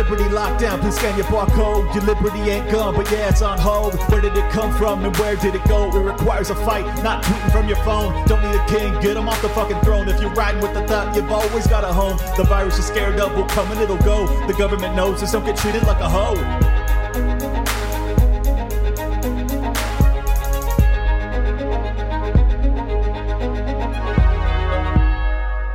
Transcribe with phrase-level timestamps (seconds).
[0.00, 1.94] Liberty lockdown, please scan your barcode.
[1.94, 3.94] Your liberty ain't gone, but yeah, it's on hold.
[4.10, 5.94] Where did it come from and where did it go?
[5.94, 8.26] It requires a fight, not tweeting from your phone.
[8.26, 10.08] Don't need a king, get him off the fucking throne.
[10.08, 12.16] If you're riding with the thought, you've always got a home.
[12.38, 14.26] The virus you're scared of will come and it'll go.
[14.46, 16.69] The government knows this, don't get treated like a hoe.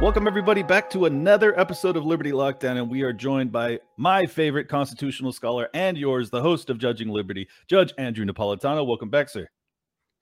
[0.06, 2.78] Welcome, everybody, back to another episode of Liberty Lockdown.
[2.78, 7.10] And we are joined by my favorite constitutional scholar and yours, the host of Judging
[7.10, 8.86] Liberty, Judge Andrew Napolitano.
[8.86, 9.48] Welcome back, sir.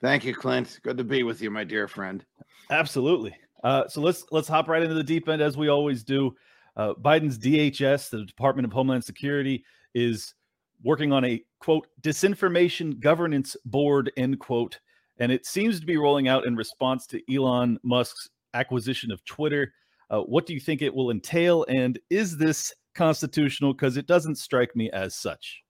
[0.01, 0.79] Thank you, Clint.
[0.83, 2.23] Good to be with you, my dear friend.
[2.69, 3.35] Absolutely.
[3.61, 6.33] Uh, so let's let's hop right into the deep end as we always do.
[6.77, 10.33] Uh, Biden's DHS, the Department of Homeland Security, is
[10.81, 14.79] working on a quote disinformation governance board end quote,
[15.17, 19.73] and it seems to be rolling out in response to Elon Musk's acquisition of Twitter.
[20.09, 21.65] Uh, what do you think it will entail?
[21.69, 23.73] And is this constitutional?
[23.73, 25.63] Because it doesn't strike me as such.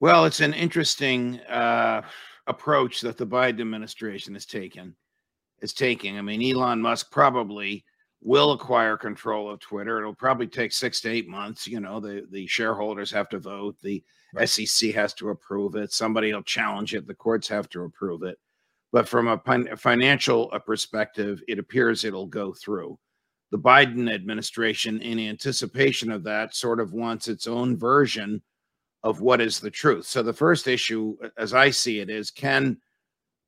[0.00, 2.02] Well, it's an interesting uh,
[2.46, 4.94] approach that the Biden administration is taking.
[5.60, 6.16] Is taking.
[6.18, 7.84] I mean, Elon Musk probably
[8.22, 9.98] will acquire control of Twitter.
[9.98, 11.66] It'll probably take six to eight months.
[11.66, 13.76] You know, the the shareholders have to vote.
[13.82, 14.48] The right.
[14.48, 15.92] SEC has to approve it.
[15.92, 17.06] Somebody will challenge it.
[17.06, 18.38] The courts have to approve it.
[18.92, 22.98] But from a financial uh, perspective, it appears it'll go through.
[23.52, 28.42] The Biden administration, in anticipation of that, sort of wants its own version
[29.02, 30.06] of what is the truth.
[30.06, 32.78] So the first issue, as I see it, is can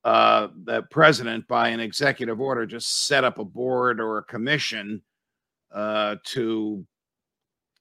[0.05, 5.03] uh, the president, by an executive order, just set up a board or a commission
[5.73, 6.84] uh, to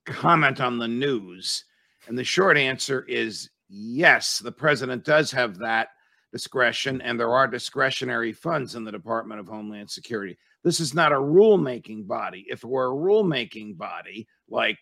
[0.06, 1.66] comment on the news?
[2.08, 5.90] And the short answer is yes, the president does have that
[6.32, 10.38] discretion, and there are discretionary funds in the Department of Homeland Security.
[10.64, 12.46] This is not a rulemaking body.
[12.50, 14.78] If it were a rulemaking body like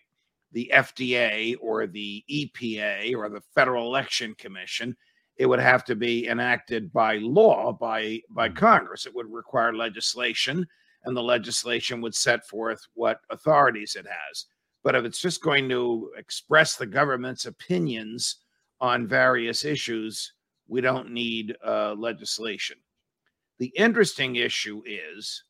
[0.52, 4.96] the FDA or the EPA or the Federal Election Commission,
[5.36, 8.56] it would have to be enacted by law by by mm.
[8.56, 9.06] Congress.
[9.06, 10.66] It would require legislation,
[11.04, 14.46] and the legislation would set forth what authorities it has.
[14.84, 18.36] But if it's just going to express the government's opinions
[18.80, 20.32] on various issues,
[20.70, 22.76] we don't need uh, legislation.
[23.58, 25.42] The interesting issue is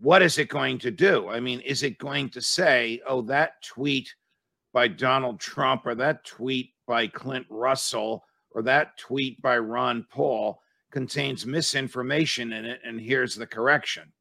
[0.00, 1.28] what is it going to do?
[1.28, 4.12] I mean, is it going to say, oh, that tweet
[4.72, 10.60] by Donald Trump or that tweet by Clint Russell or that tweet by Ron Paul
[10.90, 14.12] contains misinformation in it, and here's the correction?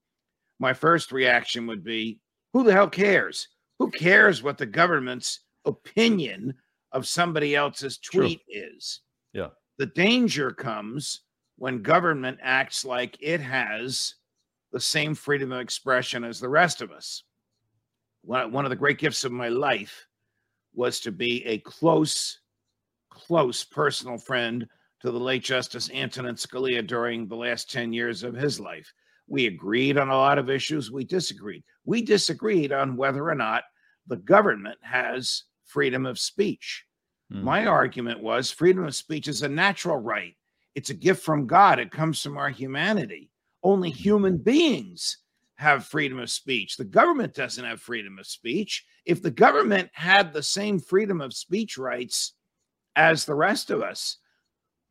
[0.60, 2.20] My first reaction would be,
[2.54, 3.48] who the hell cares?
[3.80, 6.54] Who cares what the government's opinion
[6.92, 8.62] of somebody else's tweet True.
[8.76, 9.02] is?
[9.34, 9.50] Yeah.
[9.80, 11.22] The danger comes
[11.56, 14.16] when government acts like it has
[14.74, 17.24] the same freedom of expression as the rest of us.
[18.24, 20.06] One of the great gifts of my life
[20.74, 22.40] was to be a close,
[23.10, 24.68] close personal friend
[25.00, 28.94] to the late Justice Antonin Scalia during the last 10 years of his life.
[29.28, 31.64] We agreed on a lot of issues, we disagreed.
[31.86, 33.64] We disagreed on whether or not
[34.08, 36.86] the government has freedom of speech.
[37.32, 37.44] Mm.
[37.44, 40.36] My argument was freedom of speech is a natural right.
[40.76, 41.80] It's a gift from God.
[41.80, 43.30] It comes from our humanity.
[43.64, 45.18] Only human beings
[45.56, 46.78] have freedom of speech.
[46.78, 48.86] The government doesn't have freedom of speech.
[49.06, 52.34] If the government had the same freedom of speech rights
[52.96, 54.18] as the rest of us,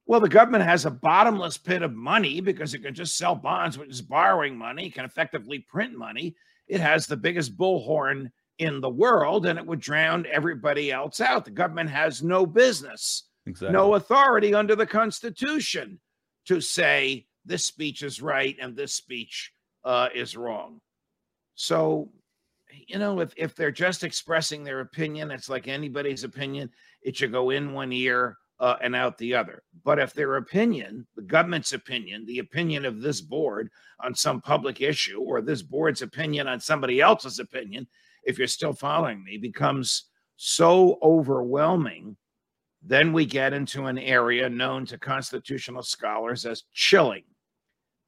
[0.04, 3.78] well, the government has a bottomless pit of money because it can just sell bonds,
[3.78, 6.34] which is borrowing money, can effectively print money.
[6.66, 11.44] It has the biggest bullhorn in the world and it would drown everybody else out.
[11.44, 13.72] The government has no business, exactly.
[13.72, 16.00] no authority under the Constitution
[16.46, 19.52] to say this speech is right and this speech
[19.84, 20.80] uh, is wrong.
[21.54, 22.10] So,
[22.86, 26.70] you know, if, if they're just expressing their opinion, it's like anybody's opinion,
[27.02, 29.62] it should go in one ear uh, and out the other.
[29.84, 33.70] But if their opinion, the government's opinion, the opinion of this board
[34.00, 37.86] on some public issue, or this board's opinion on somebody else's opinion
[38.24, 40.04] if you're still following me, becomes
[40.36, 42.16] so overwhelming,
[42.82, 47.24] then we get into an area known to constitutional scholars as chilling.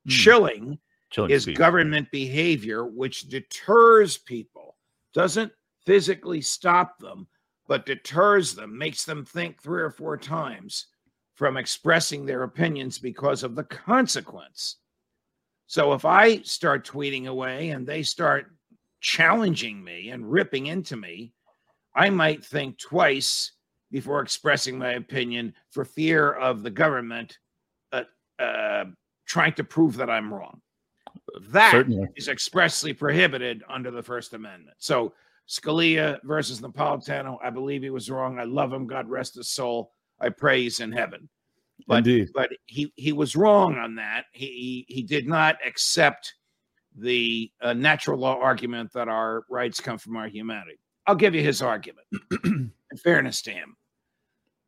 [0.04, 0.10] Hmm.
[0.10, 0.78] Chilling,
[1.10, 4.76] chilling is government behavior which deters people,
[5.12, 5.52] doesn't
[5.84, 7.26] physically stop them,
[7.66, 10.86] but deters them, makes them think three or four times
[11.34, 14.76] from expressing their opinions because of the consequence.
[15.66, 18.52] So if I start tweeting away and they start
[19.00, 21.32] challenging me and ripping into me,
[21.94, 23.52] I might think twice
[23.90, 27.38] before expressing my opinion for fear of the government
[27.92, 28.04] uh,
[28.38, 28.84] uh,
[29.26, 30.60] trying to prove that I'm wrong.
[31.48, 32.08] That Certainly.
[32.16, 34.76] is expressly prohibited under the First Amendment.
[34.78, 35.12] So,
[35.48, 37.38] Scalia versus Napolitano.
[37.42, 38.38] I believe he was wrong.
[38.38, 38.86] I love him.
[38.86, 39.92] God rest his soul.
[40.20, 41.28] I pray he's in heaven.
[41.88, 42.28] But, Indeed.
[42.34, 44.26] but he he was wrong on that.
[44.32, 46.34] He he, he did not accept
[46.96, 50.78] the uh, natural law argument that our rights come from our humanity.
[51.06, 52.06] I'll give you his argument.
[52.44, 52.72] in
[53.02, 53.76] fairness to him,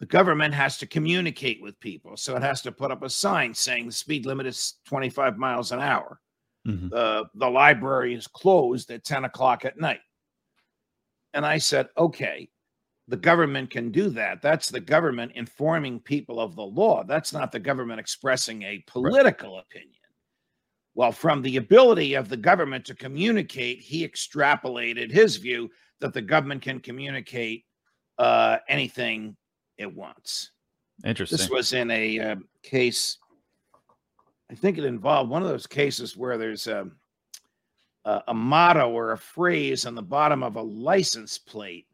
[0.01, 3.55] the government has to communicate with people, so it has to put up a sign
[3.55, 6.21] saying the speed limit is 25 miles an hour.
[6.67, 6.91] Mhm.
[6.91, 10.01] The the library is closed at 10 o'clock at night.
[11.35, 12.49] And I said, okay,
[13.09, 14.43] the government can do that.
[14.43, 17.03] That's the government informing people of the law.
[17.05, 20.02] That's not the government expressing a political opinion.
[20.95, 26.21] Well, from the ability of the government to communicate, he extrapolated his view that the
[26.21, 27.65] government can communicate
[28.19, 29.37] uh, anything
[29.79, 30.51] it wants.
[31.05, 31.39] Interesting.
[31.39, 33.19] This was in a uh, case.
[34.51, 36.87] I think it involved one of those cases where there's a,
[38.05, 41.87] a a motto or a phrase on the bottom of a license plate,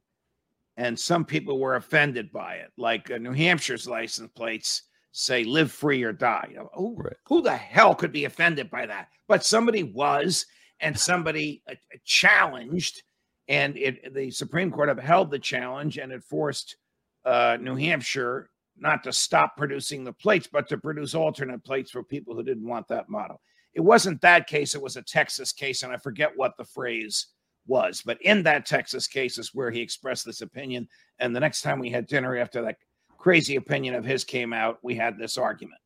[0.77, 2.73] and some people were offended by it.
[2.77, 4.83] Like uh, New Hampshire's license plates
[5.13, 7.17] say "Live free or die." You know, who, Right.
[7.25, 9.09] who the hell could be offended by that?
[9.27, 10.47] But somebody was,
[10.81, 13.03] and somebody uh, uh, challenged,
[13.49, 16.77] and it the Supreme Court upheld the challenge, and it forced
[17.25, 22.03] uh, New Hampshire not to stop producing the plates, but to produce alternate plates for
[22.05, 23.41] people who didn't want that model.
[23.75, 27.27] It wasn't that case, it was a Texas case, and I forget what the phrase
[27.67, 28.03] was.
[28.05, 30.89] But in that Texas case is where he expressed this opinion.
[31.19, 32.77] And the next time we had dinner after that
[33.19, 35.81] crazy opinion of his came out, we had this argument.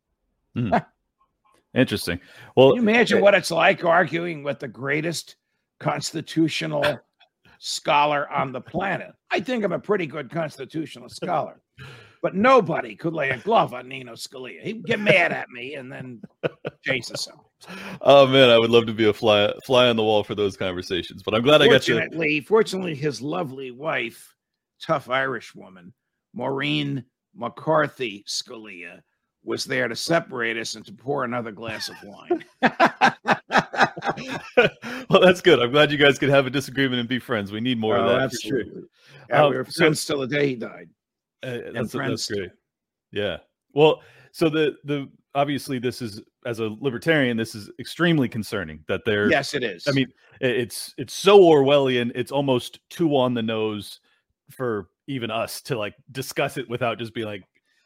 [0.55, 0.75] Hmm.
[1.75, 2.21] Interesting.
[2.55, 5.37] Well, Can you imagine what it's like arguing with the greatest
[5.81, 6.85] constitutional
[7.59, 9.13] scholar on the planet?
[9.31, 11.63] I think I'm a pretty good constitutional scholar,
[12.21, 14.61] but nobody could lay a glove on Nino Scalia.
[14.63, 16.21] He'd get mad at me and then
[16.85, 17.41] chase us some.
[18.03, 20.59] oh man, I would love to be a fly fly on the wall for those
[20.59, 21.23] conversations.
[21.23, 21.95] But I'm glad I got you.
[21.95, 24.35] Fortunately, fortunately, his lovely wife,
[24.79, 25.95] tough Irish woman,
[26.35, 29.01] Maureen McCarthy Scalia,
[29.45, 32.45] was there to separate us and to pour another glass of wine.
[35.11, 35.61] well, that's good.
[35.61, 37.53] I'm glad you guys could have a disagreement and be friends.
[37.53, 38.61] We need more Oh, of that That's true.
[38.61, 38.89] absolutely.
[39.31, 40.89] Yeah, Um, we were so- friends till the day he died.
[41.43, 42.51] Uh, that's, friends that's great.
[43.11, 43.39] Yeah.
[43.75, 44.01] Well,
[44.31, 49.29] so the the obviously this is as a libertarian, this is extremely concerning that they're.
[49.29, 49.89] Yes, it is.
[49.89, 50.07] I mean,
[50.41, 52.13] it's it's so Orwellian.
[52.15, 53.99] It's almost too on the nose
[54.51, 57.43] for even us to like discuss it without just being like,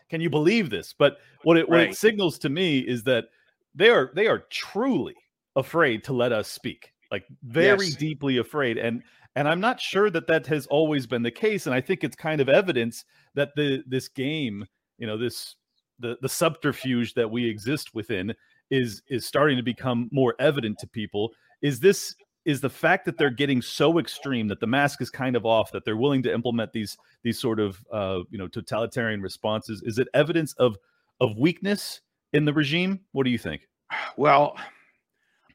[0.08, 1.90] "Can you believe this?" But what it what Right.
[1.90, 3.26] it signals to me is that
[3.74, 5.16] they are they are truly
[5.54, 7.96] afraid to let us speak, like very Yes.
[7.96, 8.78] deeply afraid.
[8.78, 9.02] And
[9.34, 11.66] and I'm not sure that that has always been the case.
[11.66, 13.04] And I think it's kind of evidence
[13.34, 14.64] that the this game,
[14.98, 15.56] you know, this
[15.98, 18.34] the the subterfuge that we exist within
[18.70, 21.32] is is starting to become more evident to people.
[21.62, 22.14] Is this
[22.46, 25.70] is the fact that they're getting so extreme that the mask is kind of off
[25.72, 29.98] that they're willing to implement these these sort of uh, you know totalitarian responses is
[29.98, 30.76] it evidence of
[31.20, 32.00] of weakness
[32.32, 33.68] in the regime what do you think
[34.16, 34.56] well,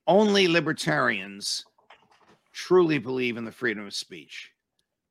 [0.08, 1.66] only libertarians
[2.54, 4.52] truly believe in the freedom of speech.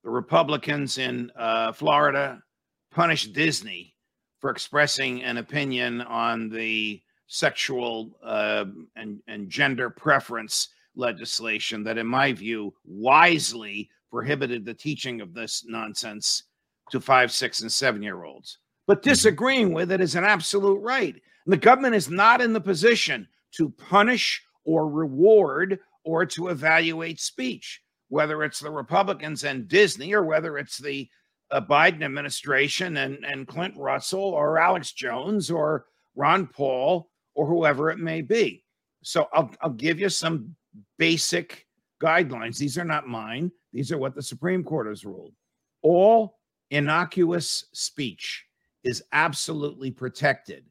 [0.04, 2.42] The Republicans in uh, Florida
[2.90, 3.94] punished Disney
[4.40, 8.64] for expressing an opinion on the sexual uh,
[8.96, 10.68] and, and gender preference
[11.00, 16.44] legislation that, in my view, wisely prohibited the teaching of this nonsense
[16.90, 18.58] to five, six, and seven year olds.
[18.86, 21.14] But disagreeing with it is an absolute right.
[21.14, 27.20] And the government is not in the position to punish or reward or to evaluate
[27.20, 31.08] speech, whether it's the Republicans and Disney or whether it's the
[31.50, 37.90] uh, Biden administration and, and Clint Russell or Alex Jones or Ron Paul or whoever
[37.90, 38.64] it may be.
[39.02, 40.54] So I'll, I'll give you some
[40.98, 41.66] basic
[42.02, 42.58] guidelines.
[42.58, 45.34] These are not mine, these are what the Supreme Court has ruled.
[45.82, 46.38] All
[46.70, 48.44] innocuous speech
[48.84, 50.64] is absolutely protected,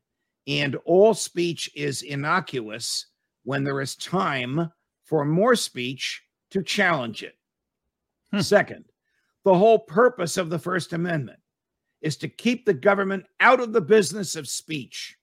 [0.47, 3.07] and all speech is innocuous
[3.43, 4.71] when there is time
[5.05, 7.35] for more speech to challenge it.
[8.31, 8.41] Hmm.
[8.41, 8.85] Second,
[9.43, 11.39] the whole purpose of the First Amendment
[12.01, 15.17] is to keep the government out of the business of speech.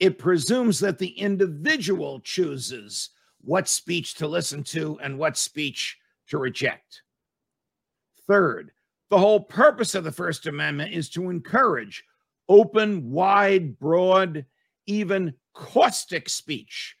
[0.00, 3.10] It presumes that the individual chooses
[3.42, 5.96] what speech to listen to and what speech
[6.28, 7.02] to reject.
[8.26, 8.72] Third,
[9.10, 12.04] the whole purpose of the First Amendment is to encourage
[12.48, 14.44] open, wide, broad,
[14.86, 16.96] even caustic speech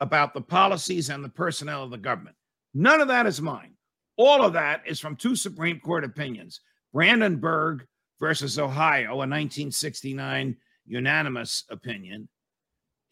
[0.00, 2.36] about the policies and the personnel of the government.
[2.74, 3.72] None of that is mine.
[4.16, 6.60] All of that is from two Supreme Court opinions
[6.92, 7.86] Brandenburg
[8.18, 12.28] versus Ohio, a 1969 unanimous opinion,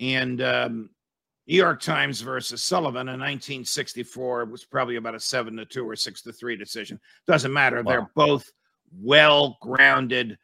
[0.01, 0.91] and um,
[1.47, 5.89] New York Times versus Sullivan in 1964 it was probably about a seven to two
[5.89, 6.99] or six to three decision.
[7.27, 7.83] Doesn't matter.
[7.83, 7.91] Wow.
[7.91, 8.51] They're both
[9.01, 10.39] well grounded,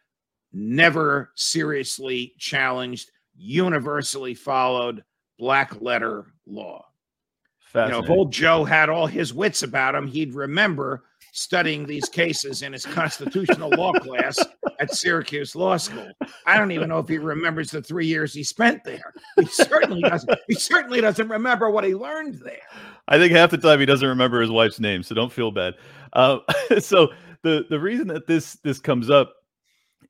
[0.52, 5.02] never seriously challenged, universally followed
[5.38, 6.84] black letter law.
[7.74, 12.08] You know, if old Joe had all his wits about him, he'd remember studying these
[12.08, 14.38] cases in his constitutional law class
[14.80, 16.08] at Syracuse Law School.
[16.46, 19.12] I don't even know if he remembers the three years he spent there.
[19.38, 20.38] He certainly doesn't.
[20.48, 22.58] He certainly doesn't remember what he learned there.
[23.08, 25.74] I think half the time he doesn't remember his wife's name, so don't feel bad.
[26.12, 26.38] Uh,
[26.78, 27.08] so
[27.42, 29.34] the the reason that this this comes up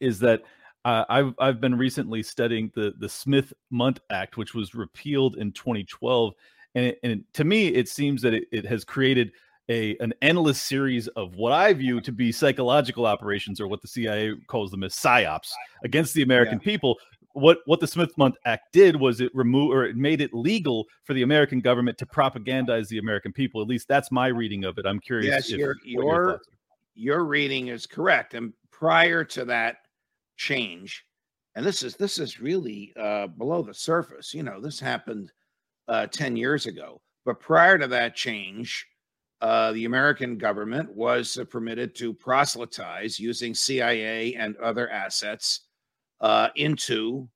[0.00, 0.42] is that
[0.84, 5.52] uh, I've I've been recently studying the the Smith Mundt Act, which was repealed in
[5.52, 6.34] 2012,
[6.74, 9.32] and it, and to me it seems that it, it has created
[9.70, 13.88] a an endless series of what I view to be psychological operations, or what the
[13.88, 15.50] CIA calls them as psyops
[15.84, 16.98] against the American people.
[17.32, 20.86] What what the Smith Mundt Act did was it removed or it made it legal
[21.04, 23.62] for the American government to propagandize the American people.
[23.62, 24.84] At least that's my reading of it.
[24.84, 25.28] I'm curious.
[25.28, 26.52] Yes, if, your your your thoughts are.
[26.96, 28.34] your reading is correct.
[28.34, 29.76] And prior to that
[30.36, 31.04] change,
[31.54, 34.34] and this is this is really uh, below the surface.
[34.34, 35.30] You know, this happened
[35.86, 37.00] uh, ten years ago.
[37.24, 38.86] But prior to that change,
[39.40, 45.60] uh, the American government was uh, permitted to proselytize using CIA and other assets
[46.20, 47.28] uh, into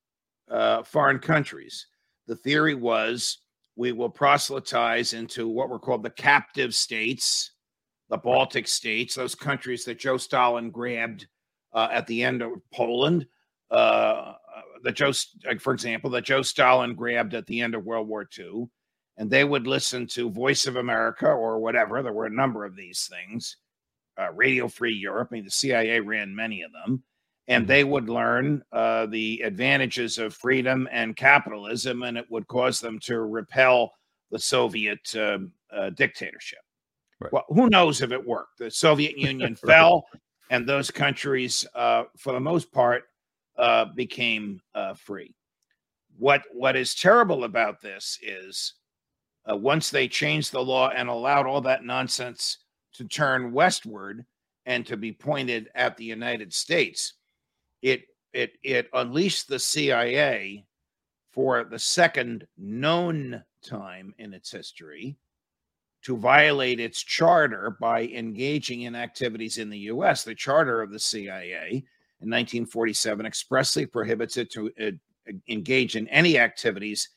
[0.51, 1.87] uh, foreign countries.
[2.27, 3.39] The theory was
[3.77, 7.53] we will proselytize into what were called the captive states,
[8.11, 11.27] the Baltic states, those countries that Joe Stalin grabbed
[11.73, 13.27] uh, at the end of Poland,
[13.71, 15.13] that Joe,
[15.59, 18.69] for example, that Joe Stalin grabbed at the end of World War II,
[19.17, 22.03] and they would listen to Voice of America or whatever.
[22.03, 23.57] There were a number of these things.
[24.17, 25.29] Uh, Radio Free Europe.
[25.31, 27.03] I mean, the CIA ran many of them,
[27.49, 27.69] and Mhm.
[27.69, 33.01] they would learn uh, the advantages of freedom and capitalism, and it would cause them
[33.01, 33.93] to repel
[34.31, 36.61] the Soviet um, uh, dictatorship.
[37.21, 37.33] Right.
[37.33, 38.59] Well, who knows if it worked?
[38.59, 40.07] The Soviet Union fell,
[40.51, 43.05] and those countries, uh, for the most part,
[43.57, 45.35] uh, became uh, free.
[46.19, 48.75] What what is terrible about this is
[49.51, 52.59] uh, once they changed the law and allowed all that nonsense
[52.95, 54.25] to turn westward
[54.67, 57.15] and to be pointed at the United States,
[57.83, 60.65] it it it unleashed the CIA
[61.33, 65.17] for the second known time in its history
[66.03, 70.23] to violate its charter by engaging in activities in the US.
[70.23, 71.85] The charter of the CIA
[72.21, 74.91] in 1947 expressly prohibits it to uh,
[75.49, 77.09] engage in any activities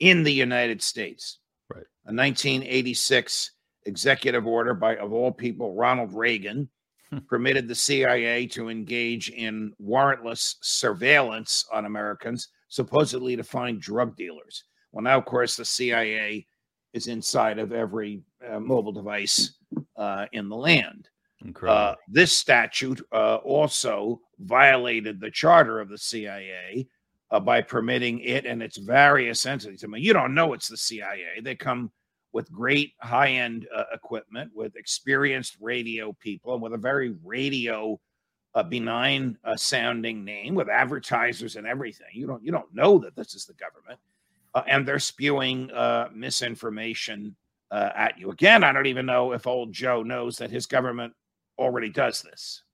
[0.00, 1.38] in the United States.
[2.06, 3.52] A 1986
[3.84, 6.68] executive order by, of all people, Ronald Reagan
[7.10, 7.18] Hmm.
[7.18, 14.64] permitted the CIA to engage in warrantless surveillance on Americans, supposedly to find drug dealers.
[14.90, 16.46] Well, now, of course, the CIA
[16.92, 19.56] is inside of every uh, mobile device
[19.96, 21.08] uh, in the land.
[21.70, 26.88] Uh, this statute uh, also violated the charter of the CIA
[27.30, 29.84] uh, by permitting it and its various entities.
[29.84, 31.40] I mean, you don't know it's the CIA.
[31.40, 31.92] They come
[32.36, 37.98] with great high end uh, equipment, with experienced radio people, and with a very radio
[38.54, 42.08] uh, benign uh, sounding name, with advertisers and everything.
[42.12, 43.98] You don't you don't know that this is the government,
[44.54, 47.34] uh, and they're spewing uh, misinformation
[47.70, 48.30] uh, at you.
[48.30, 51.14] Again, I don't even know if old Joe knows that his government
[51.58, 52.64] already does this.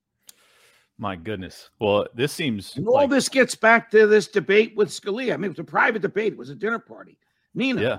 [0.99, 1.71] My goodness.
[1.79, 5.35] Well, this seems And all like, this gets back to this debate with Scalia.
[5.35, 7.17] I mean, it was a private debate, it was a dinner party.
[7.55, 7.99] Nino, Yeah.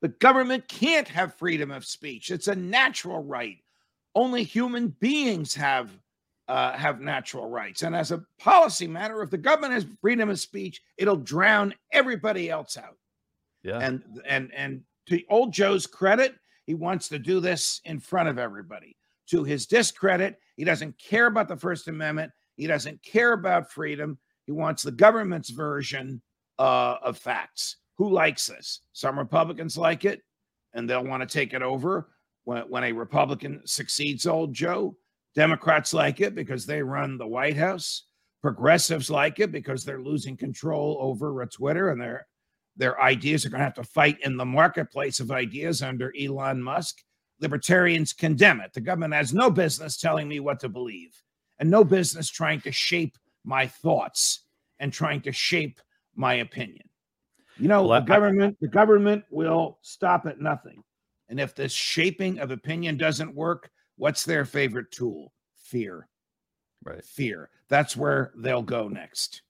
[0.00, 2.30] The government can't have freedom of speech.
[2.30, 3.58] It's a natural right.
[4.14, 5.90] Only human beings have
[6.48, 7.82] uh, have natural rights.
[7.82, 12.50] And as a policy matter, if the government has freedom of speech, it'll drown everybody
[12.50, 12.96] else out.
[13.62, 13.78] yeah.
[13.78, 16.34] And and and to old Joe's credit,
[16.66, 18.96] he wants to do this in front of everybody.
[19.28, 22.32] To his discredit, he doesn't care about the First Amendment.
[22.56, 24.18] He doesn't care about freedom.
[24.46, 26.20] He wants the government's version
[26.58, 27.76] uh, of facts.
[28.00, 28.80] Who likes this?
[28.94, 30.22] Some Republicans like it,
[30.72, 32.08] and they'll want to take it over
[32.44, 34.96] when, when a Republican succeeds old Joe.
[35.34, 38.04] Democrats like it because they run the White House.
[38.40, 42.26] Progressives like it because they're losing control over Twitter and their
[42.74, 46.62] their ideas are going to have to fight in the marketplace of ideas under Elon
[46.62, 47.02] Musk.
[47.38, 48.72] Libertarians condemn it.
[48.72, 51.22] The government has no business telling me what to believe
[51.58, 54.46] and no business trying to shape my thoughts
[54.78, 55.82] and trying to shape
[56.14, 56.89] my opinion.
[57.60, 60.82] You know, Well, the government, the government will stop at nothing.
[61.28, 65.32] And if this shaping of opinion doesn't work, what's their favorite tool?
[65.56, 66.08] Fear.
[66.84, 67.04] right.
[67.04, 67.50] Fear.
[67.68, 69.42] That's where they'll go next.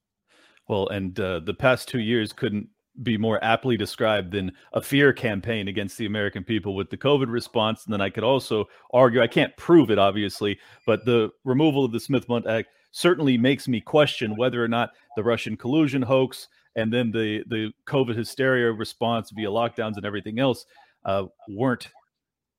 [0.68, 2.68] Well, and uh, the past two years couldn't
[3.02, 7.30] be more aptly described than a fear campaign against the American people with the COVID
[7.30, 7.84] response.
[7.84, 11.92] And then I could also argue, I can't prove it, obviously, but the removal of
[11.92, 16.48] the Smith Mundt Act certainly makes me question whether or not the Russian collusion hoax
[16.76, 20.66] and then the, the COVID hysteria response via lockdowns and everything else
[21.04, 21.88] uh, weren't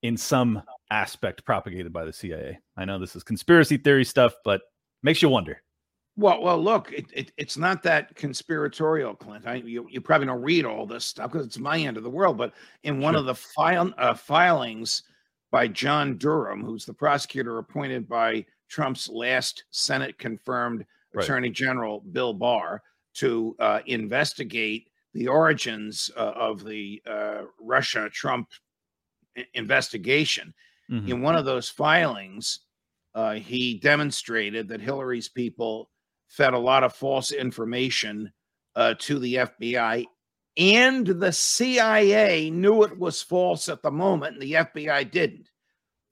[0.03, 2.59] in some aspect propagated by the CIA.
[2.75, 4.61] I know this is conspiracy theory stuff, but
[5.03, 5.61] makes you wonder.
[6.17, 9.47] Well, well, look, it, it, it's not that conspiratorial, Clint.
[9.47, 12.09] I, you, you probably don't read all this stuff because it's my end of the
[12.09, 12.37] world.
[12.37, 12.53] But
[12.83, 13.21] in one sure.
[13.21, 15.03] of the file, uh, filings
[15.51, 21.23] by John Durham, who's the prosecutor appointed by Trump's last Senate confirmed right.
[21.23, 22.81] Attorney General Bill Barr
[23.15, 28.49] to uh, investigate the origins uh, of the uh, Russia Trump
[29.53, 30.53] investigation.
[30.89, 31.11] Mm-hmm.
[31.11, 32.59] In one of those filings,
[33.13, 35.89] uh, he demonstrated that Hillary's people
[36.27, 38.31] fed a lot of false information
[38.75, 40.05] uh, to the FBI,
[40.57, 45.49] and the CIA knew it was false at the moment, and the FBI didn't.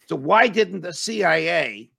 [0.08, 1.92] So, why didn't the CIA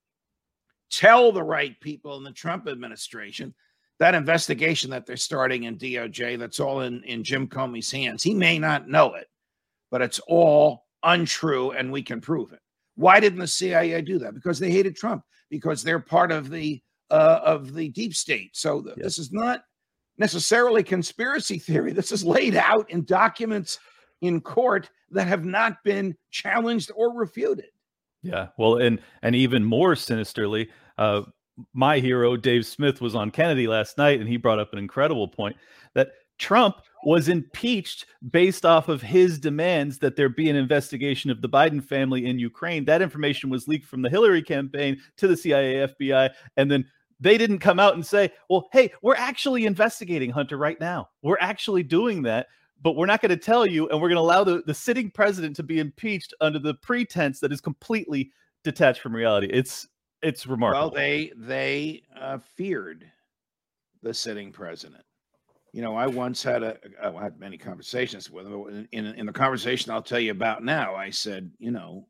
[0.91, 3.55] tell the right people in the Trump administration
[4.01, 8.23] that investigation that they're starting in DOJ, that's all in, in Jim Comey's hands?
[8.23, 9.29] He may not know it,
[9.91, 12.61] but it's all untrue, and we can prove it.
[12.97, 14.35] Why didn't the CIA do that?
[14.35, 18.57] Because they hated Trump, because they're part of the uh, of the deep state.
[18.57, 18.97] So yes.
[18.97, 19.65] this is not
[20.17, 21.93] necessarily conspiracy theory.
[21.93, 23.79] This is laid out in documents
[24.23, 27.71] in court that have not been challenged or refuted.
[28.23, 31.23] Yeah, well, and and even more sinisterly, uh,
[31.73, 35.29] my hero Dave Smith was on Kennedy last night, and he brought up an incredible
[35.29, 35.57] point
[35.95, 41.41] that Trump was impeached based off of his demands that there be an investigation of
[41.41, 42.85] the Biden family in Ukraine.
[42.85, 46.85] That information was leaked from the Hillary campaign to the CIA, FBI, and then
[47.21, 51.09] they didn't come out and say, well, hey, we're actually investigating Hunter right now.
[51.23, 52.47] We're actually doing that,
[52.83, 53.89] but we're not going to tell you.
[53.89, 57.41] And we're going to allow the, the sitting president to be impeached under the pretense
[57.41, 58.33] that is completely
[58.65, 59.49] detached from reality.
[59.53, 59.87] It's
[60.23, 60.83] it's remarkable.
[60.83, 63.11] Well, they they uh, feared
[64.03, 65.05] the sitting president.
[65.73, 68.89] You know, I once had a I had many conversations with him.
[68.93, 72.09] In, in, the conversation I'll tell you about now, I said, you know,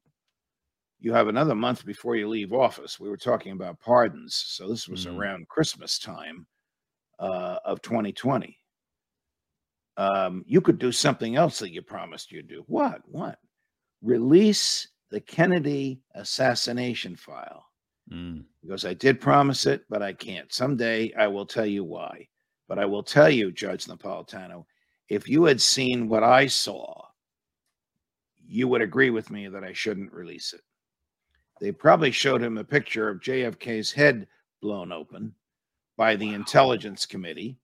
[0.99, 2.99] you have another month before you leave office.
[2.99, 4.35] We were talking about pardons.
[4.35, 5.17] So this was mm.
[5.17, 6.47] around Christmas time
[7.19, 8.57] uh, of 2020.
[9.97, 12.65] Um, you could do something else that you promised you'd do.
[12.67, 13.03] What?
[13.05, 13.39] What?
[14.03, 17.67] Release the Kennedy assassination file.
[18.13, 18.45] Mm.
[18.63, 20.53] Because I did promise it, but I can't.
[20.53, 22.29] Someday I will tell you why.
[22.69, 24.65] But I will tell you, Judge Napolitano,
[25.09, 27.05] if you had seen what I saw,
[28.47, 30.63] you would agree with me that I shouldn't release it.
[31.61, 34.27] They probably showed him a picture of JFK's head
[34.63, 35.35] blown open
[35.97, 36.35] by the wow.
[36.35, 37.59] intelligence committee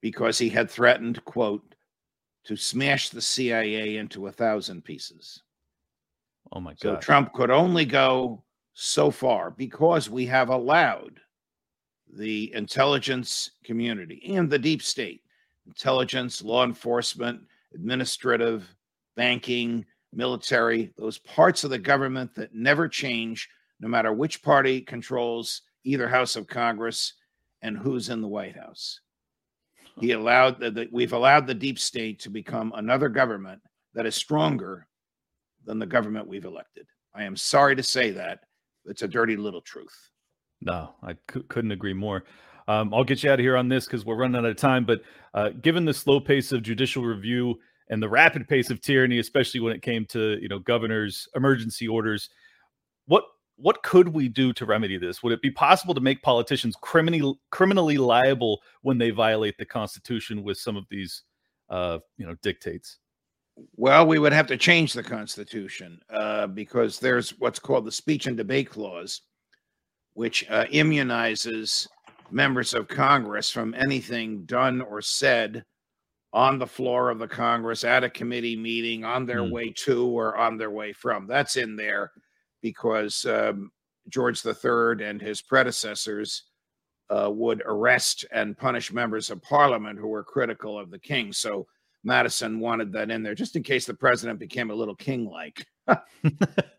[0.00, 1.74] because he had threatened, quote,
[2.44, 5.42] to smash the CIA into a thousand pieces.
[6.52, 6.80] Oh my God.
[6.80, 8.42] So Trump could only go
[8.82, 11.20] so far because we have allowed
[12.14, 15.22] the intelligence community and the deep state,
[15.66, 17.42] intelligence, law enforcement,
[17.74, 18.74] administrative,
[19.16, 25.60] banking, military, those parts of the government that never change, no matter which party controls
[25.84, 27.12] either House of Congress
[27.60, 29.00] and who's in the White House.
[29.98, 33.60] He allowed that we've allowed the deep state to become another government
[33.92, 34.86] that is stronger
[35.66, 36.86] than the government we've elected.
[37.14, 38.44] I am sorry to say that.
[38.86, 40.10] It's a dirty little truth.
[40.60, 42.24] No, I c- couldn't agree more.
[42.68, 44.84] Um, I'll get you out of here on this because we're running out of time.
[44.84, 45.02] But
[45.34, 47.58] uh, given the slow pace of judicial review
[47.90, 51.86] and the rapid pace of tyranny, especially when it came to you know governors' emergency
[51.86, 52.30] orders.
[53.06, 53.24] What
[53.56, 55.22] what could we do to remedy this?
[55.22, 60.42] Would it be possible to make politicians criminally criminally liable when they violate the Constitution
[60.42, 61.24] with some of these
[61.68, 62.98] uh, you know dictates?
[63.76, 68.26] Well, we would have to change the Constitution uh, because there's what's called the speech
[68.26, 69.22] and debate clause,
[70.14, 71.88] which uh, immunizes
[72.30, 75.64] members of Congress from anything done or said
[76.32, 79.50] on the floor of the Congress at a committee meeting on their mm.
[79.50, 81.26] way to or on their way from.
[81.26, 82.12] That's in there
[82.62, 83.72] because um,
[84.08, 86.44] George III and his predecessors
[87.10, 91.32] uh, would arrest and punish members of parliament who were critical of the king.
[91.32, 91.66] So
[92.02, 95.66] Madison wanted that in there just in case the president became a little king-like.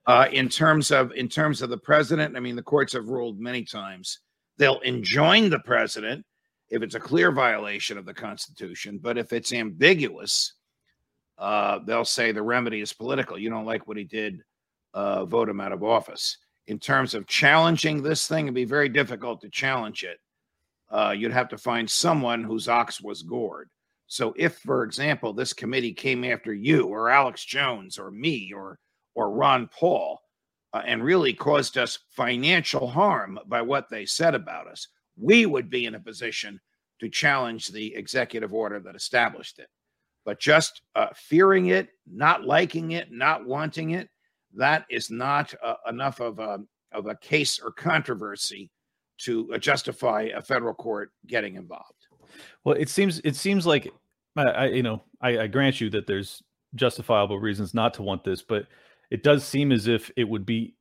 [0.08, 3.40] uh, in terms of in terms of the president, I mean, the courts have ruled
[3.40, 4.20] many times
[4.62, 6.24] they'll enjoin the president
[6.70, 9.00] if it's a clear violation of the Constitution.
[9.02, 10.54] But if it's ambiguous,
[11.40, 13.40] uh, they'll say the remedy is political.
[13.40, 14.44] You don't like what he did,
[14.94, 16.38] uh, vote him out of office.
[16.68, 20.20] In terms of challenging this thing, it'd be very difficult to challenge it.
[20.92, 23.68] Uh, you'd have to find someone whose ox was gored.
[24.12, 28.78] So if, for example, this committee came after you or Alex Jones or me or
[29.15, 30.19] or Ron Paul
[30.74, 35.69] uh, and really caused us financial harm by what they said about us, we would
[35.69, 36.60] be in a position
[37.00, 39.69] to challenge the executive order that established it.
[40.26, 44.10] But just uh, fearing it, not liking it, not wanting it,
[44.56, 46.60] that is not uh, enough of a,
[46.91, 48.71] of a case or controversy
[49.19, 52.08] to uh, justify a federal court getting involved.
[52.63, 53.91] Well, it seems it seems like
[54.36, 56.41] I, I you know I, I grant you that there's
[56.76, 58.67] justifiable reasons not to want this, but
[59.10, 60.76] it does seem as if it would be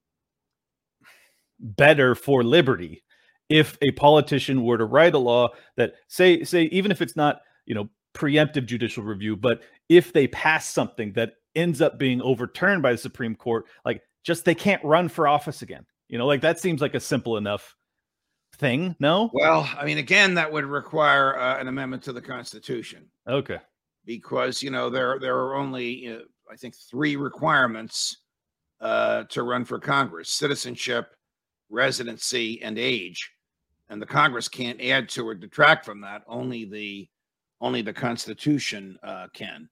[1.58, 3.02] better for liberty
[3.48, 7.40] if a politician were to write a law that say say even if it's not
[7.66, 9.60] you know preemptive judicial review but
[9.90, 14.44] if they pass something that ends up being overturned by the supreme court like just
[14.44, 15.84] they can't run for office again.
[16.08, 17.76] You know like that seems like a simple enough
[18.60, 19.30] thing no?
[19.32, 23.06] Well i mean again that would require uh, an amendment to the constitution.
[23.26, 23.58] Okay.
[24.04, 26.18] Because you know there there are only uh,
[26.50, 28.18] i think three requirements
[28.80, 31.14] uh, to run for congress citizenship
[31.70, 33.30] residency and age.
[33.88, 37.08] And the congress can't add to or detract from that only the
[37.60, 39.68] only the constitution uh, can.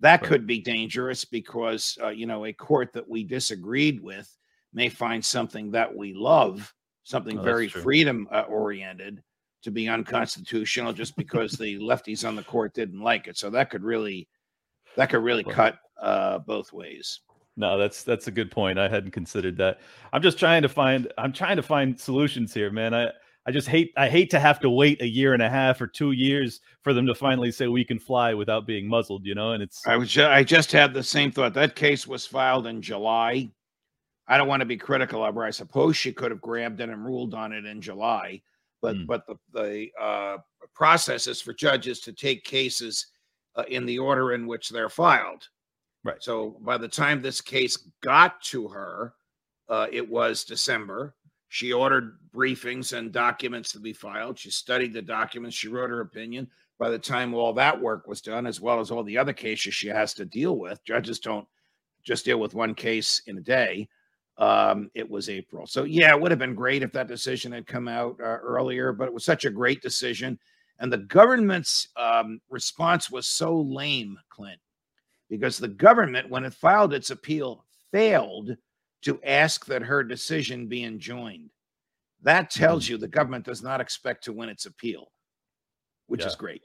[0.00, 0.28] That right.
[0.28, 4.30] could be dangerous because uh, you know a court that we disagreed with
[4.72, 6.72] may find something that we love
[7.06, 9.22] something oh, very freedom uh, oriented
[9.62, 13.70] to be unconstitutional just because the lefties on the court didn't like it so that
[13.70, 14.28] could really
[14.96, 17.20] that could really cut uh, both ways
[17.56, 18.78] no, that's that's a good point.
[18.78, 19.80] I hadn't considered that.
[20.12, 22.92] I'm just trying to find I'm trying to find solutions here, man.
[22.92, 23.10] I
[23.46, 25.86] I just hate I hate to have to wait a year and a half or
[25.86, 29.52] two years for them to finally say we can fly without being muzzled, you know.
[29.52, 31.54] And it's I was ju- I just had the same thought.
[31.54, 33.50] That case was filed in July.
[34.28, 35.44] I don't want to be critical of her.
[35.44, 38.42] I suppose she could have grabbed it and ruled on it in July,
[38.82, 39.06] but mm.
[39.06, 40.38] but the the uh,
[40.74, 43.06] process is for judges to take cases
[43.54, 45.48] uh, in the order in which they're filed.
[46.04, 46.22] Right.
[46.22, 49.14] So by the time this case got to her,
[49.68, 51.14] uh, it was December.
[51.48, 54.38] She ordered briefings and documents to be filed.
[54.38, 55.56] She studied the documents.
[55.56, 56.48] She wrote her opinion.
[56.78, 59.74] By the time all that work was done, as well as all the other cases
[59.74, 61.46] she has to deal with, judges don't
[62.04, 63.88] just deal with one case in a day.
[64.38, 65.66] Um, it was April.
[65.66, 68.92] So, yeah, it would have been great if that decision had come out uh, earlier,
[68.92, 70.38] but it was such a great decision.
[70.78, 74.60] And the government's um, response was so lame, Clint
[75.28, 78.56] because the government, when it filed its appeal, failed
[79.02, 81.50] to ask that her decision be enjoined.
[82.22, 82.92] That tells mm-hmm.
[82.92, 85.12] you the government does not expect to win its appeal,
[86.06, 86.28] which yeah.
[86.28, 86.62] is great.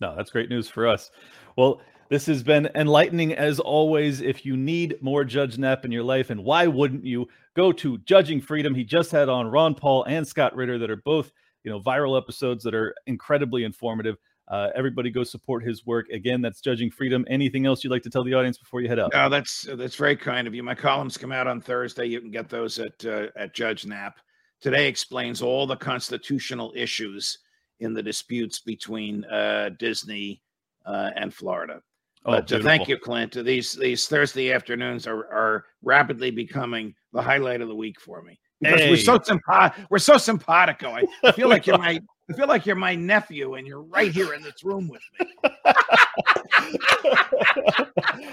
[0.00, 1.10] No, that's great news for us.
[1.56, 4.20] Well, this has been enlightening as always.
[4.20, 7.98] If you need more Judge Nap in your life, and why wouldn't you go to
[7.98, 8.74] Judging Freedom?
[8.74, 11.32] He just had on Ron Paul and Scott Ritter that are both,
[11.64, 14.16] you know, viral episodes that are incredibly informative.
[14.48, 16.08] Uh, everybody go support his work.
[16.10, 17.24] Again, that's Judging Freedom.
[17.28, 19.12] Anything else you'd like to tell the audience before you head out?
[19.12, 20.62] No, that's that's very kind of you.
[20.62, 22.06] My columns come out on Thursday.
[22.06, 24.18] You can get those at uh, at Judge Nap.
[24.60, 27.38] Today explains all the constitutional issues
[27.80, 30.40] in the disputes between uh, Disney
[30.86, 31.82] uh, and Florida.
[32.26, 33.32] Oh, but uh, thank you, Clint.
[33.32, 38.38] These these Thursday afternoons are are rapidly becoming the highlight of the week for me
[38.60, 38.90] because hey.
[38.90, 39.86] we're so simpatico.
[39.90, 40.98] We're so simpatico.
[41.24, 44.34] I feel like you're my I feel like you're my nephew and you're right here
[44.34, 45.26] in this room with me.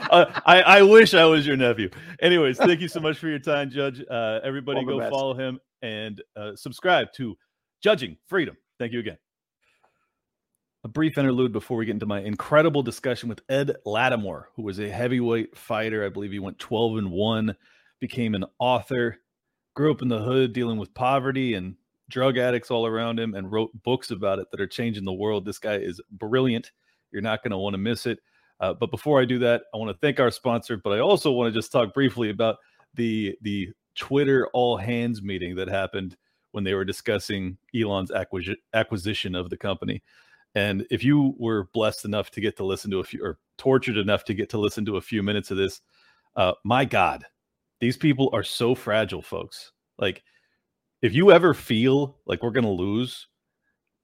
[0.10, 1.92] uh, I, I wish I was your nephew.
[2.20, 4.04] Anyways, thank you so much for your time, Judge.
[4.10, 7.36] Uh, everybody All go follow him and uh, subscribe to
[7.84, 8.58] Judging Freedom.
[8.80, 9.18] Thank you again.
[10.86, 14.80] A brief interlude before we get into my incredible discussion with Ed Latimore, who was
[14.80, 16.06] a heavyweight fighter.
[16.06, 17.56] I believe he went 12 and 1,
[18.02, 19.20] became an author,
[19.76, 21.76] grew up in the hood dealing with poverty and
[22.10, 25.46] drug addicts all around him and wrote books about it that are changing the world.
[25.46, 26.72] This guy is brilliant.
[27.14, 28.20] You're not going to want to miss it.
[28.60, 31.32] Uh, but before I do that, I want to thank our sponsor, but I also
[31.32, 32.58] want to just talk briefly about
[32.94, 36.18] the the Twitter all hands meeting that happened
[36.52, 40.04] when they were discussing Elon's acquisition acquisition of the company.
[40.56, 43.98] And if you were blessed enough to get to listen to a few, or tortured
[43.98, 45.82] enough to get to listen to a few minutes of this,
[46.36, 47.26] uh, my God,
[47.80, 49.72] these people are so fragile, folks.
[49.98, 50.24] Like
[51.02, 53.28] if you ever feel like we're going to lose,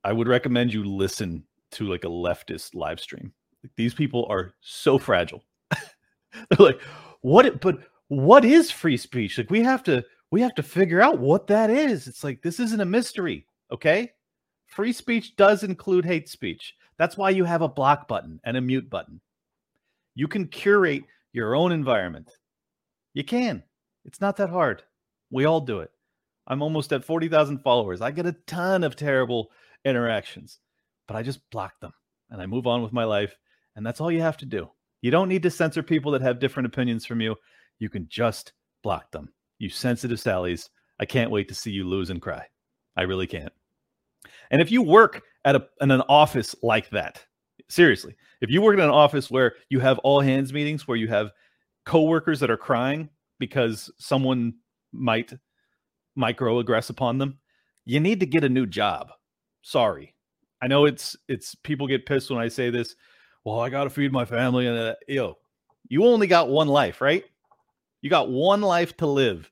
[0.04, 3.32] I would recommend you listen to like a leftist live stream.
[3.64, 5.44] Like, these people are so fragile.
[5.72, 6.82] They're like,
[7.22, 7.62] what?
[7.62, 9.38] But what is free speech?
[9.38, 12.08] Like we have to we have to figure out what that is.
[12.08, 14.12] It's like this isn't a mystery, okay?
[14.70, 16.76] Free speech does include hate speech.
[16.98, 19.20] That's why you have a block button and a mute button.
[20.16, 21.04] You can curate
[21.34, 22.30] your own environment.
[23.14, 23.64] You can.
[24.06, 24.84] It's not that hard.
[25.32, 25.92] We all do it.
[26.48, 28.02] I'm almost at 40,000 followers.
[28.02, 29.52] I get a ton of terrible
[29.86, 30.60] interactions,
[31.08, 31.94] but I just block them.
[32.30, 33.36] and I move on with my life.
[33.76, 34.70] And that's all you have to do.
[35.02, 37.36] You don't need to censor people that have different opinions from you.
[37.80, 38.54] You can just
[38.84, 39.32] block them.
[39.58, 40.70] You sensitive Sallies.
[41.00, 42.46] I can't wait to see you lose and cry.
[42.98, 43.54] I really can't.
[44.52, 47.24] And if you work at a, in an office like that,
[47.70, 51.08] seriously, if you work in an office where you have all hands meetings, where you
[51.08, 51.32] have
[51.86, 54.54] coworkers that are crying because someone
[54.92, 55.34] might
[56.18, 57.40] microaggress upon them,
[57.86, 59.10] you need to get a new job.
[59.62, 60.16] Sorry.
[60.62, 62.96] I know it's it's people get pissed when I say this.
[63.46, 65.38] Well, I got to feed my family and uh, yo,
[65.88, 67.24] you only got one life, right?
[68.02, 69.50] You got one life to live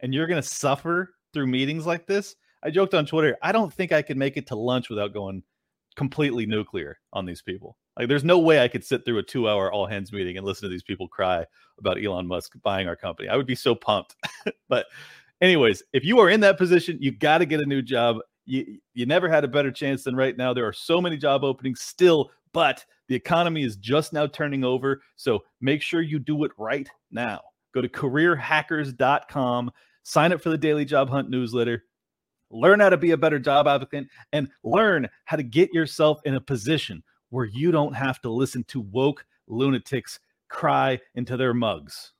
[0.00, 2.36] and you're going to suffer through meetings like this.
[2.62, 5.42] I joked on Twitter, I don't think I could make it to lunch without going
[5.96, 7.76] completely nuclear on these people.
[7.98, 10.46] Like, there's no way I could sit through a two hour all hands meeting and
[10.46, 11.44] listen to these people cry
[11.78, 13.28] about Elon Musk buying our company.
[13.28, 14.16] I would be so pumped.
[14.68, 14.86] but,
[15.40, 18.18] anyways, if you are in that position, you got to get a new job.
[18.46, 20.54] You, you never had a better chance than right now.
[20.54, 25.02] There are so many job openings still, but the economy is just now turning over.
[25.16, 27.40] So make sure you do it right now.
[27.74, 29.70] Go to careerhackers.com,
[30.02, 31.84] sign up for the Daily Job Hunt newsletter,
[32.50, 36.34] learn how to be a better job applicant, and learn how to get yourself in
[36.34, 42.12] a position where you don't have to listen to woke lunatics cry into their mugs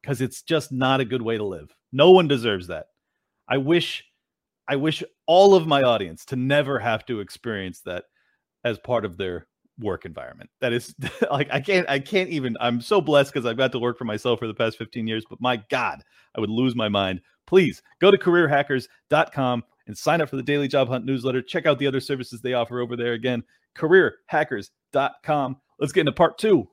[0.00, 1.74] because it's just not a good way to live.
[1.92, 2.86] No one deserves that.
[3.48, 4.04] I wish
[4.68, 8.04] I wish all of my audience to never have to experience that
[8.64, 10.50] as part of their work environment.
[10.60, 10.94] That is
[11.30, 14.04] like I can't I can't even I'm so blessed because I've got to work for
[14.04, 16.02] myself for the past 15 years, but my God,
[16.36, 17.20] I would lose my mind.
[17.46, 21.42] Please go to careerhackers.com and sign up for the daily job hunt newsletter.
[21.42, 23.12] Check out the other services they offer over there.
[23.12, 23.42] Again,
[23.76, 25.56] careerhackers.com.
[25.78, 26.68] Let's get into part two.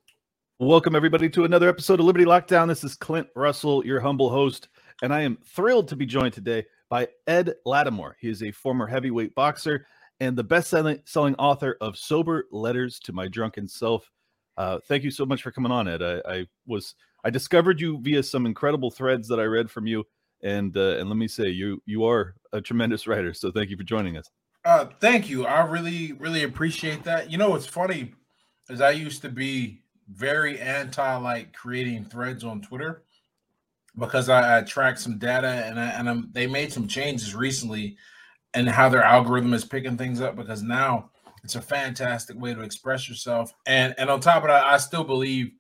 [0.60, 2.68] Welcome everybody to another episode of Liberty Lockdown.
[2.68, 4.68] This is Clint Russell, your humble host,
[5.02, 8.16] and I am thrilled to be joined today by Ed Latimore.
[8.20, 9.86] He is a former heavyweight boxer
[10.20, 14.12] and the best-selling author of "Sober Letters to My Drunken Self."
[14.58, 16.04] Uh, thank you so much for coming on, Ed.
[16.04, 20.04] I, I, was I discovered you via some incredible threads that I read from you,
[20.44, 23.34] and uh, and let me say you you are a tremendous writer.
[23.34, 24.30] So thank you for joining us.
[24.66, 25.46] Uh, thank you.
[25.46, 27.32] I really really appreciate that.
[27.32, 28.14] You know, what's funny
[28.70, 33.04] is I used to be very anti like creating threads on Twitter
[33.98, 37.98] because I, I tracked some data and I, and I'm, they made some changes recently
[38.54, 41.12] and how their algorithm is picking things up because now
[41.44, 43.54] it's a fantastic way to express yourself.
[43.66, 45.52] And and on top of that, I still believe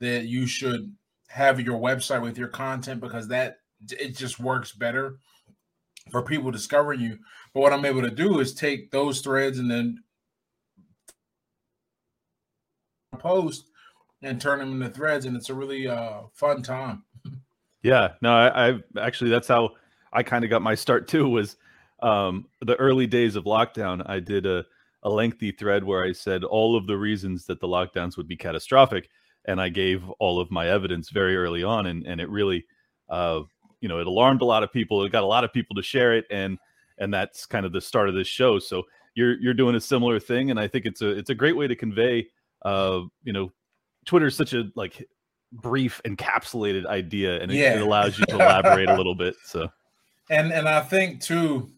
[0.00, 0.94] that you should
[1.28, 3.58] have your website with your content because that
[3.90, 5.18] it just works better
[6.10, 7.18] for people discovering you.
[7.52, 10.02] But what I'm able to do is take those threads and then
[13.18, 13.68] post
[14.22, 17.02] and turn them into threads, and it's a really uh, fun time.
[17.82, 19.70] Yeah, no, I, I actually that's how
[20.12, 21.28] I kind of got my start too.
[21.28, 21.56] Was
[22.02, 24.64] um, the early days of lockdown, I did a,
[25.02, 28.36] a lengthy thread where I said all of the reasons that the lockdowns would be
[28.36, 29.08] catastrophic,
[29.44, 32.64] and I gave all of my evidence very early on, and and it really,
[33.08, 33.42] uh,
[33.86, 35.04] you know, it alarmed a lot of people.
[35.04, 36.58] It got a lot of people to share it, and
[36.98, 38.58] and that's kind of the start of this show.
[38.58, 38.82] So
[39.14, 41.68] you're you're doing a similar thing, and I think it's a it's a great way
[41.68, 42.26] to convey,
[42.62, 43.52] uh, you know,
[44.04, 45.08] Twitter is such a like
[45.52, 47.76] brief encapsulated idea, and it, yeah.
[47.76, 49.36] it allows you to elaborate a little bit.
[49.44, 49.68] So,
[50.28, 51.70] and and I think too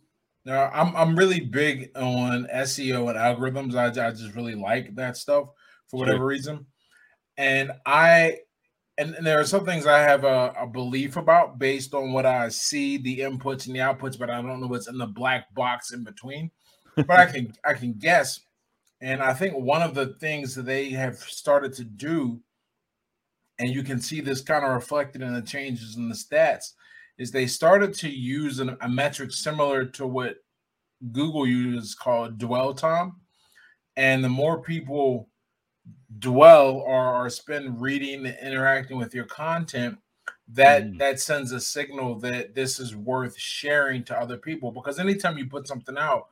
[0.49, 3.75] now, I'm I'm really big on SEO and algorithms.
[3.75, 5.51] I, I just really like that stuff
[5.89, 6.27] for whatever sure.
[6.27, 6.67] reason.
[7.37, 8.39] And I
[8.99, 12.27] and, and, there are some things I have a, a, belief about based on what
[12.27, 15.55] I see, the inputs and the outputs, but I don't know what's in the black
[15.55, 16.51] box in between.
[16.97, 18.41] But I can I can guess.
[19.01, 22.41] And I think one of the things that they have started to do,
[23.61, 26.73] and you can see this kind of reflected in the changes in the stats,
[27.19, 30.37] is they started to use an, a metric similar to what
[31.13, 33.13] Google uses called dwell time.
[33.97, 35.29] And the more people
[36.19, 39.99] dwell or, or spend reading and interacting with your content,
[40.49, 40.99] that mm.
[40.99, 44.71] that sends a signal that this is worth sharing to other people.
[44.71, 46.29] Because anytime you put something out,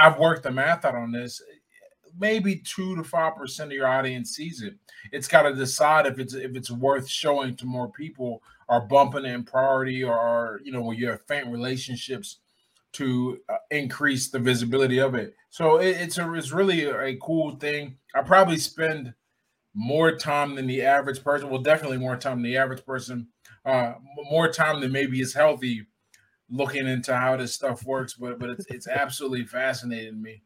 [0.00, 1.42] I've worked the math out on this.
[2.18, 4.74] Maybe two to five percent of your audience sees it.
[5.12, 9.24] It's got to decide if it's if it's worth showing to more people are bumping
[9.24, 12.38] in priority or you know where you have faint relationships
[12.92, 15.34] to uh, increase the visibility of it.
[15.50, 17.96] So it, it's a it's really a cool thing.
[18.14, 19.14] I probably spend
[19.74, 21.48] more time than the average person.
[21.48, 23.28] Well, definitely more time than the average person.
[23.64, 23.94] Uh,
[24.30, 25.86] more time than maybe is healthy
[26.50, 28.14] looking into how this stuff works.
[28.14, 30.42] But but it's it's absolutely fascinating me.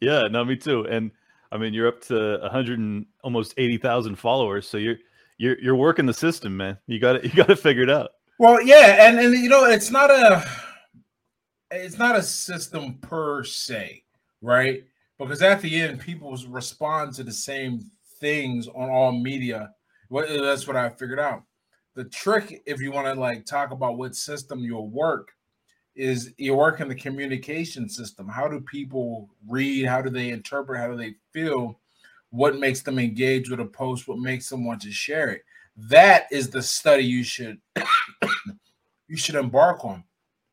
[0.00, 0.86] Yeah, no, me too.
[0.88, 1.10] And
[1.50, 4.96] I mean, you're up to 100 and almost 80,000 followers, so you're
[5.38, 6.78] you're you're working the system, man.
[6.86, 7.24] You got it.
[7.24, 8.10] You got to figure it out.
[8.38, 10.44] Well, yeah, and and you know, it's not a
[11.70, 14.04] it's not a system per se,
[14.40, 14.84] right?
[15.18, 19.74] because at the end, people respond to the same things on all media.
[20.10, 21.42] That's what I figured out.
[21.94, 25.32] The trick, if you want to like talk about what system you'll work,
[25.96, 28.28] is you work in the communication system.
[28.28, 29.86] How do people read?
[29.86, 30.80] How do they interpret?
[30.80, 31.80] How do they feel?
[32.30, 34.06] What makes them engage with a post?
[34.06, 35.42] What makes them want to share it?
[35.76, 37.60] That is the study you should
[39.08, 40.04] you should embark on.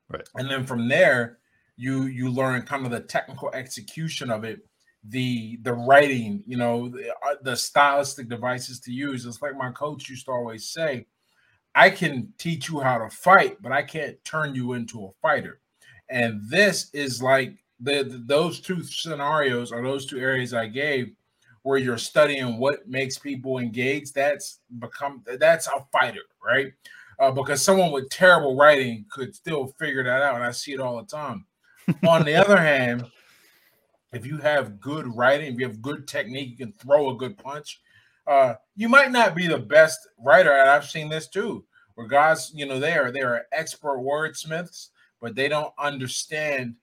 [0.10, 0.28] Right.
[0.36, 1.40] And then from there,
[1.78, 4.62] you you learn kind of the technical execution of it,
[5.04, 9.26] the the writing, you know, the, uh, the stylistic devices to use.
[9.26, 11.08] It's like my coach used to always say,
[11.76, 15.62] I can teach you how to fight, but I can't turn you into a fighter.
[16.10, 21.14] And this is like the, the those two scenarios or those two areas I gave
[21.64, 24.12] where you're studying what makes people engage.
[24.14, 26.74] That's become that's a fighter, right?
[27.20, 30.80] Uh, because someone with terrible writing could still figure that out, and I see it
[30.80, 31.46] all the time.
[32.08, 33.06] On the other hand,
[34.12, 37.38] if you have good writing, if you have good technique, you can throw a good
[37.38, 37.82] punch.
[38.28, 42.52] Uh, you might not be the best writer, and I've seen this too, where guys,
[42.56, 44.90] you know, they are they are expert wordsmiths,
[45.22, 46.76] but they don't understand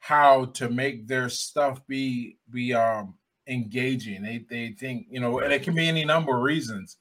[0.00, 3.14] how to make their stuff be be um
[3.46, 4.22] engaging.
[4.22, 6.96] They they think, you know, and it can be any number of reasons.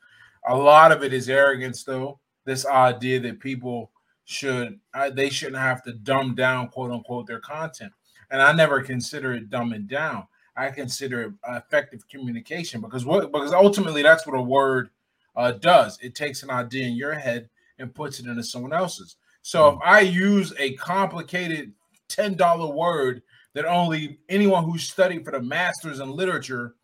[0.47, 2.19] A lot of it is arrogance, though.
[2.45, 3.91] This idea that people
[4.25, 7.91] should uh, they shouldn't have to dumb down quote unquote their content.
[8.29, 10.27] And i never consider it dumbing down.
[10.55, 14.89] I consider it effective communication because what because ultimately that's what a word
[15.35, 15.97] uh, does.
[16.01, 17.49] It takes an idea in your head
[17.79, 19.17] and puts it into someone else's.
[19.41, 19.75] So mm.
[19.75, 21.73] if i use a complicated
[22.09, 23.21] $10 word
[23.53, 26.75] that only anyone who studied for the masters in literature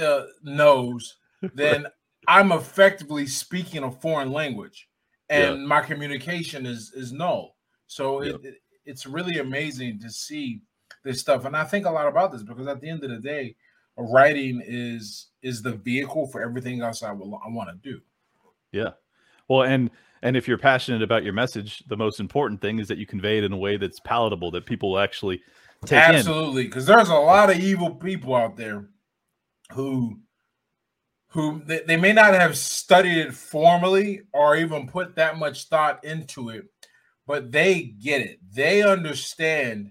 [0.00, 1.16] uh, knows
[1.54, 1.86] then
[2.28, 4.88] i'm effectively speaking a foreign language
[5.28, 5.66] and yeah.
[5.66, 7.56] my communication is is null.
[7.86, 10.60] So it, it, it's really amazing to see
[11.04, 13.18] this stuff, and I think a lot about this because at the end of the
[13.18, 13.56] day,
[13.96, 18.00] writing is is the vehicle for everything else I will I want to do.
[18.72, 18.90] Yeah,
[19.48, 19.90] well, and
[20.22, 23.38] and if you're passionate about your message, the most important thing is that you convey
[23.38, 25.42] it in a way that's palatable that people will actually
[25.84, 28.86] take Absolutely, because there's a lot of evil people out there
[29.72, 30.18] who
[31.34, 36.02] who they, they may not have studied it formally or even put that much thought
[36.04, 36.64] into it,
[37.26, 38.38] but they get it.
[38.52, 39.90] They understand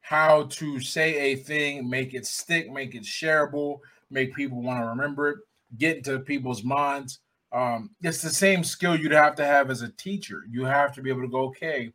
[0.00, 4.86] how to say a thing, make it stick, make it shareable, make people want to
[4.86, 5.38] remember it,
[5.78, 7.18] get into people's minds.
[7.50, 10.44] Um, it's the same skill you'd have to have as a teacher.
[10.48, 11.92] You have to be able to go, okay,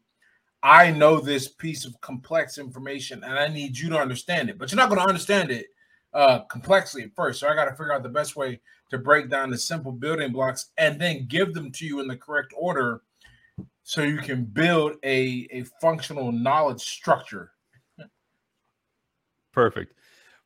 [0.62, 4.74] I know this piece of complex information and I need you to understand it, but
[4.74, 5.68] you're not going to understand it
[6.14, 7.40] uh, complexly at first.
[7.40, 10.32] So I got to figure out the best way to break down the simple building
[10.32, 13.02] blocks and then give them to you in the correct order
[13.84, 17.52] so you can build a, a functional knowledge structure.
[19.52, 19.94] Perfect.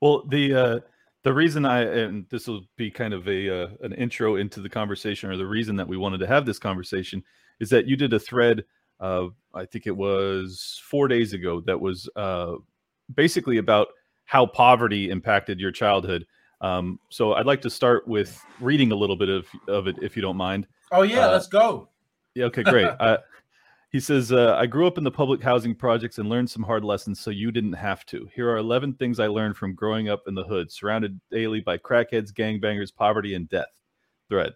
[0.01, 0.79] Well, the uh,
[1.23, 4.69] the reason I and this will be kind of a uh, an intro into the
[4.69, 7.23] conversation, or the reason that we wanted to have this conversation,
[7.59, 8.65] is that you did a thread.
[8.99, 11.61] Uh, I think it was four days ago.
[11.61, 12.53] That was uh,
[13.13, 13.87] basically about
[14.27, 16.27] how poverty impacted your childhood.
[16.59, 20.15] Um, so I'd like to start with reading a little bit of, of it, if
[20.15, 20.67] you don't mind.
[20.91, 21.89] Oh yeah, uh, let's go.
[22.35, 22.45] Yeah.
[22.45, 22.63] Okay.
[22.63, 22.87] Great.
[22.99, 23.17] uh,
[23.89, 26.83] he says, uh, "I grew up in the public housing projects and learned some hard
[26.83, 28.29] lessons, so you didn't have to.
[28.35, 31.77] Here are 11 things I learned from growing up in the hood, surrounded daily by
[31.77, 33.71] crackheads, gangbangers, poverty, and death."
[34.27, 34.53] Thread.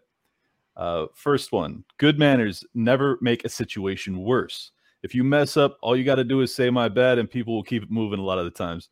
[0.75, 4.71] Uh, first one: Good manners never make a situation worse.
[5.01, 7.55] If you mess up, all you got to do is say my bad, and people
[7.55, 8.19] will keep it moving.
[8.19, 8.89] A lot of the times.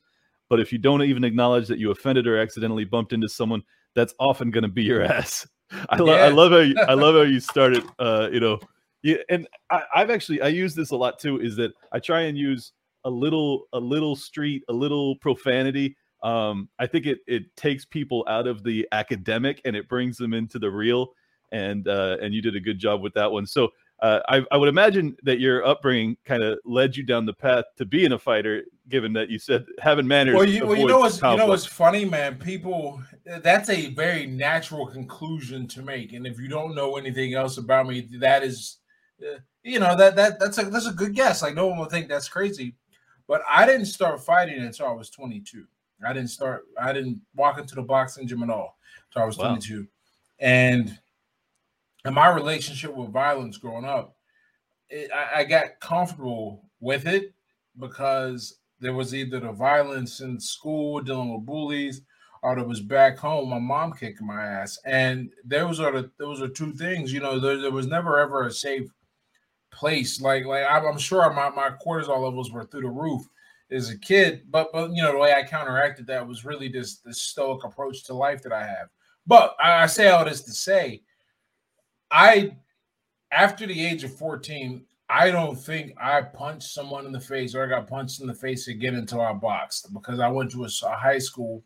[0.50, 3.62] But if you don't even acknowledge that you offended or accidentally bumped into someone,
[3.96, 5.48] that's often going to be your ass.
[5.90, 6.24] I, lo- yeah.
[6.24, 7.84] I love how you, I love how you started.
[8.00, 8.60] Uh, you know,
[9.04, 11.40] yeah, and I, I've actually I use this a lot too.
[11.40, 12.74] Is that I try and use
[13.06, 15.96] a little a little street, a little profanity.
[16.24, 20.34] Um, I think it it takes people out of the academic and it brings them
[20.34, 21.10] into the real.
[21.52, 23.46] And uh, and you did a good job with that one.
[23.46, 23.70] So
[24.02, 27.66] uh, I, I, would imagine that your upbringing kind of led you down the path
[27.78, 30.36] to being a fighter, given that you said having manners.
[30.36, 32.38] Well, you, well, you know what's you know what's funny, man.
[32.38, 37.58] People, that's a very natural conclusion to make, and if you don't know anything else
[37.58, 38.78] about me, that is,
[39.22, 41.42] uh, you know, that that that's a that's a good guess.
[41.42, 42.76] Like no one will think that's crazy,
[43.28, 45.66] but I didn't start fighting until I was 22.
[46.06, 46.68] I didn't start.
[46.82, 48.78] I didn't walk into the boxing gym at all
[49.10, 49.50] until I was wow.
[49.50, 49.88] 22,
[50.40, 50.98] and
[52.06, 54.16] and my relationship with violence growing up,
[54.90, 57.34] it, I, I got comfortable with it
[57.78, 62.02] because there was either the violence in school dealing with bullies
[62.42, 66.42] or it was back home my mom kicking my ass and those are the those
[66.42, 68.90] are two things you know there, there was never ever a safe
[69.72, 73.28] place like like i'm, sure my, my cortisol levels were through the roof
[73.72, 74.44] as a kid.
[74.50, 78.04] But but you know, the way I counteracted that was really this this stoic approach
[78.06, 78.90] to life that I have.
[79.28, 81.02] But I, I say all this to say,
[82.12, 82.56] I
[83.32, 87.64] after the age of 14, I don't think I punched someone in the face or
[87.64, 90.70] I got punched in the face again until I boxed because I went to a,
[90.86, 91.64] a high school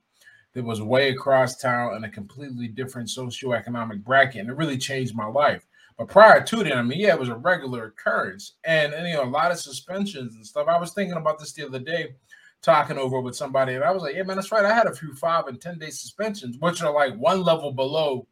[0.54, 5.16] that was way across town in a completely different socioeconomic bracket, and it really changed
[5.16, 5.66] my life.
[5.98, 9.16] But prior to that, I mean, yeah, it was a regular occurrence, and, and you
[9.16, 10.68] know, a lot of suspensions and stuff.
[10.68, 12.16] I was thinking about this the other day,
[12.62, 14.66] talking over with somebody, and I was like, "Yeah, man, that's right.
[14.66, 18.28] I had a few five and ten day suspensions, which are like one level below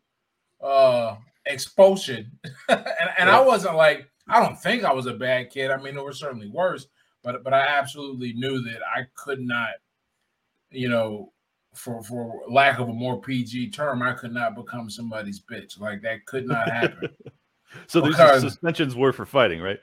[0.61, 1.15] uh
[1.45, 2.31] expulsion,
[2.69, 2.85] and,
[3.17, 3.37] and yeah.
[3.37, 5.71] I wasn't like, I don't think I was a bad kid.
[5.71, 6.87] I mean, there were certainly worse,
[7.23, 9.71] but but I absolutely knew that I could not,
[10.69, 11.31] you know,
[11.73, 15.79] for for lack of a more PG term, I could not become somebody's bitch.
[15.79, 17.09] Like that could not happen.
[17.87, 19.79] so because, these suspensions were for fighting, right?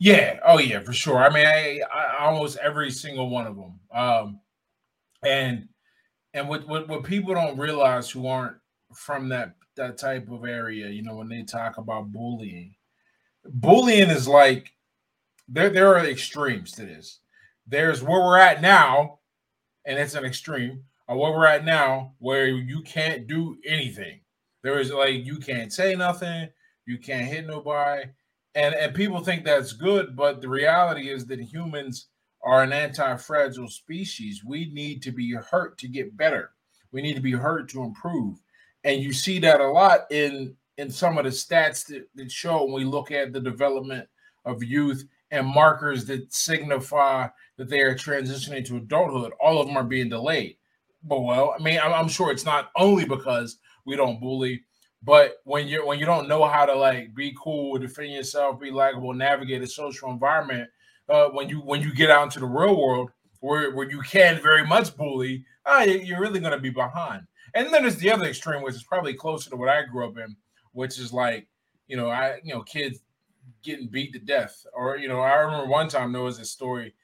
[0.00, 0.38] Yeah.
[0.44, 1.18] Oh yeah, for sure.
[1.18, 3.80] I mean, I, I almost every single one of them.
[3.92, 4.40] Um,
[5.24, 5.68] and
[6.34, 8.56] and what, what what people don't realize who aren't
[8.94, 12.74] from that that type of area, you know, when they talk about bullying,
[13.44, 14.70] bullying is like
[15.48, 17.20] there there are extremes to this.
[17.66, 19.20] There's where we're at now,
[19.84, 24.20] and it's an extreme or where we're at now, where you can't do anything.
[24.62, 26.48] There is like you can't say nothing,
[26.86, 28.04] you can't hit nobody,
[28.54, 32.08] and and people think that's good, but the reality is that humans
[32.42, 34.44] are an anti-fragile species.
[34.44, 36.52] We need to be hurt to get better.
[36.92, 38.40] We need to be hurt to improve,
[38.84, 42.64] and you see that a lot in in some of the stats that, that show
[42.64, 44.08] when we look at the development
[44.44, 49.32] of youth and markers that signify that they are transitioning to adulthood.
[49.40, 50.56] All of them are being delayed
[51.02, 54.62] but well, I mean, I'm, I'm sure it's not only because we don't bully,
[55.02, 58.70] but when you're when you don't know how to like be cool, defend yourself, be
[58.70, 60.68] likable, navigate a social environment,
[61.08, 63.10] uh, when you when you get out into the real world
[63.40, 67.22] where where you can very much bully, uh, you're really gonna be behind.
[67.54, 70.18] And then there's the other extreme, which is probably closer to what I grew up
[70.18, 70.36] in,
[70.72, 71.46] which is like,
[71.88, 73.00] you know, I you know, kids
[73.62, 74.66] getting beat to death.
[74.72, 76.94] Or, you know, I remember one time there was a story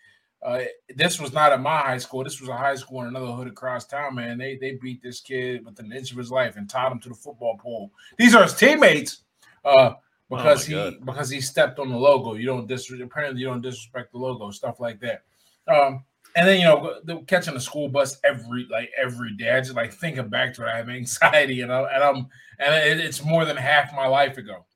[0.42, 0.62] uh,
[0.94, 2.22] this was not at my high school.
[2.22, 4.38] This was a high school in another hood across town, man.
[4.38, 7.09] They they beat this kid with an inch of his life and tied him to
[7.09, 7.90] the football pole.
[8.18, 9.24] These are his teammates,
[9.64, 9.94] uh,
[10.30, 11.05] because oh he God.
[11.05, 12.34] because he stepped on the logo.
[12.34, 13.11] You don't disrespect.
[13.11, 14.51] Apparently, you don't disrespect the logo.
[14.51, 15.24] Stuff like that.
[15.66, 16.05] Um,
[16.37, 19.51] and then you know, catching the school bus every like every day.
[19.51, 20.68] I just like thinking back to it.
[20.68, 22.16] I have anxiety, and, I, and I'm
[22.59, 24.66] and it's more than half my life ago.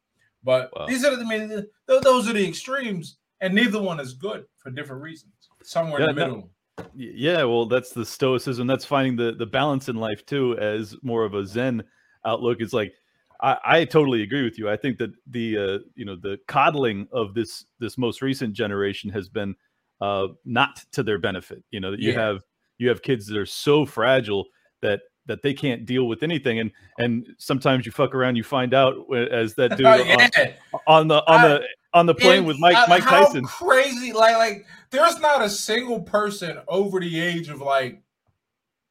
[0.43, 0.87] But wow.
[0.87, 4.71] these are the I mean, those are the extremes, and neither one is good for
[4.71, 5.33] different reasons
[5.63, 6.51] somewhere yeah, in the middle.
[6.79, 8.67] No, yeah, well, that's the stoicism.
[8.67, 11.85] That's finding the the balance in life too, as more of a Zen
[12.25, 12.59] outlook.
[12.61, 12.95] It's like
[13.43, 14.71] I, I totally agree with you.
[14.71, 19.11] I think that the uh, you know the coddling of this this most recent generation
[19.11, 19.55] has been
[20.01, 21.63] uh, not to their benefit.
[21.71, 22.21] You know that you yeah.
[22.21, 22.43] have
[22.79, 24.47] you have kids that are so fragile
[24.83, 28.75] that that they can't deal with anything and and sometimes you fuck around you find
[28.75, 30.53] out as that dude oh, yeah.
[30.87, 33.45] on, on, the on I, the on the plane with Mike uh, Mike Tyson.
[33.45, 38.03] Crazy, like like there's not a single person over the age of like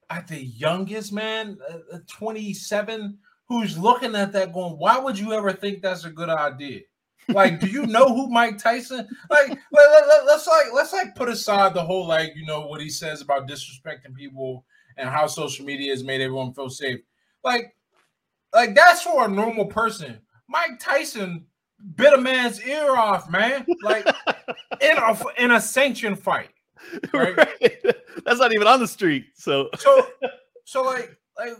[0.09, 5.33] at the youngest man, uh, uh 27, who's looking at that going, why would you
[5.33, 6.81] ever think that's a good idea?
[7.29, 9.07] Like, do you know who Mike Tyson?
[9.29, 12.81] Like, let, let, let's like let's like put aside the whole like you know what
[12.81, 14.65] he says about disrespecting people
[14.97, 16.99] and how social media has made everyone feel safe.
[17.43, 17.75] Like,
[18.53, 20.19] like that's for a normal person.
[20.47, 21.45] Mike Tyson
[21.95, 23.65] bit a man's ear off, man.
[23.83, 24.05] Like
[24.81, 26.49] in a in a sanctioned fight.
[27.13, 27.37] Right?
[27.61, 27.95] right?
[28.25, 29.25] That's not even on the street.
[29.35, 30.07] So so
[30.65, 31.53] so like like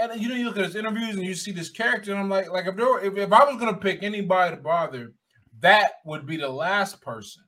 [0.00, 2.28] and you know you look at his interviews and you see this character and I'm
[2.28, 5.12] like like if there were, if, if I was gonna pick anybody to bother,
[5.60, 7.42] that would be the last person.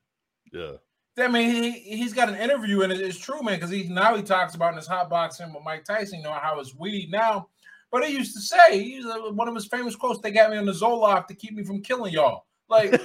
[0.52, 0.72] Yeah.
[1.18, 4.22] I mean, he he's got an interview and it's true, man, because he now he
[4.22, 7.48] talks about in his hot boxing with Mike Tyson, you know how it's weed now
[7.90, 10.66] but he used to say, he's one of his famous quotes, they got me on
[10.66, 12.44] the Zoloft to keep me from killing y'all.
[12.68, 12.92] Like,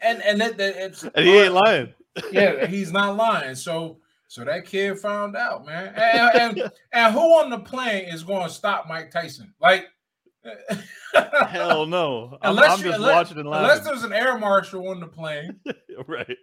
[0.00, 1.94] and and it, it's and he ain't lying.
[2.30, 3.54] yeah, he's not lying.
[3.54, 3.98] So
[4.30, 5.92] so that kid found out, man.
[5.96, 9.52] And, and, and who on the plane is going to stop Mike Tyson?
[9.60, 9.88] Like,
[11.48, 12.38] hell no.
[12.40, 13.70] I'm, unless I'm just unless, watching and laughing.
[13.70, 15.58] Unless there's an air marshal on the plane,
[16.06, 16.36] right?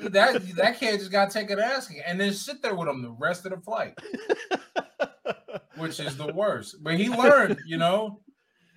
[0.00, 3.02] That that kid just got to take an ass and then sit there with him
[3.02, 3.98] the rest of the flight
[5.76, 6.76] which is the worst.
[6.82, 8.20] But he learned, you know.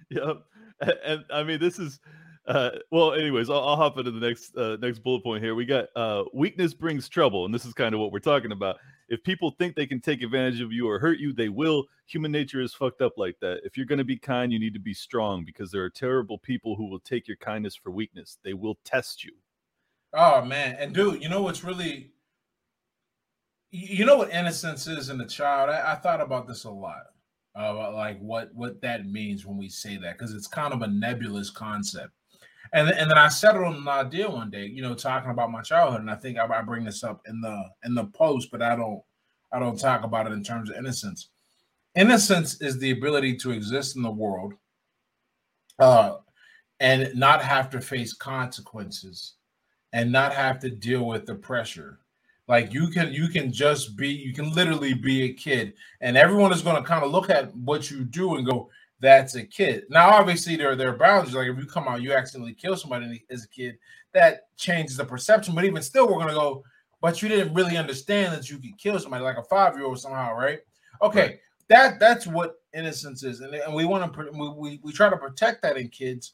[0.10, 0.38] Yep.
[0.82, 2.00] And, and I mean, this is
[2.48, 3.14] uh, well.
[3.14, 5.54] Anyways, I'll, I'll, hop into the next uh, next bullet point here.
[5.54, 8.78] We got uh, weakness brings trouble, and this is kind of what we're talking about.
[9.10, 11.86] If people think they can take advantage of you or hurt you, they will.
[12.08, 13.60] Human nature is fucked up like that.
[13.64, 16.38] If you're going to be kind, you need to be strong because there are terrible
[16.40, 18.38] people who will take your kindness for weakness.
[18.44, 19.34] They will test you.
[20.14, 22.12] Oh man, and dude, you know what's really,
[23.70, 25.70] you know what innocence is in a child.
[25.70, 27.04] I, I thought about this a lot,
[27.58, 30.88] uh, like what what that means when we say that, because it's kind of a
[30.88, 32.12] nebulous concept.
[32.74, 35.62] And and then I settled on an idea one day, you know, talking about my
[35.62, 38.62] childhood, and I think I, I bring this up in the in the post, but
[38.62, 39.02] I don't
[39.52, 41.30] I don't talk about it in terms of innocence.
[41.96, 44.54] Innocence is the ability to exist in the world,
[45.80, 46.18] uh,
[46.80, 49.34] and not have to face consequences
[49.92, 52.00] and not have to deal with the pressure
[52.52, 56.52] like you can you can just be you can literally be a kid and everyone
[56.52, 58.70] is going to kind of look at what you do and go
[59.02, 59.86] that's a kid.
[59.90, 61.36] Now obviously there, there are boundaries.
[61.36, 63.78] Like if you come out you accidentally kill somebody as a kid
[64.14, 66.64] that changes the perception but even still we're going to go
[67.02, 70.00] but you didn't really understand that you could kill somebody like a five year old
[70.00, 70.60] somehow right?
[71.02, 71.40] Okay right.
[71.68, 75.18] that that's what innocence is and, and we want to we, we, we try to
[75.18, 76.34] protect that in kids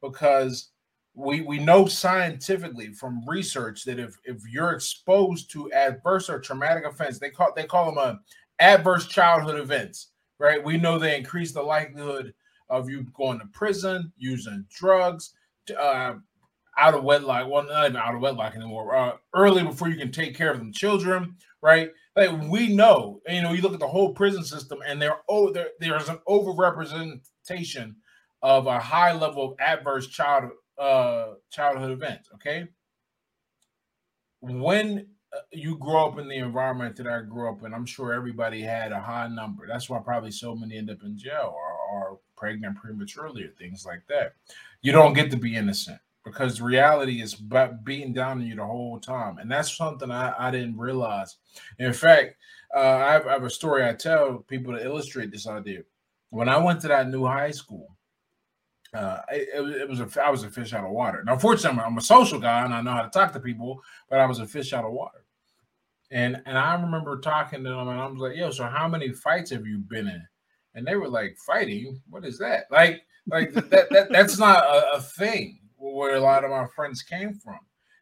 [0.00, 0.70] because
[1.14, 6.84] we we know scientifically from research that if if you're exposed to adverse or traumatic
[6.86, 8.16] events, they call they call them a uh,
[8.58, 10.08] adverse childhood events,
[10.38, 10.62] right?
[10.62, 12.34] We know they increase the likelihood
[12.68, 15.34] of you going to prison, using drugs,
[15.78, 16.14] uh,
[16.76, 17.48] out of wedlock.
[17.48, 18.96] Well, not even out of wedlock anymore.
[18.96, 21.90] Uh, early before you can take care of them children, right?
[22.16, 25.50] Like we know, you know, you look at the whole prison system, and there oh
[25.52, 27.94] there, there's an overrepresentation
[28.42, 32.66] of a high level of adverse child uh childhood events okay
[34.40, 35.06] when
[35.52, 38.92] you grow up in the environment that i grew up in i'm sure everybody had
[38.92, 39.66] a high number.
[39.66, 43.84] That's why probably so many end up in jail or, or pregnant prematurely or things
[43.86, 44.34] like that.
[44.82, 48.98] You don't get to be innocent because reality is beating down on you the whole
[48.98, 49.38] time.
[49.38, 51.36] And that's something i, I didn't realize.
[51.78, 52.36] In fact
[52.74, 55.82] uh, I, have, I have a story i tell people to illustrate this idea.
[56.30, 57.94] When i went to that new high school
[58.94, 59.48] uh, it,
[59.80, 61.24] it, was a I was a fish out of water.
[61.24, 64.20] Now, fortunately, I'm a social guy and I know how to talk to people, but
[64.20, 65.23] I was a fish out of water.
[66.14, 69.10] And and I remember talking to them and I was like, "Yo, so how many
[69.10, 70.26] fights have you been in?"
[70.74, 72.00] And they were like, "Fighting?
[72.08, 76.44] What is that?" Like like that, that that's not a, a thing where a lot
[76.44, 77.58] of my friends came from.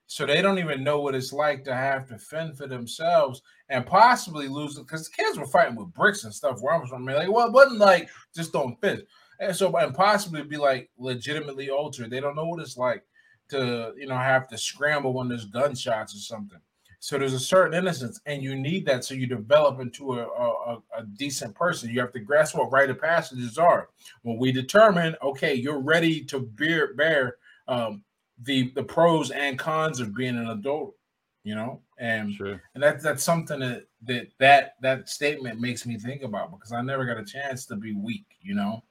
[0.06, 3.40] So they don't even know what it's like to have to fend for themselves
[3.70, 6.90] and possibly lose because the kids were fighting with bricks and stuff where I was
[6.90, 7.06] from.
[7.06, 9.08] Like, well, it wasn't like just don't fit
[9.42, 12.10] and so and possibly be like legitimately altered.
[12.10, 13.04] They don't know what it's like
[13.50, 16.60] to you know have to scramble when there's gunshots or something.
[17.02, 20.78] So there's a certain innocence, and you need that so you develop into a, a,
[20.96, 21.90] a decent person.
[21.90, 23.88] You have to grasp what rite of passages are.
[24.22, 28.04] When we determine, okay, you're ready to bear bear um,
[28.44, 30.94] the the pros and cons of being an adult,
[31.42, 32.62] you know, and sure.
[32.74, 36.82] and that's that's something that that that that statement makes me think about because I
[36.82, 38.84] never got a chance to be weak, you know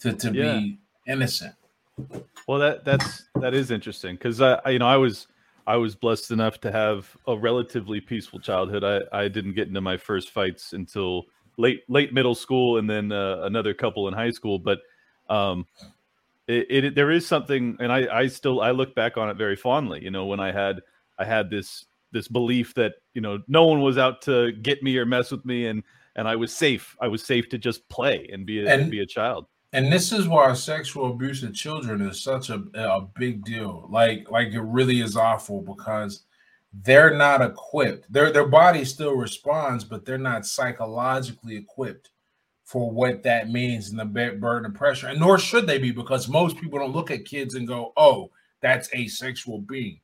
[0.00, 0.58] to to yeah.
[0.58, 1.54] be innocent.
[2.46, 5.26] Well, that that's that is interesting because I, I, you know I was
[5.66, 8.84] I was blessed enough to have a relatively peaceful childhood.
[8.84, 11.24] I I didn't get into my first fights until
[11.56, 14.58] late late middle school and then uh, another couple in high school.
[14.58, 14.80] But
[15.28, 15.66] um,
[16.46, 19.56] it, it there is something, and I I still I look back on it very
[19.56, 20.02] fondly.
[20.02, 20.80] You know, when I had
[21.18, 24.96] I had this this belief that you know no one was out to get me
[24.98, 25.82] or mess with me, and
[26.16, 26.96] and I was safe.
[27.00, 29.92] I was safe to just play and be a, and, and be a child and
[29.92, 33.88] this is why sexual abuse of children is such a, a big deal.
[33.90, 36.22] Like like it really is awful because
[36.84, 38.10] they're not equipped.
[38.10, 42.10] Their their body still responds but they're not psychologically equipped
[42.64, 45.08] for what that means and the burden and pressure.
[45.08, 48.30] And nor should they be because most people don't look at kids and go oh
[48.60, 49.98] that's a sexual being.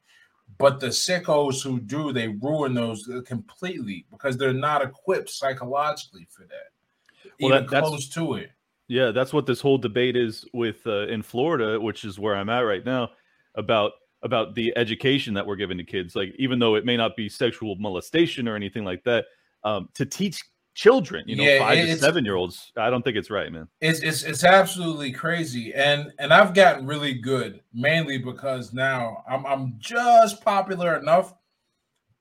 [0.58, 6.42] But the sickos who do they ruin those completely because they're not equipped psychologically for
[6.42, 8.50] that well, even that, close to it
[8.90, 12.48] yeah, that's what this whole debate is with uh, in Florida, which is where I'm
[12.48, 13.10] at right now,
[13.54, 13.92] about
[14.24, 16.16] about the education that we're giving to kids.
[16.16, 19.26] Like, even though it may not be sexual molestation or anything like that,
[19.62, 20.42] um, to teach
[20.74, 23.68] children, you know, yeah, five to seven year olds, I don't think it's right, man.
[23.80, 29.46] It's, it's it's absolutely crazy, and and I've gotten really good mainly because now I'm
[29.46, 31.32] I'm just popular enough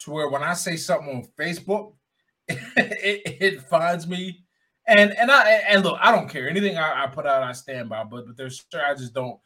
[0.01, 1.93] to where when I say something on Facebook,
[2.47, 4.43] it, it finds me
[4.89, 7.43] and and I and look, I don't care anything I, I put out.
[7.43, 9.39] I stand by, but but there's sure I just don't.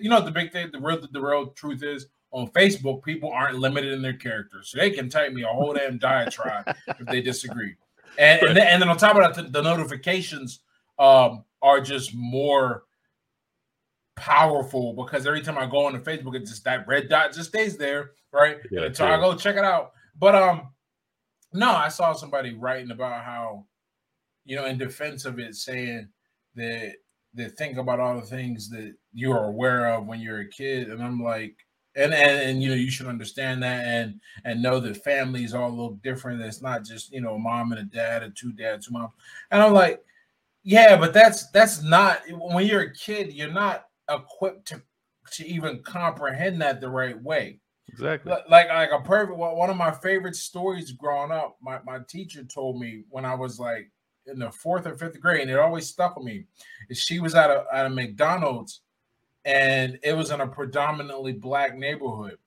[0.00, 3.58] You know the big thing, the real the real truth is on Facebook, people aren't
[3.58, 7.22] limited in their characters, so they can type me a whole damn diatribe if they
[7.22, 7.74] disagree.
[8.18, 10.60] And and then, and then on top of that, the, the notifications
[10.98, 12.84] um, are just more
[14.16, 17.50] powerful because every time I go on the Facebook, it's just that red dot just
[17.50, 18.58] stays there, right?
[18.70, 19.92] Yeah, so I go check it out.
[20.18, 20.70] But um,
[21.52, 23.66] no, I saw somebody writing about how
[24.48, 26.08] you know, in defense of it, saying
[26.56, 26.94] that
[27.34, 30.88] that think about all the things that you are aware of when you're a kid,
[30.88, 31.54] and I'm like,
[31.94, 35.70] And, and and you know you should understand that and and know that families all
[35.70, 36.40] look different.
[36.42, 39.12] It's not just you know a mom and a dad and two dads, two moms.
[39.50, 40.00] And I'm like,
[40.62, 44.82] yeah, but that's that's not when you're a kid, you're not equipped to
[45.32, 47.60] to even comprehend that the right way.
[47.88, 48.32] Exactly.
[48.48, 51.56] Like like a perfect one of my favorite stories growing up.
[51.60, 53.90] My my teacher told me when I was like
[54.28, 56.44] in the fourth or fifth grade, and it always stuck with me.
[56.92, 58.80] She was at a at a McDonald's,
[59.44, 62.38] and it was in a predominantly black neighborhood,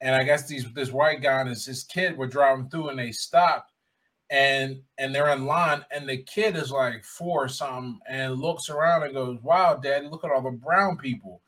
[0.00, 3.12] and I guess these this white guy and his kid were driving through, and they
[3.12, 3.72] stopped,
[4.30, 8.70] and and they're in line, and the kid is like four or something, and looks
[8.70, 11.42] around and goes, "Wow, Daddy, look at all the brown people."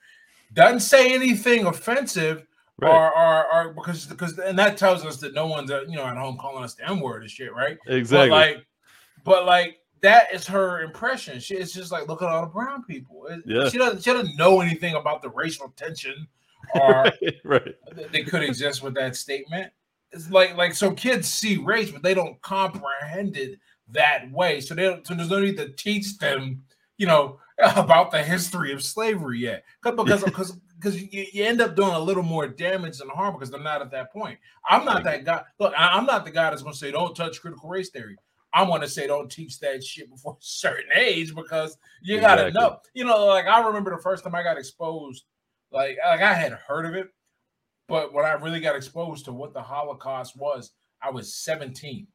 [0.52, 2.46] Doesn't say anything offensive.
[2.78, 2.90] Right.
[2.90, 6.06] Or, or, or, because because and that tells us that no one's uh, you know
[6.06, 7.76] at home calling us the M word and shit, right?
[7.86, 8.30] Exactly.
[8.30, 8.66] But like
[9.24, 11.40] but like that is her impression.
[11.40, 13.26] She is just like look at all the brown people.
[13.46, 13.68] Yeah.
[13.68, 16.26] She doesn't she doesn't know anything about the racial tension
[16.74, 18.12] or right, right.
[18.12, 19.72] they could exist with that statement.
[20.12, 23.58] It's like like so kids see race, but they don't comprehend it
[23.92, 24.60] that way.
[24.60, 26.62] So they don't, so there's no need to teach them,
[26.96, 27.38] you know,
[27.76, 29.64] about the history of slavery yet.
[29.82, 33.50] Because because because you, you, end up doing a little more damage than harm because
[33.50, 34.38] they're not at that point.
[34.68, 35.42] I'm not that guy.
[35.58, 38.16] Look, I'm not the guy that's going to say don't touch critical race theory.
[38.52, 42.52] I want to say don't teach that shit before a certain age because you exactly.
[42.52, 42.78] gotta know.
[42.94, 45.24] You know, like I remember the first time I got exposed,
[45.72, 47.08] like like I had heard of it,
[47.88, 50.72] but when I really got exposed to what the Holocaust was,
[51.02, 52.06] I was 17.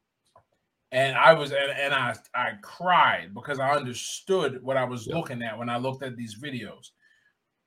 [0.92, 5.42] And I was and, and I I cried because I understood what I was looking
[5.42, 6.90] at when I looked at these videos.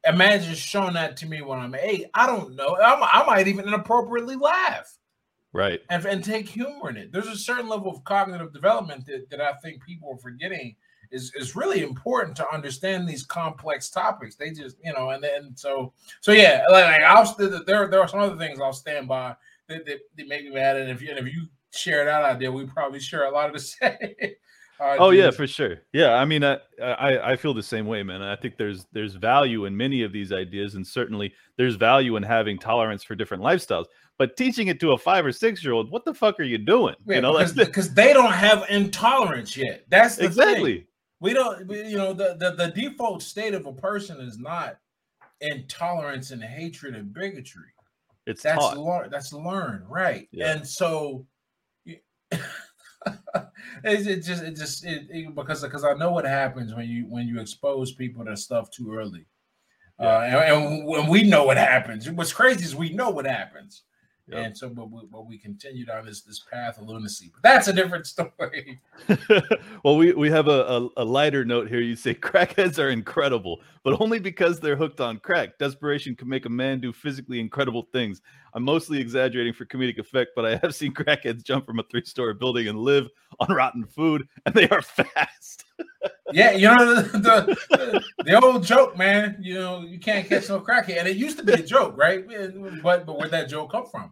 [0.08, 2.06] Imagine showing that to me when I'm eight.
[2.14, 2.78] I don't know.
[2.78, 4.90] I'm, I might even inappropriately laugh
[5.54, 5.82] right.
[5.90, 7.12] and, and take humor in it.
[7.12, 10.76] There's a certain level of cognitive development that, that i think people are forgetting
[11.12, 14.36] is is really important to understand these complex topics.
[14.36, 17.36] They just you know and then so so yeah like i'll
[17.66, 19.36] there there are some other things i'll stand by
[19.68, 22.66] that, that, that make me mad and if and if you share that idea we
[22.66, 24.36] probably share a lot of the same
[24.80, 25.82] uh, oh yeah, for sure.
[25.92, 28.22] Yeah, I mean, I, I I feel the same way, man.
[28.22, 32.24] I think there's there's value in many of these ideas, and certainly there's value in
[32.24, 33.86] having tolerance for different lifestyles.
[34.18, 36.58] But teaching it to a five or six year old, what the fuck are you
[36.58, 36.96] doing?
[37.06, 39.86] Yeah, you know, because, because they don't have intolerance yet.
[39.90, 40.78] That's the exactly.
[40.78, 40.86] Thing.
[41.20, 41.68] We don't.
[41.68, 44.78] We, you know, the, the the default state of a person is not
[45.42, 47.72] intolerance and hatred and bigotry.
[48.26, 49.12] It's that's learned.
[49.12, 50.30] That's learned, right?
[50.32, 50.52] Yeah.
[50.52, 51.26] And so.
[53.84, 57.06] it, it just it just it, it, because because I know what happens when you
[57.08, 59.26] when you expose people to stuff too early,
[60.00, 60.08] yeah.
[60.08, 62.10] uh, and, when we know what happens.
[62.10, 63.84] What's crazy is we know what happens.
[64.32, 64.46] Yep.
[64.46, 67.32] And so, but we, but we continued on this this path of lunacy.
[67.34, 68.80] But that's a different story.
[69.84, 71.80] well, we we have a, a, a, lighter note here.
[71.80, 75.58] You say crackheads are incredible, but only because they're hooked on crack.
[75.58, 78.22] Desperation can make a man do physically incredible things.
[78.54, 82.04] I'm mostly exaggerating for comedic effect, but I have seen crackheads jump from a three
[82.06, 83.08] story building and live
[83.40, 85.66] on rotten food, and they are fast.
[86.32, 89.38] yeah, you know the, the, the old joke, man.
[89.40, 92.26] You know you can't catch no crackhead, and it used to be a joke, right?
[92.84, 94.12] But but where'd that joke come from?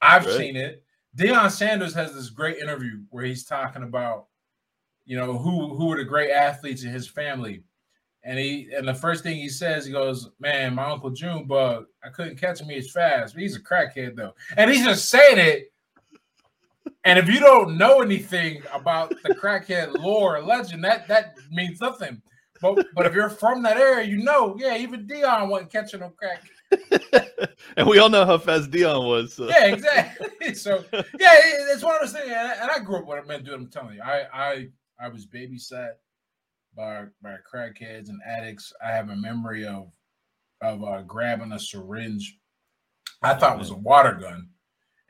[0.00, 0.36] I've right.
[0.36, 0.82] seen it.
[1.16, 4.26] Deion Sanders has this great interview where he's talking about,
[5.04, 7.64] you know, who who were the great athletes in his family.
[8.24, 12.08] And he and the first thing he says, he goes, Man, my uncle Junebug, I
[12.10, 14.34] couldn't catch him as fast, but he's a crackhead though.
[14.56, 15.72] And he's just saying it.
[17.04, 21.80] And if you don't know anything about the crackhead lore or legend, that that means
[21.80, 22.22] nothing.
[22.60, 26.10] But but if you're from that area, you know, yeah, even Deion wasn't catching no
[26.10, 26.44] crack.
[27.76, 29.34] and we all know how fast Deion was.
[29.34, 29.48] So.
[29.48, 30.28] Yeah, exactly.
[30.54, 31.40] So yeah,
[31.72, 32.30] it's one of those things.
[32.30, 33.42] And I grew up with it, man.
[33.42, 34.68] Dude, I'm telling you, I I
[35.00, 35.92] I was babysat
[36.76, 38.72] by by crackheads and addicts.
[38.84, 39.92] I have a memory of
[40.60, 42.38] of uh, grabbing a syringe.
[43.22, 44.48] I thought was a water gun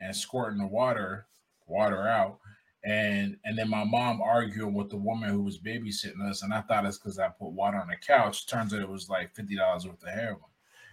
[0.01, 1.27] and squirting the water
[1.67, 2.39] water out.
[2.85, 6.63] And and then my mom arguing with the woman who was babysitting us, and I
[6.63, 8.47] thought it's because I put water on the couch.
[8.47, 10.41] Turns out it was like fifty dollars worth of heroin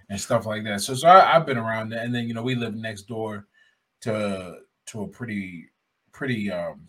[0.09, 0.81] and stuff like that.
[0.81, 3.47] So, so I, have been around that, and then you know we live next door
[4.01, 5.69] to to a pretty
[6.11, 6.81] pretty um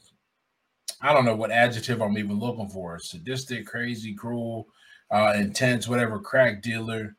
[1.03, 4.69] I don't know what adjective I'm even looking for sadistic, crazy, cruel,
[5.11, 7.17] uh, intense, whatever crack dealer.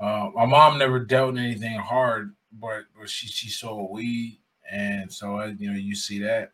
[0.00, 5.12] Uh, my mom never dealt in anything hard, but, but she she sold weed, and
[5.12, 6.52] so I, you know you see that.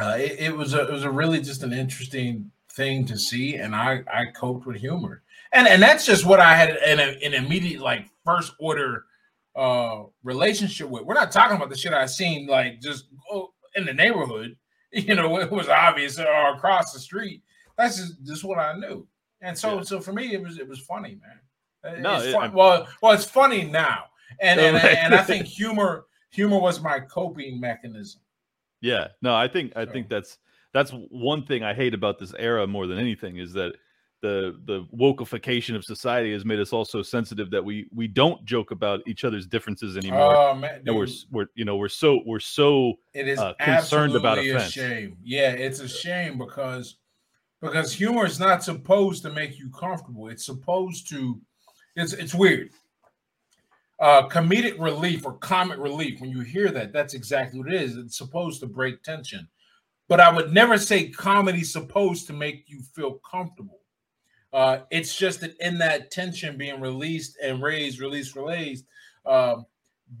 [0.00, 3.56] Uh, it, it was a it was a really just an interesting thing to see,
[3.56, 5.22] and I I coped with humor
[5.54, 9.06] and and that's just what I had an, an immediate like first order
[9.56, 11.04] uh relationship with.
[11.04, 13.06] We're not talking about the shit I seen like just
[13.76, 14.56] in the neighborhood.
[15.08, 17.42] You know, it was obvious or across the street.
[17.76, 19.06] That's just, just what I knew.
[19.40, 19.82] And so yeah.
[19.82, 21.96] so for me, it was it was funny, man.
[21.96, 22.52] Uh, no, it's fun.
[22.52, 24.04] well, well, it's funny now.
[24.40, 28.20] And and, and I think humor humor was my coping mechanism.
[28.80, 30.38] Yeah, no, I think I think that's
[30.72, 33.74] that's one thing I hate about this era more than anything is that
[34.24, 38.42] the the wokeification of society has made us all so sensitive that we we don't
[38.46, 40.34] joke about each other's differences anymore.
[40.34, 44.16] Oh man, and we're we're you know we're so we're so it is uh, concerned
[44.16, 45.18] about a shame.
[45.22, 46.96] Yeah, it's a shame because
[47.60, 50.28] because humor is not supposed to make you comfortable.
[50.28, 51.38] It's supposed to.
[51.94, 52.70] It's it's weird.
[54.00, 56.18] Uh, comedic relief or comic relief.
[56.18, 57.98] When you hear that, that's exactly what it is.
[57.98, 59.46] It's supposed to break tension.
[60.08, 63.80] But I would never say comedy's supposed to make you feel comfortable
[64.54, 68.84] uh, it's just that in that tension being released and raised, released, released,
[69.26, 69.56] uh,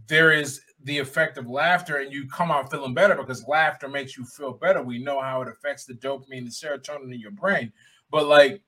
[0.08, 4.16] there is the effect of laughter, and you come out feeling better because laughter makes
[4.16, 4.82] you feel better.
[4.82, 7.72] We know how it affects the dopamine, the serotonin in your brain,
[8.10, 8.60] but like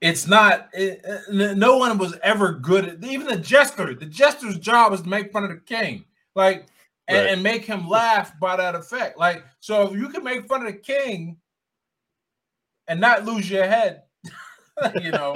[0.00, 4.92] it's not it, no one was ever good at even the jester the jester's job
[4.92, 6.66] is to make fun of the king like
[7.08, 7.32] and, right.
[7.32, 10.72] and, make him laugh by that effect like so if you can make fun of
[10.72, 11.36] the king
[12.88, 14.02] and not lose your head
[15.02, 15.34] you know,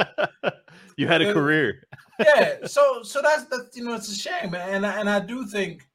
[0.96, 1.82] you had a career.
[2.18, 5.88] yeah, so so that's the you know it's a shame, and and I do think,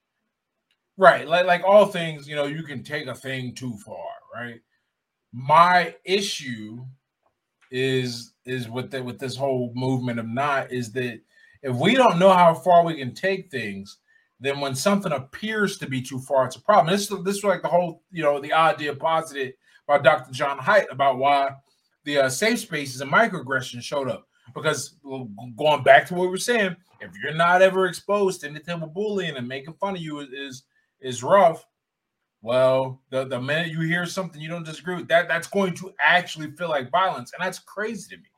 [0.97, 4.62] right, like like all things, you know, you can take a thing too far, right?
[5.32, 6.86] My issue
[7.72, 11.20] is is with the, with this whole movement of not is that
[11.62, 13.97] if we don't know how far we can take things,
[14.39, 16.88] then when something appears to be too far, it's a problem.
[16.88, 19.54] This this is like the whole you know the idea posited
[19.88, 20.32] by Dr.
[20.32, 21.52] John Haidt about why
[22.06, 24.26] the uh, safe spaces and microaggressions showed up.
[24.56, 24.95] Because
[25.58, 28.82] going back to what we were saying, if you're not ever exposed to any type
[28.82, 30.64] of bullying and making fun of you is is,
[31.02, 31.66] is rough,
[32.41, 35.93] well, the, the minute you hear something you don't disagree with, that that's going to
[36.04, 38.30] actually feel like violence, and that's crazy to me.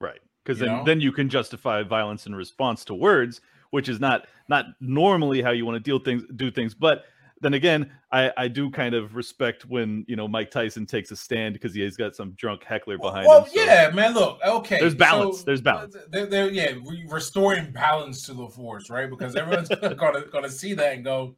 [0.00, 0.84] Right, because then know?
[0.84, 3.40] then you can justify violence in response to words,
[3.70, 7.04] which is not not normally how you want to deal things do things, but
[7.44, 11.16] then again, I, I do kind of respect when you know Mike Tyson takes a
[11.16, 13.52] stand because he's got some drunk heckler behind well, him.
[13.54, 13.72] Well, so.
[13.72, 14.14] yeah, man.
[14.14, 14.80] Look, okay.
[14.80, 15.38] There's balance.
[15.38, 15.96] So There's balance.
[16.10, 16.72] They're, they're, yeah,
[17.08, 19.10] restoring balance to the force, right?
[19.10, 19.68] Because everyone's
[19.98, 21.36] gonna gonna see that and go,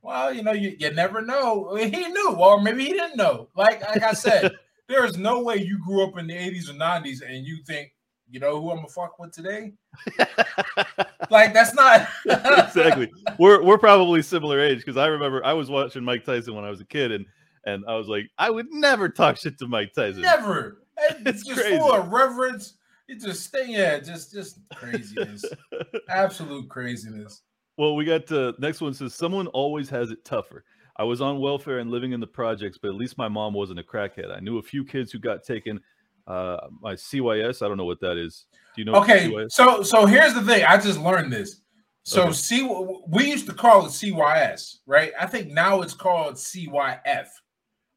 [0.00, 1.74] well, you know, you, you never know.
[1.76, 3.48] He knew, or maybe he didn't know.
[3.54, 4.52] Like like I said,
[4.88, 7.92] there is no way you grew up in the 80s or 90s and you think
[8.30, 9.72] you know who I'm gonna fuck with today?
[11.30, 13.10] like that's not exactly.
[13.38, 16.70] We're we're probably similar age because I remember I was watching Mike Tyson when I
[16.70, 17.26] was a kid and
[17.64, 20.22] and I was like, I would never talk shit to Mike Tyson.
[20.22, 20.78] Never.
[21.24, 21.78] It's, just crazy.
[21.78, 22.74] full of reverence.
[23.08, 25.44] It just stay, yeah, just just craziness.
[26.08, 27.42] Absolute craziness.
[27.76, 30.64] Well, we got the next one says someone always has it tougher.
[30.96, 33.80] I was on welfare and living in the projects, but at least my mom wasn't
[33.80, 34.36] a crackhead.
[34.36, 35.80] I knew a few kids who got taken
[36.26, 37.62] uh, my CYS.
[37.62, 38.46] I don't know what that is.
[38.74, 38.94] Do you know?
[38.96, 40.64] Okay, so so here's the thing.
[40.64, 41.60] I just learned this.
[42.04, 42.32] So okay.
[42.32, 42.68] C
[43.08, 45.12] we used to call it CYS, right?
[45.18, 47.28] I think now it's called CYF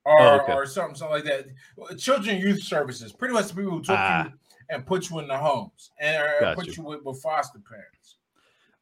[0.06, 0.54] or oh, okay.
[0.54, 1.98] or something something like that.
[1.98, 4.26] Children Youth Services, pretty much the people who took ah.
[4.26, 4.32] you
[4.70, 8.18] and put you in the homes and put you, you with, with, foster parents.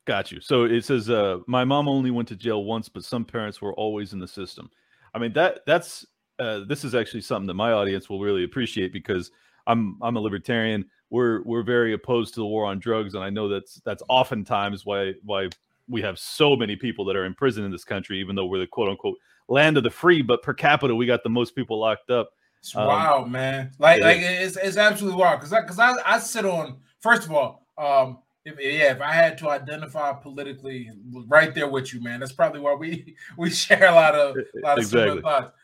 [0.06, 0.42] Got you.
[0.42, 3.74] So it says, uh, my mom only went to jail once, but some parents were
[3.76, 4.70] always in the system.
[5.14, 6.06] I mean that that's
[6.44, 9.32] uh, this is actually something that my audience will really appreciate because
[9.66, 10.86] I'm I'm a libertarian.
[11.10, 14.86] We're we're very opposed to the war on drugs, and I know that's that's oftentimes
[14.86, 15.50] why why
[15.88, 18.60] we have so many people that are in prison in this country, even though we're
[18.60, 19.18] the quote unquote
[19.48, 22.32] land of the free, but per capita we got the most people locked up.
[22.60, 23.72] It's um, wild, man.
[23.80, 27.32] Like like it's it's absolutely wild because because I, I, I sit on first of
[27.32, 30.90] all, um, if, yeah, if I had to identify politically,
[31.28, 32.20] right there with you, man.
[32.20, 35.10] That's probably why we we share a lot of a lot of exactly.
[35.10, 35.58] similar thoughts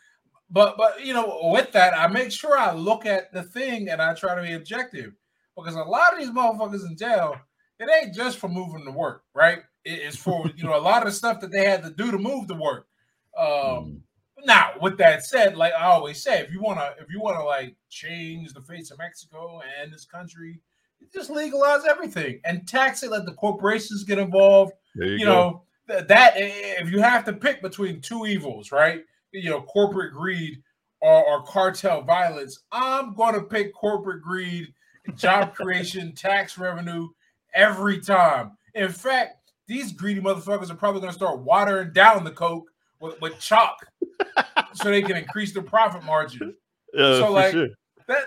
[0.49, 4.01] but but you know, with that, I make sure I look at the thing and
[4.01, 5.13] I try to be objective
[5.55, 7.35] because a lot of these motherfuckers in jail,
[7.79, 9.59] it ain't just for moving to work, right?
[9.85, 12.17] It's for you know a lot of the stuff that they had to do to
[12.17, 12.87] move to work.
[13.37, 13.99] Um, mm.
[14.45, 17.75] Now, with that said, like I always say, if you wanna if you wanna like
[17.89, 20.61] change the face of Mexico and this country,
[21.13, 23.11] just legalize everything and tax it.
[23.11, 24.73] Let the corporations get involved.
[24.95, 29.03] You, you know that if you have to pick between two evils, right?
[29.31, 30.61] You know corporate greed
[31.01, 34.73] or, or cartel violence, I'm going to pick corporate greed,
[35.15, 37.07] job creation, tax revenue
[37.53, 38.57] every time.
[38.75, 42.69] In fact, these greedy motherfuckers are probably going to start watering down the coke
[42.99, 43.77] with, with chalk
[44.73, 46.55] so they can increase their profit margin.
[46.93, 47.67] Yeah, so like sure.
[48.07, 48.23] that,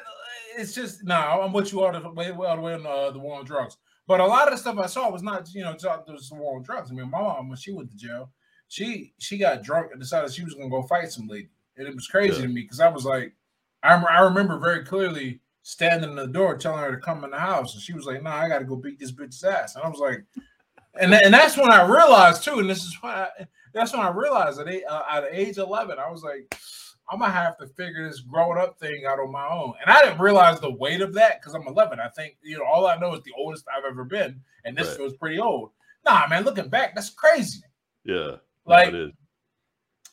[0.56, 1.14] it's just no.
[1.14, 3.44] Nah, I'm with you all the way, all the way on uh, the war on
[3.44, 3.76] drugs.
[4.06, 6.34] But a lot of the stuff I saw was not, you know, there was the
[6.34, 6.90] war on drugs.
[6.90, 8.30] I mean, my mom when she went to jail,
[8.72, 11.94] she she got drunk and decided she was gonna go fight some lady, and it
[11.94, 12.42] was crazy yeah.
[12.42, 13.34] to me because I was like,
[13.82, 17.38] I I remember very clearly standing in the door telling her to come in the
[17.38, 19.74] house, and she was like, "No, nah, I got to go beat this bitch's ass,"
[19.74, 20.24] and I was like,
[20.98, 24.08] and and that's when I realized too, and this is why I, that's when I
[24.08, 26.58] realized that uh, at age eleven, I was like,
[27.10, 30.02] I'm gonna have to figure this growing up thing out on my own, and I
[30.02, 32.00] didn't realize the weight of that because I'm 11.
[32.00, 34.88] I think you know all I know is the oldest I've ever been, and this
[34.88, 34.96] Right.
[34.96, 35.72] feels pretty old.
[36.06, 37.60] Nah, man, looking back, that's crazy.
[38.02, 38.36] Yeah.
[38.64, 39.10] Like- it is.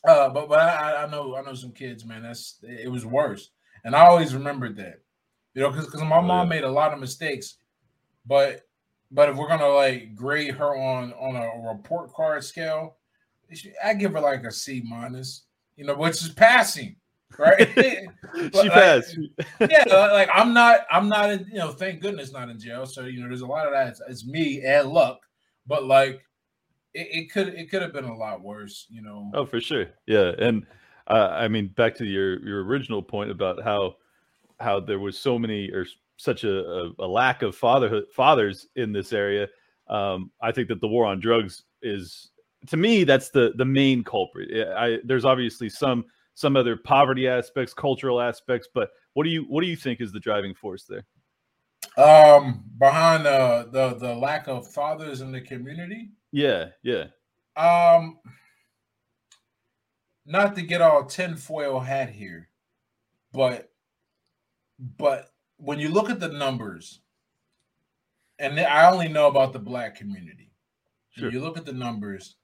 [0.06, 2.22] Uh, but but I, I know I know some kids, man.
[2.22, 3.50] That's it was worse,
[3.84, 5.02] and I always remembered that,
[5.52, 6.56] you know, because because my Oh, mom yeah.
[6.56, 7.56] made a lot of mistakes,
[8.24, 8.62] but
[9.10, 12.96] but if we're gonna like grade her on on a report card scale,
[13.52, 15.44] she- I give her like a C minus,
[15.76, 16.96] you know, which is passing,
[17.38, 17.68] right?
[18.34, 19.18] She like- passed.
[19.60, 22.86] yeah, like I'm not, I'm not in, you know, thank goodness not in jail.
[22.86, 23.88] So you know, there's a lot of that.
[23.88, 25.18] It's, it's me and luck,
[25.66, 26.22] but like
[26.94, 29.30] it, it could, it could have been a lot worse, you know.
[29.34, 29.86] Oh, for sure.
[30.06, 30.66] Yeah, and
[31.06, 33.96] uh, I mean, back to your your original point about how
[34.60, 35.86] how there was so many or
[36.16, 39.48] such a, a, a lack of fatherhood fathers in this area.
[39.88, 42.30] Um, I think that the war on drugs is,
[42.68, 44.50] to me, that's the the main culprit.
[44.76, 49.62] I, there's obviously some some other poverty aspects, cultural aspects, but what do you what
[49.62, 51.04] do you think is the driving force there?
[51.96, 57.06] Um, behind the the the lack of fathers in the community, Yeah, yeah,
[57.56, 58.18] um,
[60.24, 62.48] not to get all tinfoil hat here,
[63.32, 63.72] but
[64.78, 67.00] but when you look at the numbers,
[68.38, 70.52] and I only know about the black community.
[71.10, 71.26] Sure.
[71.26, 72.36] When you look at the numbers,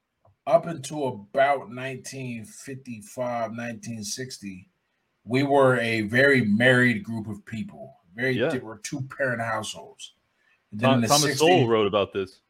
[0.46, 4.68] up until about 1955, 1960,
[5.24, 7.94] we were a very married group of people.
[8.14, 8.48] Very, Yeah.
[8.48, 10.14] they were two parent households.
[10.72, 12.40] And then Tom, Thomas 60s Sowell wrote about this.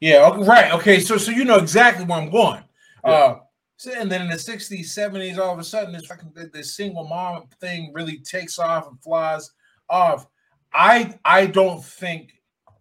[0.00, 0.72] Yeah, okay, right.
[0.72, 2.62] Okay, so so you know exactly where I'm going.
[3.04, 3.10] Yeah.
[3.12, 3.38] Uh
[3.78, 7.06] so, and then in the 60s, 70s, all of a sudden this fucking the single
[7.06, 9.50] mom thing really takes off and flies
[9.90, 10.26] off.
[10.72, 12.32] I I don't think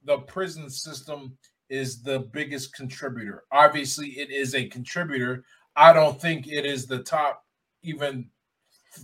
[0.06, 1.38] the prison system
[1.70, 3.44] is the biggest contributor.
[3.52, 5.44] Obviously, it is a contributor.
[5.76, 7.44] I don't think it is the top
[7.84, 8.30] even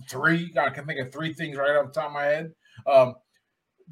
[0.08, 0.52] three.
[0.58, 2.52] I can think of three things right off the top of my head.
[2.86, 3.14] Um,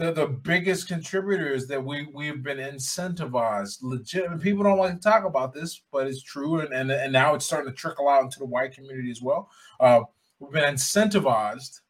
[0.00, 3.78] the the biggest contributor is that we we've been incentivized.
[3.82, 7.34] Legit people don't like to talk about this, but it's true, and and, and now
[7.34, 9.50] it's starting to trickle out into the white community as well.
[9.78, 10.00] Uh,
[10.38, 11.80] we've been incentivized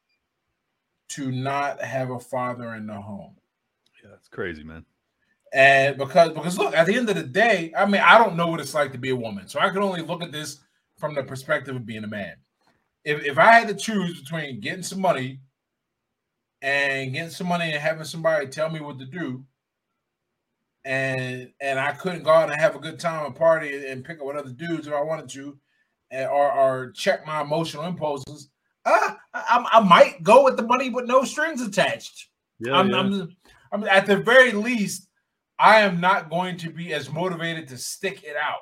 [1.10, 3.36] to not have a father in the home.
[4.02, 4.84] Yeah, it's crazy, man.
[5.52, 8.48] And because because look, at the end of the day, I mean, I don't know
[8.48, 10.60] what it's like to be a woman, so I can only look at this
[10.98, 12.34] from the perspective of being a man.
[13.04, 15.40] If if I had to choose between getting some money
[16.62, 19.44] and getting some money and having somebody tell me what to do,
[20.84, 24.20] and and I couldn't go out and have a good time and party and pick
[24.20, 25.58] up with other dudes if I wanted to,
[26.10, 28.48] and, or or check my emotional impulses,
[28.86, 32.28] ah, I, I might go with the money with no strings attached.
[32.58, 32.98] Yeah, I'm, yeah.
[32.98, 33.36] I'm,
[33.72, 35.08] I'm at the very least,
[35.58, 38.60] I am not going to be as motivated to stick it out,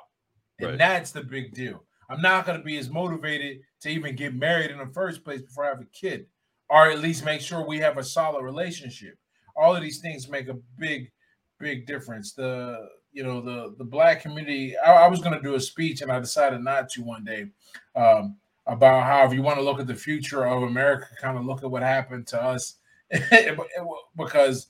[0.59, 0.77] and Right.
[0.77, 1.83] that's the big deal.
[2.09, 5.41] I'm not going to be as motivated to even get married in the first place
[5.41, 6.25] before I have a kid,
[6.69, 9.17] or at least make sure we have a solid relationship.
[9.55, 11.11] All of these things make a big,
[11.59, 12.33] big difference.
[12.33, 14.77] The you know the the black community.
[14.77, 17.47] I, I was going to do a speech and I decided not to one day
[17.95, 21.45] um, about how if you want to look at the future of America, kind of
[21.45, 22.75] look at what happened to us
[24.17, 24.67] because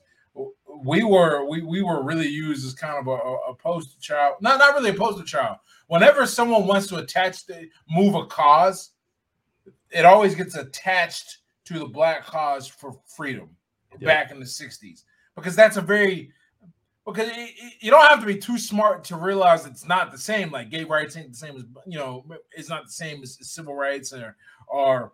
[0.84, 4.60] we were we, we were really used as kind of a, a poster child not
[4.60, 8.92] not really a poster child whenever someone wants to attach the move a cause
[9.92, 11.40] it always gets attached
[11.70, 13.50] to the black cause for freedom
[13.94, 14.02] Yep.
[14.02, 15.04] back in the 60s
[15.36, 16.32] because that's a very
[17.06, 20.18] because it, it- you don't have to be too smart to realize it's not the
[20.18, 20.52] same.
[20.52, 23.74] Like gay rights ain't the same as you know it's not the same as civil
[23.74, 24.36] rights or
[24.68, 25.14] or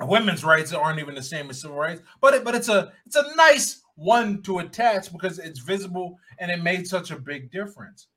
[0.00, 2.02] women's rights aren't even the same as civil rights.
[2.20, 6.50] But it, but it's a it's a nice one to attach because it's visible and
[6.50, 8.08] it made such a big difference.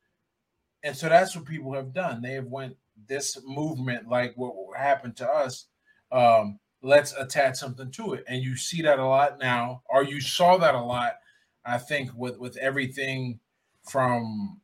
[0.84, 2.22] And so that's what people have done.
[2.22, 2.76] They have went
[3.08, 5.68] this movement like what happened to us
[6.12, 8.24] um let's attach something to it.
[8.28, 11.14] And you see that a lot now or you saw that a lot
[11.66, 13.40] i think with with everything
[13.90, 14.60] from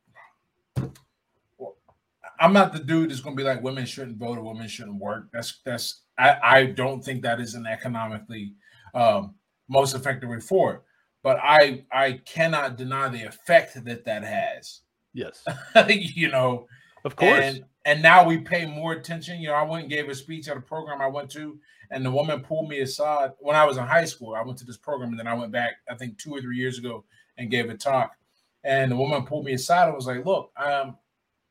[2.40, 5.00] i'm not the dude that's going to be like women shouldn't vote or women shouldn't
[5.00, 5.28] work.
[5.32, 8.54] That's that's i i don't think that is an economically
[8.94, 9.34] um
[9.68, 10.80] most effective forward.
[11.22, 14.80] But i i cannot deny the effect that that has.
[15.12, 15.44] Yes,
[15.88, 16.66] you know?
[17.04, 17.40] Of course.
[17.40, 19.40] and and now we pay more attention.
[19.40, 21.58] You know, I went and gave a speech at a program I went to,
[21.90, 24.34] and the woman pulled me aside when I was in high school.
[24.34, 26.56] I went to this program, and then I went back, I think two or three
[26.56, 27.04] years ago,
[27.36, 28.12] and gave a talk.
[28.64, 30.96] And the woman pulled me aside and was like, "Look, um,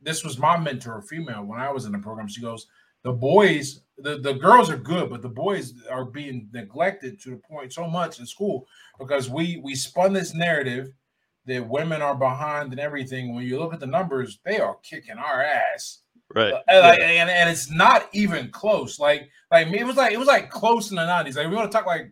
[0.01, 2.67] this was my mentor, a female, when I was in the program." She goes,
[3.03, 7.37] "The boys, the the girls are good, but the boys are being neglected to the
[7.37, 8.65] point so much in school
[8.97, 10.91] because we we spun this narrative
[11.45, 13.35] that women are behind and everything.
[13.35, 16.02] When you look at the numbers, they are kicking our ass.
[16.35, 16.53] Right.
[16.53, 18.99] Uh, like, and, and it's not even close.
[18.99, 21.35] Like, like it was like it was like close in the 90s.
[21.35, 22.11] Like we want to talk like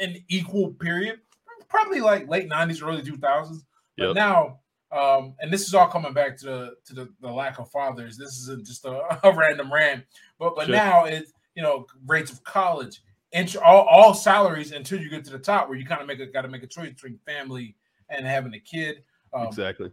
[0.00, 1.20] an equal period,
[1.68, 3.58] probably like late 90s, early 2000s.
[3.96, 4.14] But Yep.
[4.16, 4.58] now,
[4.90, 8.16] um, and this is all coming back to the to the, the lack of fathers.
[8.16, 10.04] This isn't just a, a random rant,
[10.38, 10.74] but but Sure.
[10.74, 13.02] now it's you know rates of college,
[13.32, 16.18] int- all, all salaries until you get to the top where you kind of make
[16.20, 17.76] a got to make a choice between family
[18.08, 19.02] and having a kid.
[19.32, 19.90] Um, Exactly.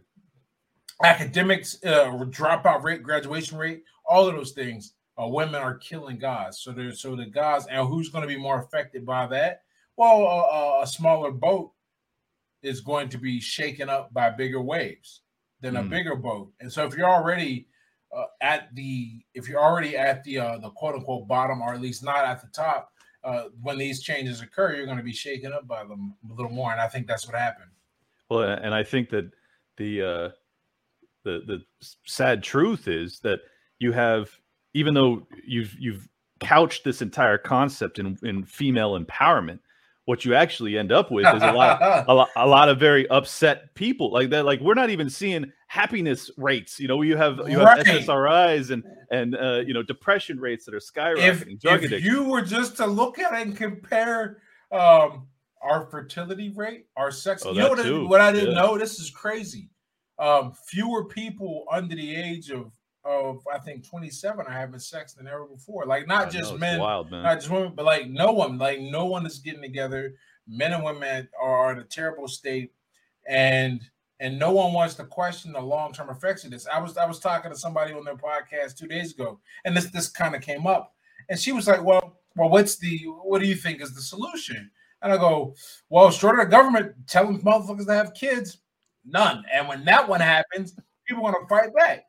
[1.04, 4.94] Academics, uh, dropout rate, graduation rate, all of those things.
[5.20, 6.60] Uh, women are killing guys.
[6.60, 9.62] So there's so the guys, and who's going to be more affected by that?
[9.96, 11.72] Well, uh, a smaller boat
[12.62, 15.20] is going to be shaken up by bigger waves
[15.60, 15.90] than a Mm.
[15.90, 16.52] bigger boat.
[16.60, 17.68] And so if you're already
[18.16, 21.80] uh, at the if you're already at the uh, the quote unquote bottom, or at
[21.80, 22.90] least not at the top,
[23.24, 26.50] uh, when these changes occur, you're going to be shaken up by them a little
[26.50, 26.72] more.
[26.72, 27.70] And I think that's what happened.
[28.30, 29.30] Well, and I think that
[29.76, 30.28] the uh,
[31.24, 31.62] the the
[32.04, 33.40] sad truth is that
[33.78, 34.30] you have,
[34.74, 36.08] even though you've you've
[36.40, 39.58] couched this entire concept in in female empowerment,
[40.06, 43.08] what you actually end up with is a lot a lot, a lot of very
[43.08, 44.44] upset people like that.
[44.44, 46.78] Like we're not even seeing happiness rates.
[46.80, 47.86] You know, you have you have Right.
[47.86, 51.58] SSRIs and and uh, you know depression rates that are skyrocketing.
[51.64, 54.38] if, if you were just to look at it and compare
[54.72, 55.26] um
[55.62, 58.62] our fertility rate, our sex, Oh, you know what, I- what I didn't Yeah.
[58.62, 58.76] know?
[58.76, 59.68] This is crazy.
[60.18, 62.70] Um, fewer people under the age of
[63.04, 65.86] of I think 27 are having sex than ever before.
[65.86, 68.80] Like not know, just it's men, wild not just women, but like no one, like
[68.80, 70.14] no one is getting together.
[70.46, 72.72] Men and women are in a terrible state,
[73.28, 73.80] and
[74.20, 76.66] and no one wants to question the long term effects of this.
[76.72, 79.90] I was I was talking to somebody on their podcast two days ago, and this
[79.90, 80.94] this kind of came up,
[81.28, 84.70] and she was like, "Well, well, what's the what do you think is the solution?"
[85.02, 85.54] And I go,
[85.88, 88.58] "Well, short of the government telling motherfuckers to have kids,
[89.04, 89.44] none.
[89.52, 90.74] And when that one happens,
[91.06, 92.04] people are going to fight back.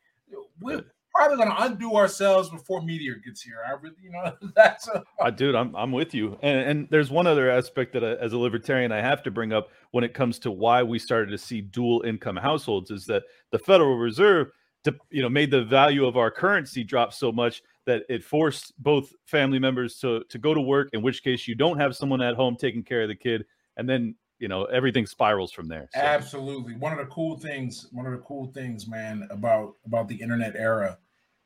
[0.59, 0.83] We're
[1.13, 3.57] probably going to undo ourselves before meteor gets here.
[3.67, 6.37] I really, you know, that's a, Uh, dude, I'm I'm with you.
[6.41, 9.53] And, and there's one other aspect that, I, as a libertarian, I have to bring
[9.53, 13.23] up when it comes to why we started to see dual income households is that
[13.51, 14.47] the Federal Reserve,
[14.85, 18.73] to, you know, made the value of our currency drop so much that it forced
[18.79, 20.89] both family members to to go to work.
[20.93, 23.45] In which case, you don't have someone at home taking care of the kid,
[23.77, 25.87] and then you know everything spirals from there.
[25.93, 26.75] So, Absolutely.
[26.75, 30.57] One of the cool things, one of the cool things, man, about about the internet
[30.57, 30.97] era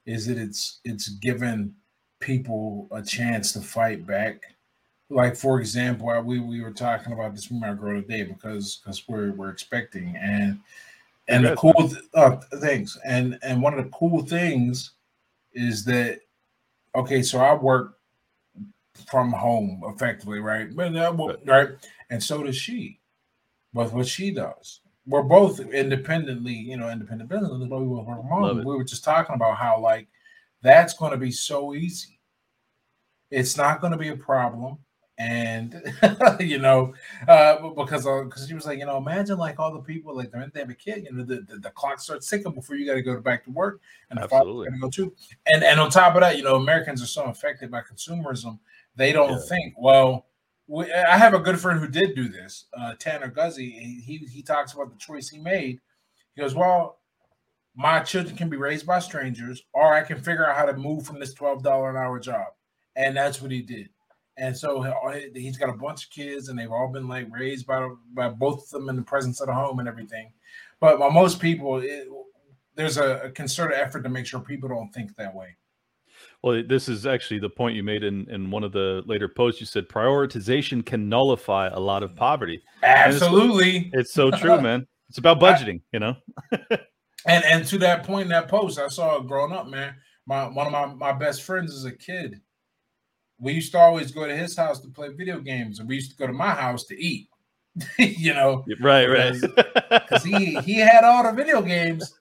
[0.08, 1.76] is that it's it's given
[2.20, 4.42] people a chance to fight back.
[5.12, 9.08] Like for example, we we were talking about this with my girl today because because
[9.08, 10.60] we're we're expecting and
[11.28, 14.94] and the cool th- uh, things and and one of the cool things
[15.54, 16.22] is that
[16.96, 18.00] okay, so I work
[19.06, 20.76] from home effectively, right?
[20.76, 21.14] But uh,
[21.46, 21.70] right,
[22.10, 23.00] and so does she
[23.74, 24.82] with what she does.
[25.06, 28.42] We're both independently, you know, independent business, but we work from home.
[28.44, 28.66] Love it.
[28.66, 30.08] We were just talking about how like
[30.62, 32.20] that's going to be so easy.
[33.30, 34.80] It's not going to be a problem,
[35.18, 35.82] and
[36.40, 36.94] you know,
[37.28, 40.42] uh, because because she was like, you know, imagine like all the people like they're
[40.42, 42.86] in they have a kid, you know, the, the, the clock starts ticking before you
[42.86, 44.66] got to go back to work, and the father's Absolutely.
[44.68, 45.14] got to go too.
[45.46, 48.60] And and on top of that, you know, Americans are so affected by consumerism,
[48.96, 49.40] they don't Yeah.
[49.48, 50.27] think well we,
[50.70, 53.72] I have a good friend who did do this, uh, Tanner Guzy.
[54.02, 55.80] He, he talks about the choice he made.
[56.36, 57.00] He goes, "Well,
[57.76, 61.06] my children can be raised by strangers, or I can figure out how to move
[61.06, 62.48] from this twelve dollar an hour job,"
[62.96, 63.90] and that's what he did.
[64.38, 67.66] And so he- he's got a bunch of kids, and they've all been like raised
[67.66, 70.34] by by both of them in the presence of the home and everything.
[70.80, 72.08] But most people, it,
[72.76, 75.56] there's a concerted effort to make sure people don't think that way.
[76.44, 79.60] Well, this is actually the point you made in, in one of the later posts.
[79.60, 82.62] You said prioritization can nullify a lot of poverty.
[82.84, 83.90] Absolutely.
[83.94, 84.86] It's so true, man.
[85.10, 86.16] It's about budgeting, you know.
[87.26, 89.96] And and to that point in that post, I saw it growing up, man.
[90.26, 92.40] My one of my, my best friends as a kid.
[93.40, 96.12] We used to always go to his house to play video games, and we used
[96.12, 97.28] to go to my house to eat.
[98.00, 99.36] you know, Right, right.
[99.90, 102.18] because he he had all the video games.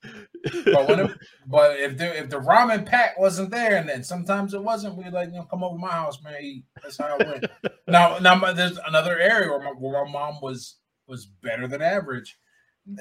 [0.65, 1.11] But when it,
[1.47, 5.09] but if the if the ramen pack wasn't there, and then sometimes it wasn't, we
[5.11, 6.35] like you know come over to my house, man.
[6.41, 6.65] Eat.
[6.83, 7.47] That's how it went.
[7.89, 10.77] now now my- there's another area where my, where my mom was
[11.07, 12.39] was better than average.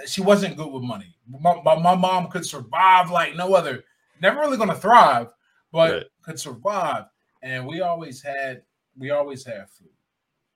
[0.08, 1.16] She wasn't good with money.
[1.30, 3.84] My, my, my mom could survive like no other.
[4.22, 5.28] Never really going to thrive,
[5.72, 6.04] but Right.
[6.24, 7.06] could survive.
[7.44, 8.64] And we always had
[8.98, 9.90] we always had food.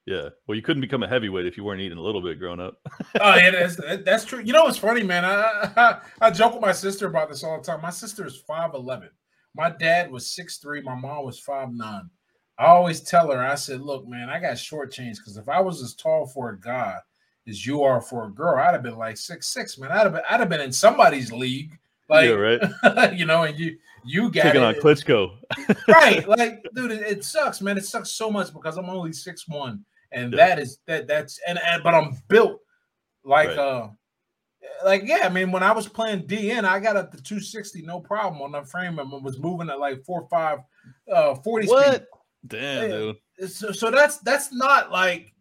[0.10, 0.30] Yeah.
[0.48, 2.80] Well, you couldn't become a heavyweight if you weren't eating a little bit growing up.
[3.22, 4.42] oh yeah, that's that's true.
[4.44, 5.24] You know what's funny, man?
[5.24, 7.82] I, I I joke with my sister about this all the time.
[7.82, 9.10] My sister is five eleven.
[9.56, 10.82] My dad was six three.
[10.82, 12.10] My mom was five nine.
[12.58, 15.62] I always tell her, I said, "Look, man, I got short change because if I
[15.62, 16.96] was as tall for a guy
[17.48, 19.92] as you are for a girl, I'd have been like six six, man.
[19.92, 21.78] I'd have been I'd have been in somebody's league,
[22.10, 23.14] like yeah, right.
[23.14, 24.66] you know, and you you got Taking it.
[24.66, 25.38] on Klitschko.
[25.88, 26.28] right?
[26.28, 27.78] Like, dude, it, it sucks, man.
[27.78, 30.38] It sucks so much because I'm only six one, and Yeah.
[30.48, 32.60] that is that that's and, and but I'm built
[33.24, 33.58] like Right.
[33.58, 33.90] uh
[34.86, 35.22] like yeah.
[35.24, 38.52] I mean, when I was playing D1, I got up to 260, no problem on
[38.52, 40.60] the frame, and was moving at like four five,
[41.12, 42.06] uh, 40 speed.
[42.48, 43.14] Damn, Yeah.
[43.40, 43.52] dude.
[43.52, 45.34] So, so that's that's not like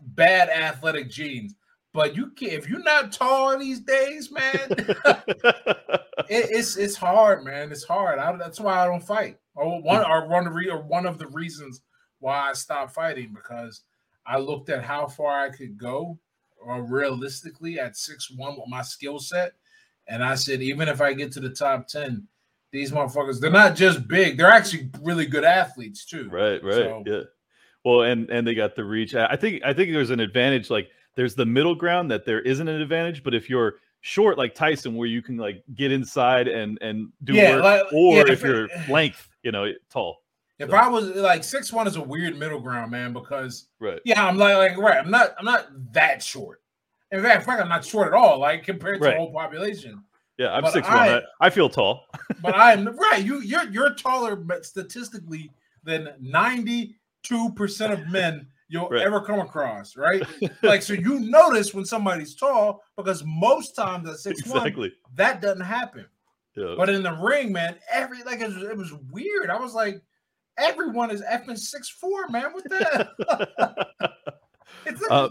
[0.00, 1.54] bad athletic genes.
[1.94, 7.70] But you can if you're not tall these days, man, it, it's it's hard, man.
[7.70, 8.18] It's hard.
[8.18, 9.36] I, that's why I don't fight.
[9.54, 11.82] Or one or one re, or one of the reasons
[12.20, 13.82] why I stopped fighting because
[14.26, 16.18] I looked at how far I could go,
[16.60, 19.52] or realistically at six one with my skill set,
[20.08, 22.26] and I said even if I get to the top ten,
[22.70, 26.28] these motherfuckers they're not just big; they're actually really good athletes too.
[26.30, 26.74] right, right.
[26.74, 27.20] So- yeah.
[27.84, 29.14] Well, and and they got the reach.
[29.16, 30.70] I I think I think there's an advantage.
[30.70, 34.54] Like there's the middle ground that there isn't an advantage, but if you're short like
[34.54, 38.22] Tyson, where you can like get inside and and do Yeah, work, like- or yeah,
[38.22, 40.21] if if you're length, you know, tall.
[40.62, 44.00] If So- I was like six one is a weird middle ground, man, because Right.
[44.04, 46.60] yeah, I'm like like right, I'm not I'm not that short.
[47.10, 49.14] In fact, in fact, I'm not short at all, like compared to Right.
[49.14, 50.02] the whole population.
[50.38, 50.96] Yeah, I'm But six one.
[50.96, 52.06] I- I, feel tall.
[52.40, 53.22] But I'm right.
[53.22, 55.50] You you're you're taller, but statistically
[55.84, 59.02] than 92 percent of men you'll Right.
[59.02, 60.22] ever come across, right?
[60.62, 65.60] like so, you notice when somebody's tall because most times at six one that doesn't
[65.64, 66.06] happen.
[66.56, 66.74] Yeah.
[66.76, 69.50] But in the ring, man, every like it was, it was weird.
[69.50, 70.02] I was like,
[70.62, 72.52] everyone is effing six four, man.
[72.52, 73.08] What the?
[74.86, 75.28] it's like, Uh,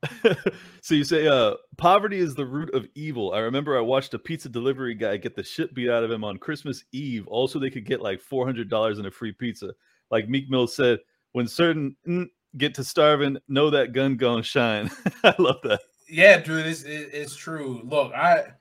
[0.80, 3.32] so you say uh poverty is the root of evil.
[3.32, 6.22] I remember I watched a pizza delivery guy get the shit beat out of him
[6.22, 7.26] on Christmas Eve.
[7.26, 9.72] Also, they could get like four hundred dollars in a free pizza.
[10.10, 11.00] Like Meek Mill said,
[11.32, 11.96] when certain
[12.56, 14.90] get to starving, know that gun gonna shine.
[15.24, 15.80] I love that.
[16.08, 17.82] yeah, dude, it's it's true.
[17.84, 18.52] Look, I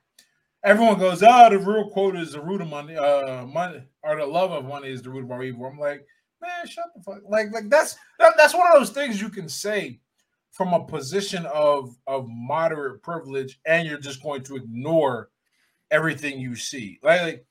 [0.68, 4.26] everyone goes, oh, the real quote is the root of money, uh, money or the
[4.26, 5.65] love of money is the root of our evil.
[5.65, 6.05] I'm like,
[6.41, 7.22] man, shut the fuck.
[7.28, 9.99] Like, like that's that, that's one of those things you can say
[10.51, 15.30] from a position of of moderate privilege, and you're just going to ignore
[15.89, 16.99] everything you see.
[17.01, 17.45] Like, like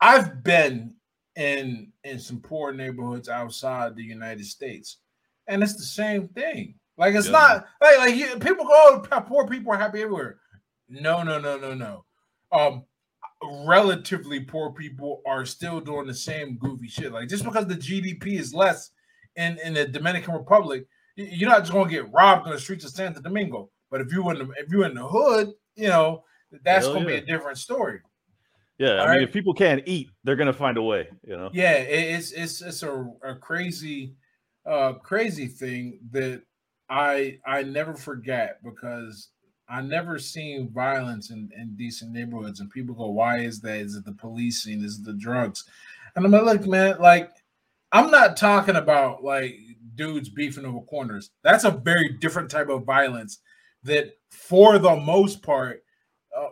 [0.00, 0.94] I've been
[1.36, 4.96] in in some poor neighborhoods outside the United States,
[5.46, 6.74] and it's the same thing.
[6.96, 7.32] Like it's Yeah.
[7.32, 10.40] not like like you, people go, oh, poor people are happy everywhere.
[10.88, 12.04] No, no, no, no, no.
[12.52, 12.84] Um,
[13.64, 17.12] relatively poor people are still doing the same goofy shit.
[17.12, 18.90] Like just because the GDP is less
[19.36, 20.86] in in the Dominican Republic,
[21.16, 23.70] you're not just gonna get robbed on the streets of Santo Domingo.
[23.90, 26.24] But if you in the if you were in the hood, you know
[26.64, 28.00] that's Hell gonna be a different story.
[28.78, 29.22] Yeah, I All mean, right.
[29.22, 31.08] if people can't eat, they're gonna find a way.
[31.26, 31.50] You know.
[31.52, 34.14] Yeah, it's it's it's a, a crazy,
[34.66, 36.42] uh, crazy thing that
[36.88, 39.30] I I never forget because
[39.68, 43.78] I never seen violence in, in decent neighborhoods, and people go, "Why is that?
[43.78, 44.82] Is it the policing?
[44.82, 45.64] Is it the drugs?"
[46.16, 47.30] And I'm like, "Look, man, like
[47.92, 49.56] I'm not talking about like
[49.94, 51.30] dudes beefing over corners.
[51.42, 53.40] That's a very different type of violence
[53.84, 55.82] that, for the most part."
[56.36, 56.50] uh,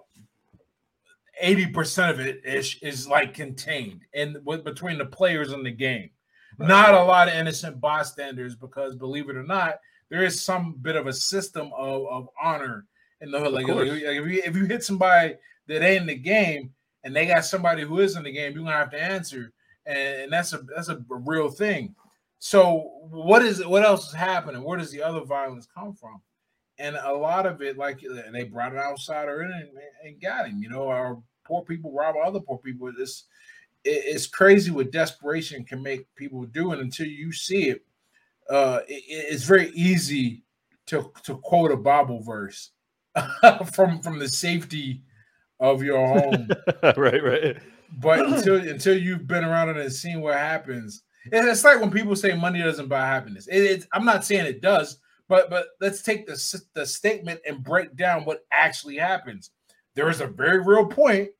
[1.42, 6.10] 80% of it is, is like contained and with between the players in the game.
[6.58, 9.74] Not a lot of innocent bystanders because believe it or not,
[10.08, 12.86] there is some bit of a system of, of honor
[13.20, 13.52] in the hood.
[13.52, 15.34] Like, like, if, you, if you hit somebody
[15.66, 16.72] that ain't in the game
[17.04, 19.52] and they got somebody who is in the game, you're gonna have to answer.
[19.86, 21.94] And, and that's a that's a real thing.
[22.38, 24.62] So what is what else is happening?
[24.62, 26.20] Where does the other violence come from?
[26.78, 29.70] and a lot of it, like they brought an outsider in and,
[30.04, 30.62] and got him.
[30.62, 32.90] You know, our poor people rob other poor people.
[32.98, 33.24] It's
[33.84, 37.84] it's crazy what desperation can make people do, and until you see it,
[38.50, 40.42] uh, it, it's very easy
[40.86, 42.70] to to quote a Bible verse
[43.74, 45.02] from from the safety
[45.60, 46.48] of your home.
[46.96, 47.56] right, right.
[47.98, 51.02] But until until you've been around it and seen what happens,
[51.32, 53.46] it- it's like when people say money doesn't buy happiness.
[53.48, 54.98] It, it's, I'm not saying it does,
[55.28, 59.50] but but let's take the the statement and break down what actually happens.
[59.94, 61.30] There is a very real point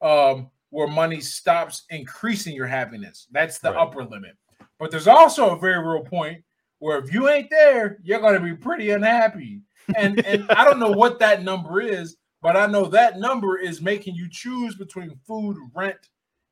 [0.00, 3.26] um, where money stops increasing your happiness.
[3.32, 3.80] That's the Right.
[3.80, 4.36] upper limit.
[4.78, 6.44] But there's also a very real point
[6.78, 9.62] where if you ain't there, you're going to be pretty unhappy.
[9.94, 13.80] And and I don't know what that number is, but I know that number is
[13.80, 16.08] making you choose between food, rent,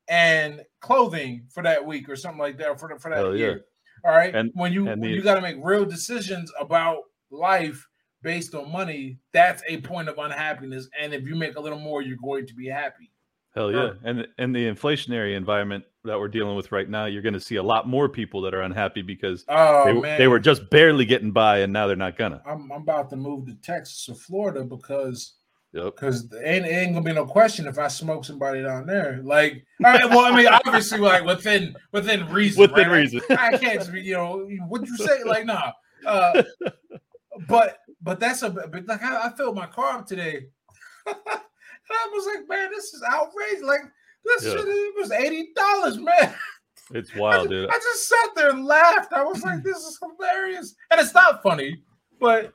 [0.08, 3.46] and clothing for that week or something like that for, for that Hell yeah.
[3.46, 3.64] year.
[4.04, 4.34] All right.
[4.34, 6.98] And- when you and the- you got to make real decisions about
[7.30, 7.86] life
[8.22, 10.88] based on money, that's a point of unhappiness.
[11.00, 13.10] And if you make a little more, you're going to be happy.
[13.54, 13.92] Hell yeah.
[14.02, 17.56] And and the inflationary environment that we're dealing with right now, you're going to see
[17.56, 21.32] a lot more people that are unhappy because Oh they, they were just barely getting
[21.32, 22.42] by, and now they're not gonna.
[22.46, 25.34] I'm, I'm about to move to Texas or Florida because
[25.72, 25.96] Yep.
[25.96, 29.20] because ain't ain't gonna be no question if I smoke somebody down there.
[29.24, 32.98] Like, I mean, well, I mean, obviously, like within within reason, Within right?
[32.98, 33.20] reason.
[33.30, 35.24] I can't, be, you know, what you say?
[35.24, 35.72] Like, nah.
[36.06, 36.44] Uh,
[37.48, 40.46] but but that's a but like I, I filled my car up today,
[41.06, 43.62] and I was like, man, this is outrageous.
[43.64, 43.80] Like,
[44.24, 44.52] this Yeah.
[44.52, 46.34] shit was eighty dollars, man.
[46.92, 47.68] It's I wild, just, dude.
[47.70, 49.12] I just sat there and laughed.
[49.12, 51.82] I was like, this is hilarious, and it's not funny,
[52.20, 52.52] but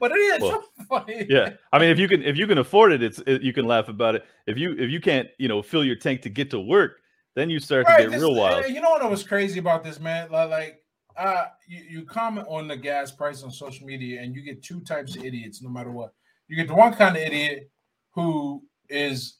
[0.00, 1.26] but it is Well, funny.
[1.28, 3.66] Yeah, I mean, if you can if you can afford it, it's it, you can
[3.66, 4.24] laugh about it.
[4.46, 7.00] If you if you can't, you know, fill your tank to get to work,
[7.34, 8.66] then you start Right, to get this- real wild.
[8.68, 10.30] You know what was crazy about this, man?
[10.30, 10.84] Like, like
[11.16, 14.80] uh, you, you comment on the gas price on social media, and you get two
[14.80, 16.12] types of idiots, no matter what.
[16.46, 17.68] You get the one kind of idiot
[18.12, 19.37] who is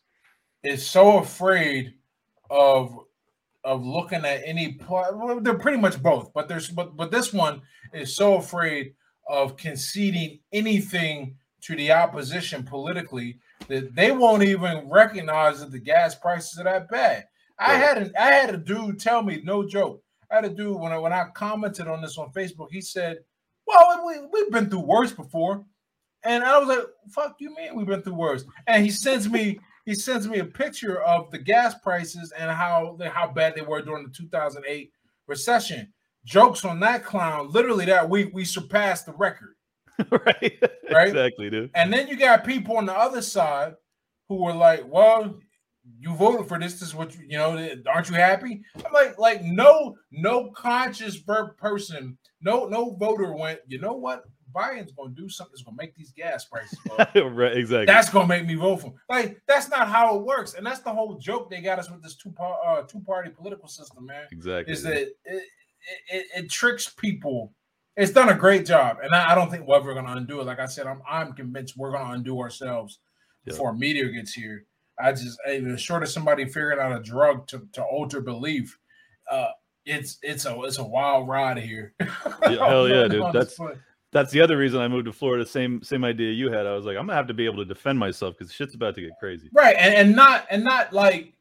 [0.62, 1.94] is so afraid
[2.50, 2.98] of
[3.64, 7.32] of looking at any pl- well, they're pretty much both but there's but but this
[7.32, 7.60] one
[7.92, 8.94] is so afraid
[9.28, 16.14] of conceding anything to the opposition politically that they won't even recognize that the gas
[16.14, 17.24] prices are that bad.
[17.58, 17.76] I Right.
[17.84, 20.92] had a, i had a dude tell me no joke i had a dude when
[20.92, 23.18] i when i commented on this on facebook he said
[23.66, 25.64] well we, we've been through worse before.
[26.24, 28.44] And i was like fuck you mean we've been through worse?
[28.66, 29.58] And he sends me
[29.88, 33.62] he sends me a picture of the gas prices and how they, how bad they
[33.62, 34.92] were during the 2008
[35.26, 35.90] recession.
[36.26, 37.50] Jokes on that clown.
[37.50, 39.54] Literally that week we surpassed the record.
[40.10, 40.62] right?
[40.92, 41.08] Right?
[41.08, 41.70] Exactly, dude.
[41.74, 43.76] And then you got people on the other side
[44.28, 45.38] who were like, "Well,
[45.98, 46.74] you voted for this.
[46.74, 47.56] This is what you, you know.
[47.86, 53.60] Aren't you happy?" I'm like, like no, no conscious person, no, no voter went.
[53.66, 54.24] You know what?
[54.54, 57.14] Biden's going to do something that's going to make these gas prices go up.
[57.32, 57.86] right, exactly.
[57.86, 58.94] That's gonna make me vote for him.
[59.08, 62.02] Like that's not how it works, and that's the whole joke they got us with
[62.02, 64.26] this two part uh, two party political system, man.
[64.32, 64.72] exactly.
[64.72, 65.42] Is that it, it,
[66.10, 67.52] it, it tricks people.
[67.96, 70.44] It's done a great job, and I, I don't think we're ever gonna undo it.
[70.44, 73.00] Like I said, I'm I'm convinced we're gonna undo ourselves
[73.44, 73.52] Yeah.
[73.52, 74.64] before media gets here.
[75.00, 78.78] I just even short of somebody figuring out a drug to, to alter belief,
[79.30, 79.48] uh,
[79.84, 81.94] it's it's a it's a wild ride here.
[82.42, 83.24] Yeah, hell yeah, dude.
[83.32, 83.58] That's-.
[84.10, 85.44] That's the other reason I moved to Florida.
[85.44, 86.66] Same same idea you had.
[86.66, 88.94] I was like, I'm gonna have to be able to defend myself because shit's about
[88.94, 89.50] to get crazy.
[89.52, 91.34] right and, and not and not like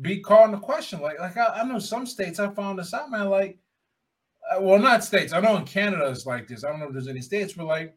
[0.00, 3.10] be calling the question like like I, I know some states i found this out
[3.10, 3.58] man like
[4.50, 6.92] uh, well not states i know in canada it's like this i don't know if
[6.94, 7.94] there's any states where like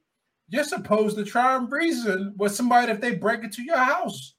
[0.50, 4.35] you're supposed to try and reason with somebody if they break into your house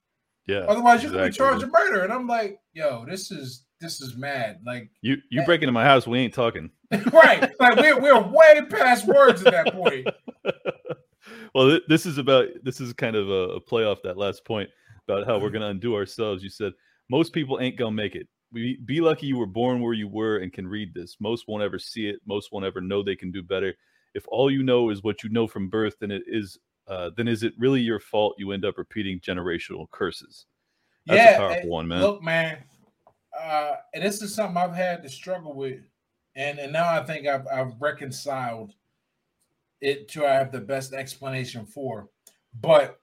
[0.47, 0.61] Yeah.
[0.69, 4.17] otherwise you could be charged of murder and i'm like yo this is this is
[4.17, 5.45] mad like You you eh.
[5.45, 6.71] break into my house, we ain't talking.
[7.13, 10.07] right like we're, we're way past words at that point
[11.55, 14.45] well, th- this is about this is kind of a, a play off that last
[14.45, 14.69] point
[15.09, 16.43] about how we're gonna undo ourselves.
[16.43, 16.73] You said
[17.11, 18.29] most people ain't gonna make it.
[18.53, 21.17] We be lucky you were born where you were and can read this.
[21.21, 22.17] Most won't ever see it.
[22.27, 23.75] Most won't ever know they can do better.
[24.15, 27.29] If all you know is what you know from birth, then it is uh, then
[27.29, 30.47] is it really your fault you end up repeating generational curses?
[31.07, 32.01] That's yeah a powerful and one, man.
[32.01, 32.59] look man
[33.41, 35.81] uh and this is something i've had to struggle with
[36.35, 38.73] and and now i think i've, I've reconciled
[39.81, 42.09] it to i have the best explanation for
[42.61, 43.01] but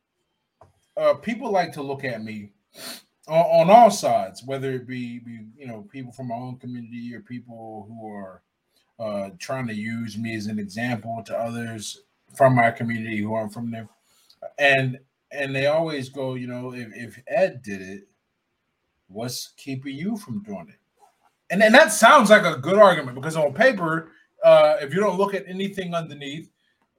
[0.98, 2.52] uh people like to look at me
[3.28, 7.14] on, on all sides whether it be, be you know people from my own community
[7.16, 8.42] or people who are
[9.00, 12.02] uh trying to use me as an example to others
[12.36, 13.88] from my community who aren't from there
[14.58, 15.00] and
[15.32, 18.08] and they always go, you know, if, if Ed did it,
[19.08, 20.80] what's keeping you from doing it?
[21.50, 24.12] And then that sounds like a good argument because on paper,
[24.44, 26.50] uh, if you don't look at anything underneath,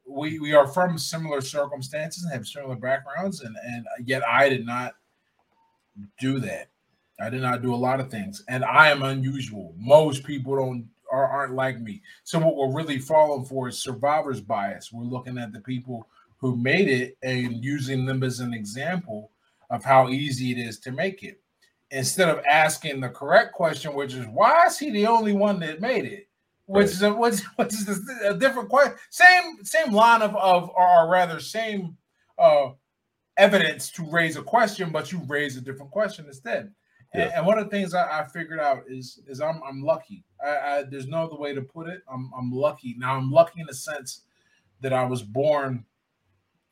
[0.07, 4.67] we we are from similar circumstances and have similar backgrounds, and and yet I did
[4.67, 4.95] not
[6.21, 6.69] do that.
[7.21, 9.75] I did not do a lot of things, and I am unusual.
[9.79, 12.03] Most people don't are, aren't like me.
[12.25, 14.93] So what we're really falling for is survivor's bias.
[14.93, 16.09] We're looking at the people
[16.39, 19.31] who made it and using them as an example
[19.71, 21.41] of how easy it is to make it
[21.91, 25.81] instead of asking the correct question which is why is he the only one that
[25.81, 26.29] made it
[26.67, 31.09] which is a, which, which is a different question same same line of of or
[31.09, 31.97] rather same
[32.39, 32.69] uh
[33.37, 36.71] evidence to raise a question but you raise a different question instead
[37.15, 37.31] Yeah.
[37.37, 40.49] and one of the things I, I figured out is is i'm i'm lucky I,
[40.49, 43.67] I there's no other way to put it i'm i'm lucky now i'm lucky in
[43.67, 44.23] the sense
[44.81, 45.85] that i was born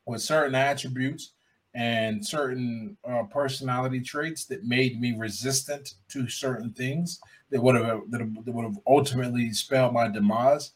[0.05, 1.31] with certain attributes
[1.75, 8.01] and certain uh, personality traits that made me resistant to certain things that would have
[8.09, 10.71] that, would have ultimately spelled my demise.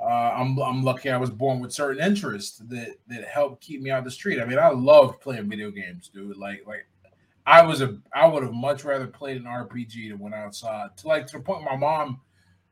[0.00, 3.90] Uh, I'm I'm lucky I was born with certain interests that that helped keep me
[3.90, 4.40] out the street.
[4.40, 6.36] I mean, I love playing video games, dude.
[6.36, 6.86] Like like
[7.48, 10.94] I was a I would have much rather played an RPG than went outside.
[10.98, 12.20] To like to the point my mom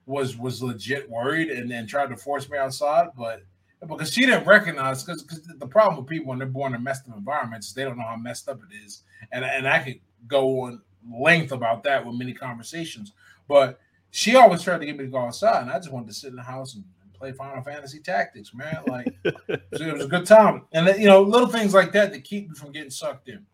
[0.04, 3.42] was was legit worried and then tried to force me outside, but
[3.88, 5.26] because she didn't recognize because
[5.58, 8.16] the problem with people when they're born in messed up environments, they don't know how
[8.16, 9.02] messed up it is.
[9.32, 13.12] And and I could go on length about that with many conversations.
[13.48, 13.80] But
[14.10, 16.30] she always tried to get me to go outside, and I just wanted to sit
[16.30, 16.84] in the house and,
[17.14, 18.82] play Final Fantasy Tactics, man.
[18.86, 20.66] Like it was a good time.
[20.72, 23.46] And you know, little things like that that keep me from getting sucked in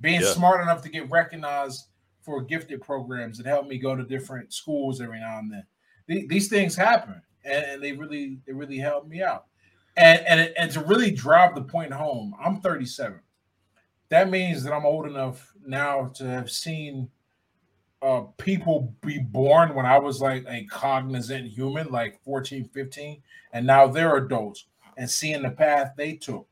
[0.00, 0.32] being yeah.
[0.32, 1.86] smart enough to get recognized
[2.22, 6.28] for gifted programs that help me go to different schools every now and then.
[6.28, 9.46] These things happen, and, they really they really help me out.
[9.96, 13.20] And and and to really drive the point home, I'm 37.
[14.08, 17.08] That means that I'm old enough now to have seen
[18.02, 23.22] uh, people be born when I was like a cognizant human, like 14, 15,
[23.52, 24.66] and now they're adults
[24.96, 26.46] and seeing the path they took.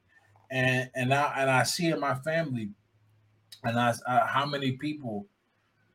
[0.51, 2.71] And and I and I see in my family
[3.65, 5.27] and I, uh, how many people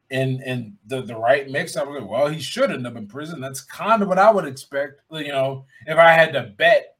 [0.10, 1.76] in in the, the right mix?
[1.76, 3.42] I was like, well, he should end up in prison.
[3.42, 6.98] That's kind of what I would expect, you know, if I had to bet.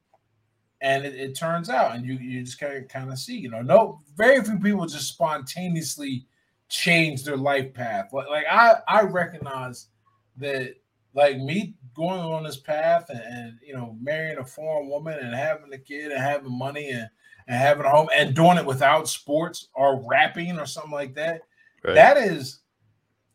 [0.80, 3.50] And it, it turns out, and you you just kind of kind of see, you
[3.50, 6.26] know, no, very few people just spontaneously
[6.68, 8.12] change their life path.
[8.12, 9.88] Like, like I I recognize
[10.36, 10.74] that
[11.14, 15.34] like me going on this path and, and, you know marrying a foreign woman and
[15.34, 17.08] having a kid and having money and
[17.46, 21.42] and having a home and doing it without sports or rapping or something like that.
[21.84, 21.94] Right.
[21.94, 22.60] That is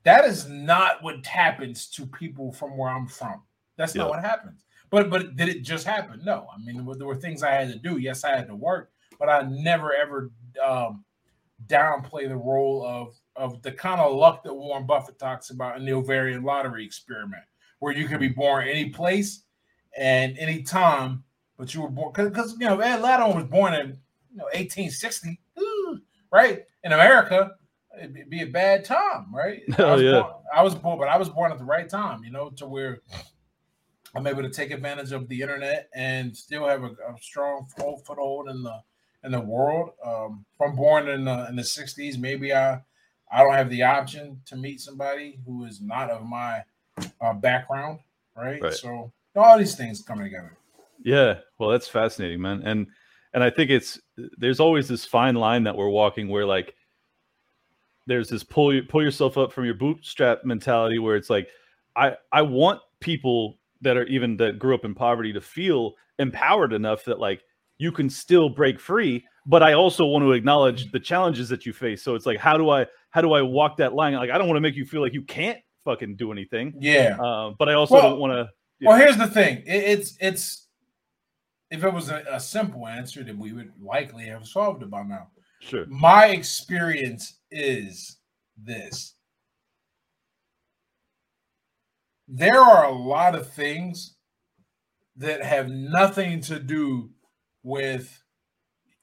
[0.04, 3.42] that is not what happens to people from where I'm from.
[3.78, 4.04] That's yeah.
[4.04, 4.64] not what happens.
[4.90, 6.22] But but did it just happen?
[6.24, 6.48] No.
[6.54, 7.98] I mean, there were things I had to do.
[7.98, 10.32] Yes, I had to work, but I never ever
[10.64, 11.04] um,
[11.68, 15.86] downplay the role of of the kind of luck that Warren Buffett talks about in
[15.86, 17.44] the ovarian lottery experiment,
[17.80, 19.44] where you could be born any place
[19.98, 21.24] and any time
[21.60, 23.88] but you were born because you know Ed Latimore was born in
[24.32, 25.40] you know 1860,
[26.32, 26.64] right?
[26.84, 27.52] In America,
[28.02, 29.62] it'd be a bad time, right?
[29.78, 30.22] Oh I yeah.
[30.22, 32.66] Born, I was born, but I was born at the right time, you know, to
[32.66, 33.02] where
[34.16, 38.50] I'm able to take advantage of the internet and still have a, a strong foothold
[38.50, 38.80] in the
[39.26, 39.92] in the world.
[40.04, 42.82] Um, if I'm born in the in the 60s, maybe I
[43.30, 46.64] I don't have the option to meet somebody who is not of my
[47.20, 48.00] uh, background,
[48.36, 48.62] right?
[48.62, 48.74] right?
[48.74, 50.56] So all these things come together.
[51.04, 52.62] Yeah, well, that's fascinating, man.
[52.64, 52.88] And
[53.34, 54.00] and I think it's
[54.38, 56.74] there's always this fine line that we're walking where like
[58.08, 61.48] there's this pull pull yourself up from your bootstrap mentality where it's like
[61.96, 66.74] I I want people that are even that grew up in poverty to feel empowered
[66.74, 67.42] enough that like
[67.78, 71.72] you can still break free but i also want to acknowledge the challenges that you
[71.72, 72.04] face.
[72.04, 74.14] So it's like how do i how do i walk that line?
[74.16, 77.18] Like i don't want to make you feel like you can't fucking do anything yeah.
[77.24, 78.50] uh, but i also well, don't want to
[78.82, 79.64] well here's the thing.
[79.66, 80.68] It, it's it's
[81.72, 85.04] if it was a, a, simple answer, then we would likely have solved it by
[85.04, 85.28] now.
[85.60, 85.86] Sure.
[85.88, 88.18] My experience is
[88.58, 89.16] this.
[92.28, 94.16] There are a lot of things
[95.18, 97.10] that have nothing to do
[97.64, 98.24] with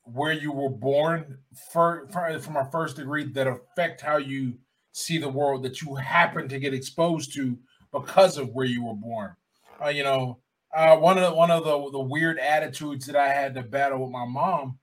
[0.04, 1.38] where you were born
[1.72, 4.54] for, for, from a first degree that affect how you
[4.92, 7.58] see the world that you happen to get exposed to
[7.92, 9.34] because of where you were born.
[9.84, 10.38] Uh, you know,
[10.76, 14.02] uh, one of the, one of the, the weird attitudes that I had to battle
[14.02, 14.78] with my mom,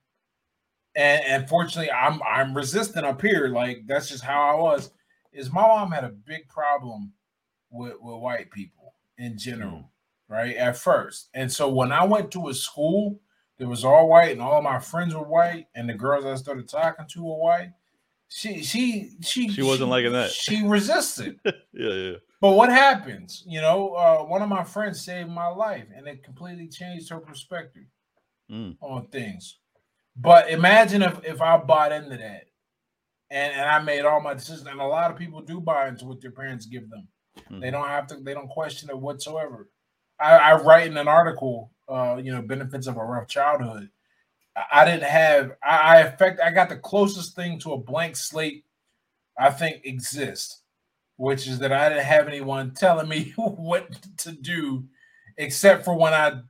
[0.96, 3.48] and, and fortunately, I'm I'm resistant up here.
[3.48, 4.90] Like that's just how I was.
[5.32, 7.12] Is my mom had a big problem
[7.70, 9.88] with with white people in general, mm.
[10.28, 10.56] right?
[10.56, 13.20] At first, and so when I went to a school
[13.58, 16.68] that was all white and all my friends were white, and the girls I started
[16.68, 17.70] talking to were white,
[18.28, 20.30] she she she she wasn't she, liking that.
[20.32, 21.38] She resisted.
[21.44, 22.16] yeah, yeah.
[22.44, 23.42] But what happens?
[23.46, 27.18] You know, uh, one of my friends saved my life, and it completely changed her
[27.18, 27.86] perspective
[28.50, 28.76] mm.
[28.82, 29.60] on things.
[30.14, 32.42] But imagine if if I bought into that,
[33.30, 34.66] and and I made all my decisions.
[34.66, 37.08] And a lot of people do buy into what their parents give them.
[37.50, 37.62] Mm.
[37.62, 38.16] They don't have to.
[38.16, 39.70] They don't question it whatsoever.
[40.20, 43.88] I, I write in an article, uh, you know, benefits of a rough childhood.
[44.54, 45.52] I, I didn't have.
[45.64, 46.42] I, I affect.
[46.42, 48.66] I got the closest thing to a blank slate
[49.38, 50.60] I think exists
[51.16, 54.84] which is that I didn't have anyone telling me what to do,
[55.36, 56.40] except for when I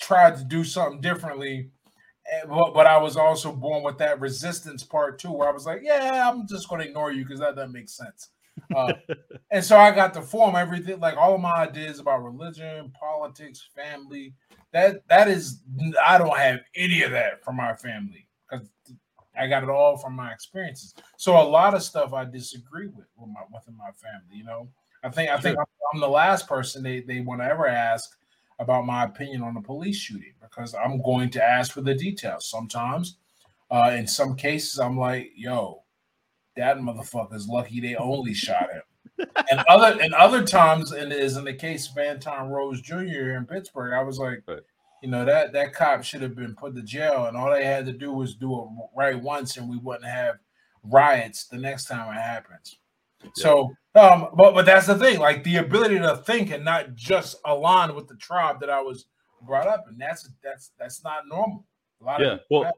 [0.00, 1.70] tried to do something differently.
[2.32, 5.66] Eh, but, but I was also born with that resistance part too, where I was
[5.66, 8.30] like, yeah, I'm just going to ignore you because that doesn't make sense.
[8.74, 8.94] Uh,
[9.50, 13.68] and so I got to form everything, like all of my ideas about religion, politics,
[13.74, 14.34] family.
[14.72, 15.60] That that is,
[16.04, 18.23] I don't have any of that from my family
[19.38, 20.94] I got it all from my experiences.
[21.16, 24.36] So a lot of stuff I disagree with with my within my family.
[24.36, 24.68] You know,
[25.02, 28.16] I think I think I'm the last person they they want to ever ask
[28.58, 32.48] about my opinion on the police shooting because I'm going to ask for the details.
[32.48, 33.16] Sometimes,
[33.70, 35.82] uh, in some cases, I'm like, yo,
[36.56, 38.82] that motherfucker's lucky they only shot him.
[39.50, 43.00] and other and other times, and as in the case of Antwon Rose Jr.
[43.00, 44.42] here in Pittsburgh, I was like.
[45.04, 47.84] You know, that that cop should have been put to jail, and all they had
[47.84, 50.36] to do was do it right once, and we wouldn't have
[50.82, 52.78] riots the next time it happens.
[53.34, 53.64] So,
[53.94, 57.94] um, but but that's the thing, like the ability to think and not just align
[57.94, 59.04] with the tribe that I was
[59.42, 61.66] brought up, and that's that's that's not normal.
[62.00, 62.72] A lot Yeah, of people well,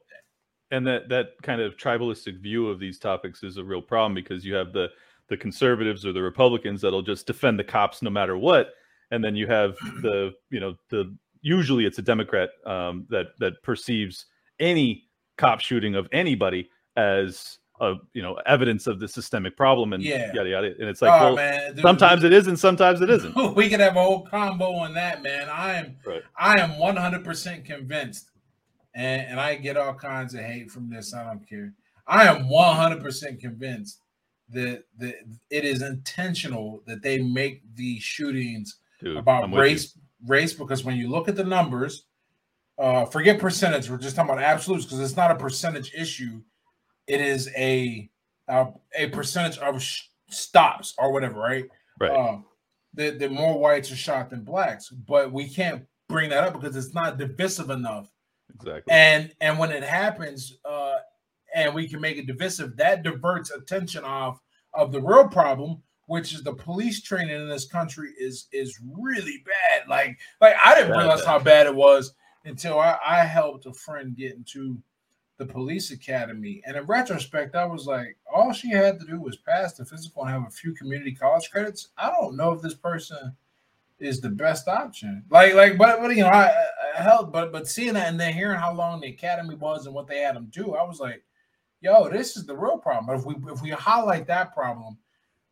[0.73, 4.45] and that that kind of tribalistic view of these topics is a real problem because
[4.45, 4.89] you have the
[5.29, 8.75] the conservatives or the republicans that'll just defend the cops no matter what
[9.11, 11.17] and then you have the you know the
[11.47, 14.27] usually it's a democrat um, that that perceives
[14.59, 15.05] any
[15.39, 20.33] cop shooting of anybody as a you know evidence of the systemic problem and Yeah.
[20.35, 23.11] yada yada and it's like oh well man, dude, sometimes it is and sometimes it
[23.11, 25.49] isn't we could have a whole combo on that, man.
[25.49, 26.23] I am Right.
[26.37, 28.31] I am 100% convinced,
[28.95, 31.15] and, and I get all kinds of hate from this.
[31.15, 31.75] I don't care.
[32.07, 34.01] I am 100% convinced
[34.51, 35.15] that, that
[35.51, 40.97] it is intentional that they make these shootings Dude, about I'm race race because when
[40.97, 42.07] you look at the numbers,
[42.79, 43.89] uh, forget percentage.
[43.89, 46.43] We're just talking about absolutes because it's not a percentage issue.
[47.07, 48.11] It is a
[48.49, 51.65] uh, a percentage of sh- stops or whatever, right?
[51.99, 52.45] right um,
[52.95, 56.77] that, that more whites are shot than blacks, but we can't bring that up because
[56.77, 58.11] it's not divisive enough.
[58.55, 60.97] exactly And and when it happens, uh,
[61.55, 64.41] and we can make it divisive, that diverts attention off
[64.75, 69.45] of the real problem, which is the police training in this country is is really
[69.45, 69.89] bad.
[69.89, 72.15] Like like I didn't realize how bad it was
[72.45, 74.79] until I, I helped a friend get into
[75.39, 76.63] the police academy.
[76.65, 80.23] And in retrospect, I was like, all she had to do was pass the physical
[80.23, 81.89] and have a few community college credits.
[81.99, 83.37] I don't know if this person
[83.99, 85.25] is the best option.
[85.29, 86.55] Like, like, but, but you know, I,
[86.97, 89.95] I helped, but, but seeing that and then hearing how long the academy was and
[89.95, 91.23] what they had them do, I was like,
[91.81, 93.07] yo, this is the real problem.
[93.07, 94.97] But if we if we highlight that problem,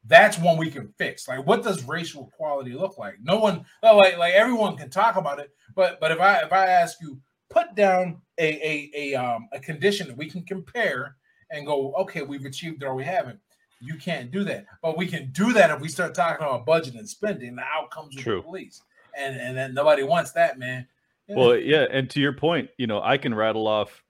[0.06, 1.26] that's one we can fix.
[1.26, 3.16] Like, what does racial equality look like?
[3.22, 6.66] No one, like, like everyone can talk about it, but but if I if I
[6.66, 11.16] ask you, put down a a a um a condition that we can compare
[11.50, 13.38] and go, okay, we've achieved it or we haven't.
[13.80, 16.94] You can't do that, but we can do that if we start talking about budget
[16.94, 18.82] and spending, the outcomes of the police,
[19.16, 20.86] and and then nobody wants that, man.
[21.28, 21.36] Yeah.
[21.36, 24.02] Well, yeah, and to your point, you know, I can rattle off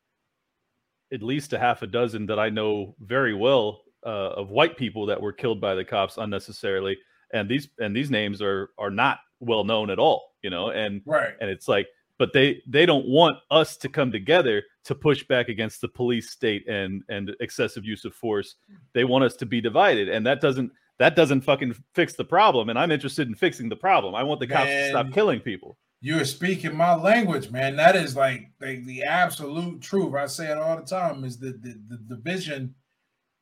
[1.13, 5.07] at least a half a dozen that I know very well uh, of white people
[5.07, 6.97] that were killed by the cops unnecessarily,
[7.33, 11.03] and these and these names are are not well known at all, you know, and
[11.07, 11.35] right.
[11.41, 11.87] and it's like,
[12.19, 16.31] but they they don't want us to come together to push back against the police
[16.31, 18.57] state and and excessive use of force.
[18.93, 22.69] They want us to be divided, and that doesn't that doesn't fucking fix the problem.
[22.69, 24.15] And I'm interested in fixing the problem.
[24.15, 25.77] I want the cops to stop killing people.
[26.01, 27.77] You are speaking my language, man.
[27.77, 30.15] That is like, like the absolute truth.
[30.15, 31.25] I say it all the time.
[31.25, 32.75] Is that the, the division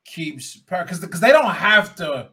[0.05, 2.29] keeps because because they don't have to.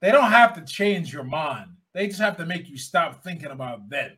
[0.00, 1.70] They don't have to change your mind.
[1.94, 4.12] They just have to make you stop thinking about them,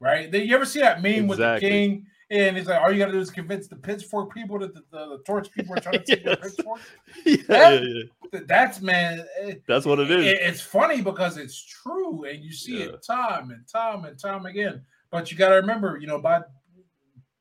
[0.00, 0.30] right?
[0.30, 2.06] They, you ever see that meme with the king?
[2.30, 4.82] And he's like, all you got to do is convince the pitchfork people that the,
[4.90, 6.54] the, the torch people are trying to take the Yes.
[6.56, 6.80] pitchfork.
[7.24, 7.70] yeah, Yeah.
[7.70, 8.02] yeah,
[8.34, 8.40] yeah.
[8.46, 9.24] That's man.
[9.40, 10.26] eh, That's what it is.
[10.26, 14.44] it- it's funny because it's true and you see it time and time and time
[14.44, 16.40] again but you got to remember you know by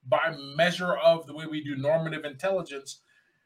[0.07, 3.01] by measure of the way we do normative intelligence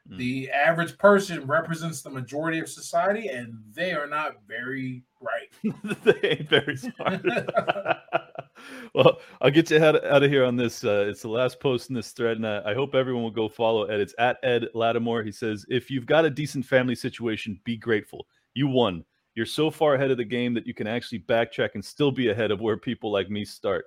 [0.10, 0.18] Mm.
[0.18, 5.52] the average person represents the majority of society and they are not very bright
[6.04, 7.24] they ain't very smart.
[8.96, 10.84] well, I'll get you out, out of here on this.
[10.84, 13.48] Uh, it's the last post in this thread, and I, I hope everyone will go
[13.48, 14.00] follow Ed.
[14.00, 15.24] It's at Ed Latimore.
[15.26, 18.26] He says, "If you've got a decent family situation, be grateful.
[18.54, 19.04] You won.
[19.36, 22.30] You're so far ahead of the game that you can actually backtrack and still be
[22.30, 23.86] ahead of where people like me start.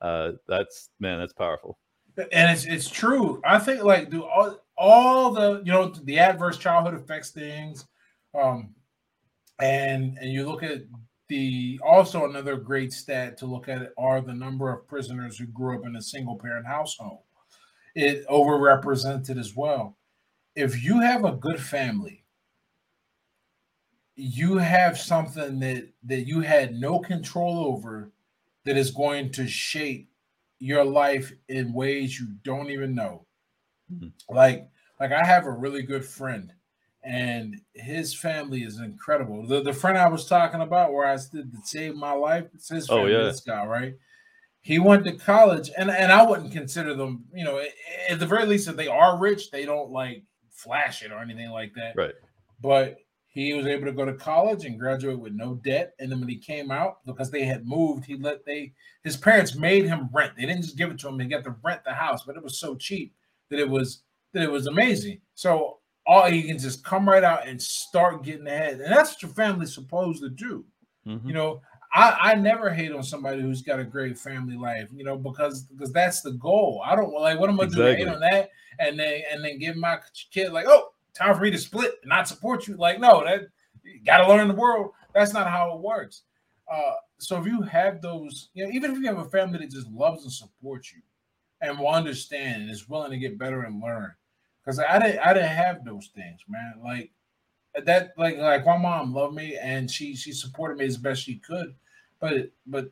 [0.00, 1.78] Uh, that's man, that's powerful.
[2.16, 3.40] And it's it's true.
[3.44, 7.86] I think like do all, all the you know the adverse childhood affects things.
[8.34, 8.74] Um
[9.60, 10.82] and and you look at
[11.28, 15.78] the also another great stat to look at are the number of prisoners who grew
[15.78, 17.20] up in a single parent household.
[17.94, 19.96] It overrepresented as well.
[20.54, 22.24] If you have a good family
[24.16, 28.10] you have something that that you had no control over
[28.64, 30.10] that is going to shape
[30.58, 33.26] your life in ways you don't even know.
[33.92, 34.12] Mhm.
[34.28, 34.68] Like,
[35.00, 36.52] like I have a really good friend,
[37.04, 39.46] and his family is incredible.
[39.46, 42.68] The, the friend I was talking about, where I did to save my life, it's
[42.68, 43.24] his Oh, yeah.
[43.24, 43.94] This guy, right?
[44.62, 47.64] He went to college, and and I wouldn't consider them, you know,
[48.08, 51.50] at the very least, if they are rich, they don't like flash it or anything
[51.50, 51.94] like that.
[51.94, 52.14] Right.
[52.60, 52.98] But
[53.36, 55.94] he was able to go to college and graduate with no debt.
[55.98, 58.72] And then when he came out, because they had moved, he let they
[59.04, 60.32] his parents made him rent.
[60.36, 62.42] They didn't just give it to him; they got to rent the house, but it
[62.42, 63.14] was so cheap
[63.50, 65.20] that it was that it was amazing.
[65.34, 68.80] So all you can just come right out and start getting ahead.
[68.80, 70.64] And that's what your family's supposed to do.
[71.06, 71.26] Mhm.
[71.26, 71.60] You know,
[71.92, 75.64] I, I never hate on somebody who's got a great family life, you know, because
[75.64, 76.80] because that's the goal.
[76.82, 77.96] I don't like what am I Exactly.
[77.96, 78.48] hate on that
[78.78, 79.98] and then and then give my
[80.32, 82.76] kid like, oh, time for me to split and not support you.
[82.76, 83.42] Like, no, that
[83.82, 84.92] you gotta learn the world.
[85.14, 86.22] That's not how it works.
[86.70, 89.70] Uh, so if you have those, you know, even if you have a family that
[89.70, 91.00] just loves and supports you
[91.60, 94.12] and will understand and is willing to get better and learn.
[94.64, 96.74] Because I didn't I didn't have those things, man.
[96.82, 97.12] Like
[97.84, 101.36] that, like like my mom loved me and she she supported me as best she
[101.36, 101.74] could.
[102.20, 102.90] But but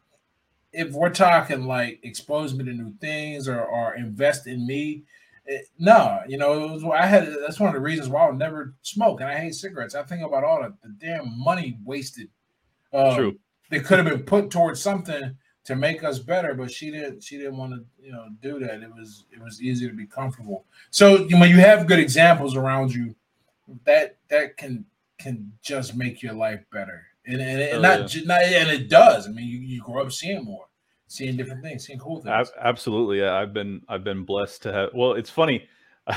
[0.72, 5.02] if we're talking like expose me to new things or or invest in me,
[5.46, 8.30] it, no, you know, it was, I had that's one of the reasons why I
[8.30, 9.94] would never smoke and I hate cigarettes.
[9.94, 12.28] I think about all the, the damn money wasted.
[12.92, 13.38] Um, True.
[13.70, 17.22] That could have been put towards something to make us better, but she didn't.
[17.24, 18.82] She didn't want to, you know, do that.
[18.82, 20.66] It was it was easy to be comfortable.
[20.90, 23.14] So when you have good examples around you,
[23.84, 24.84] that that can
[25.18, 28.22] can just make your life better, and and, and Oh, not, yeah.
[28.26, 29.26] not and it does.
[29.26, 30.66] I mean, you, you grow up seeing more,
[31.14, 32.50] seeing different things, seeing cool things.
[32.50, 35.66] Ab- absolutely yeah i've been i've been blessed to have well it's funny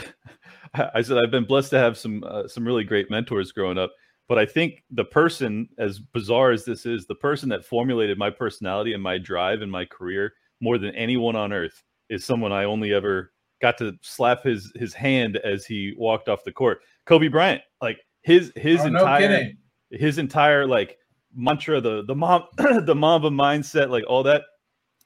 [0.93, 3.91] i said i've been blessed to have some uh, some really great mentors growing up
[4.27, 8.29] but i think the person as bizarre as this is the person that formulated my
[8.29, 12.63] personality and my drive and my career more than anyone on earth is someone i
[12.63, 17.27] only ever got to slap his his hand as he walked off the court kobe
[17.27, 19.57] bryant like his his Oh, entire kidding.
[19.91, 20.97] his entire like
[21.35, 24.41] mantra the the mom the mamba mindset like all that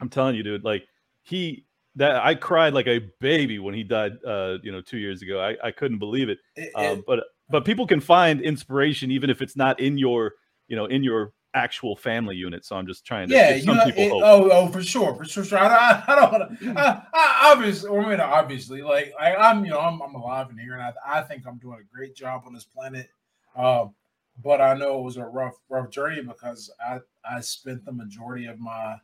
[0.01, 0.83] i'm telling you dude like
[1.23, 1.65] he
[1.95, 5.39] that i cried like a baby when he died uh you know two years ago
[5.39, 9.41] i, I couldn't believe it It- it- but but people can find inspiration even if
[9.41, 10.33] it's not in your
[10.67, 13.83] you know in your actual family unit so i'm just trying to yeah, some know,
[13.85, 15.59] people it- hope oh, oh, for sure, for sure, sure.
[15.59, 16.69] I, I, I don't want to.
[16.79, 20.57] I, I, obviously, I mean, obviously, like I, I'm, you know, I'm, I'm alive and
[20.57, 23.09] here, and I, I think I'm doing a great job on this planet.
[23.57, 23.93] Um,
[24.41, 26.99] but I know it was a rough, rough journey because I,
[27.29, 28.95] I spent the majority of my,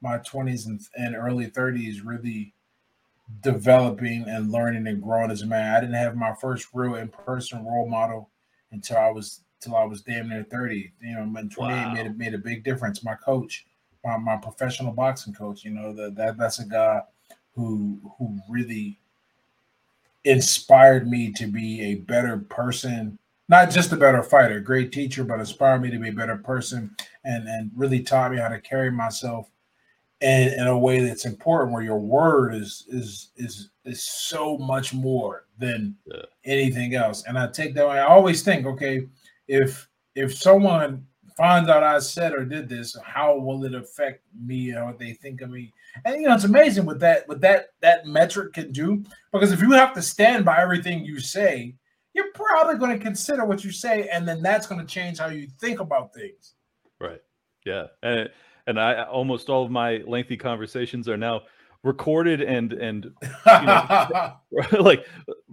[0.00, 2.54] my 20s and, and early 30s really
[3.42, 5.74] developing and learning and growing as a man.
[5.74, 8.30] I didn't have my first real in-person role model
[8.72, 10.92] until I was till I was damn near 30.
[11.00, 11.92] You know, and 28 Wow.
[11.92, 13.04] made it made a big difference.
[13.04, 13.66] My coach,
[14.04, 17.02] my, my professional boxing coach, you know, that, that that's a guy
[17.54, 18.98] who who really
[20.24, 23.18] inspired me to be a better person,
[23.48, 26.94] not just a better fighter, great teacher, but inspired me to be a better person
[27.24, 29.50] and and really taught me how to carry myself
[30.20, 34.92] in, in a way that's important where your word is is is is so much
[34.92, 36.22] more than Yeah.
[36.44, 37.24] anything else.
[37.24, 37.86] And I take that.
[37.86, 39.06] I always think, okay,
[39.48, 41.06] if if someone
[41.36, 45.14] finds out I said or did this, how will it affect me and what they
[45.14, 45.72] think of me?
[46.04, 49.02] And you know, it's amazing what that what that that metric can do.
[49.32, 51.74] Because if you have to stand by everything you say,
[52.12, 55.28] you're probably going to consider what you say, and then that's going to change how
[55.28, 56.54] you think about things.
[57.00, 57.20] Right.
[57.64, 57.86] Yeah.
[58.02, 58.28] And
[58.70, 61.42] and I almost all of my lengthy conversations are now
[61.82, 63.12] recorded and and
[64.80, 65.06] like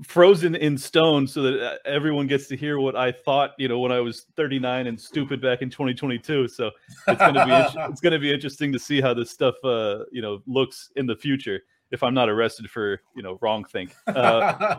[0.03, 3.80] frozen in stone so that uh, everyone gets to hear what I thought, you know,
[3.80, 6.48] when I was 39 and stupid back in 2022.
[6.48, 6.72] So
[7.07, 10.03] it's going to be it's going to be interesting to see how this stuff uh,
[10.11, 11.61] you know, looks in the future
[11.91, 13.95] if I'm not arrested for, you know, wrong think.
[14.07, 14.77] Uh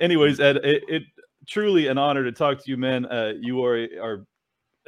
[0.00, 1.02] anyways, Ed, it, it
[1.46, 3.04] truly an honor to talk to you, man.
[3.06, 4.26] Uh, you are are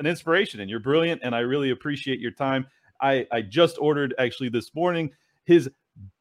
[0.00, 2.66] an inspiration, and you're brilliant, and I really appreciate your time.
[3.00, 5.10] I I just ordered actually this morning
[5.44, 5.70] his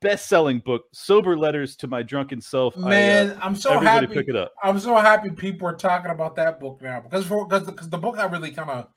[0.02, 4.14] best-selling book, "Sober Letters to My Drunken Self." I, uh, Man, I'm so everybody happy.
[4.14, 4.54] pick it up.
[4.62, 7.98] I'm so happy people are talking about that book now because for because the, the
[7.98, 8.88] book I really kind of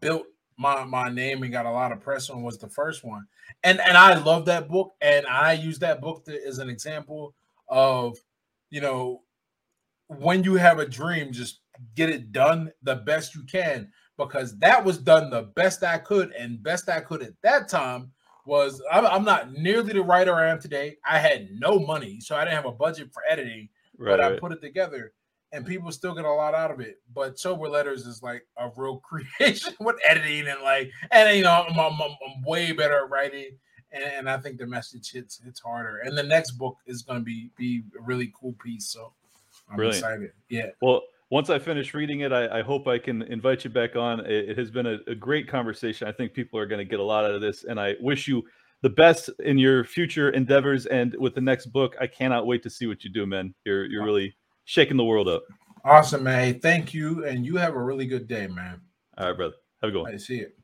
[0.00, 0.24] built
[0.56, 3.26] my my name and got a lot of press on was the first one,
[3.64, 7.34] and and I love that book and I use that book to, as an example
[7.68, 8.16] of
[8.70, 9.22] you know
[10.06, 11.60] when you have a dream, just
[11.94, 16.32] get it done the best you can because that was done the best I could
[16.32, 18.10] and best I could at that time
[18.44, 20.96] was I'm, I'm not nearly the writer I am today.
[21.08, 23.68] I had no money, so I didn't have a budget for editing
[23.98, 24.40] Right, but I right.
[24.40, 25.12] put it together
[25.52, 27.00] and people still get a lot out of it.
[27.14, 28.98] But sober letters is like a real
[29.38, 33.50] creation with editing and like, and you know, I'm, I'm, I'm, way better at writing,
[33.92, 35.98] and, and I think the message hits hits harder.
[35.98, 38.88] And the next book is going to be be a really cool piece.
[38.88, 39.12] So
[39.68, 40.04] I'm Brilliant.
[40.04, 40.32] excited.
[40.48, 40.70] Yeah.
[40.80, 44.20] Well, once I finish reading it, I, I hope I can invite you back on.
[44.20, 46.08] It, it has been a, a great conversation.
[46.08, 48.26] I think people are going to get a lot out of this, and I wish
[48.26, 48.42] you
[48.82, 51.96] the best in your future endeavors and with the next book.
[52.00, 53.54] I cannot wait to see what you do, man.
[53.64, 54.34] You're you're really
[54.64, 55.42] shaking the world up.
[55.84, 56.60] Awesome, man.
[56.60, 58.80] Thank you, and you have a really good day, man.
[59.18, 59.54] All right, brother.
[59.82, 60.14] Have a good one.
[60.14, 60.54] I see it.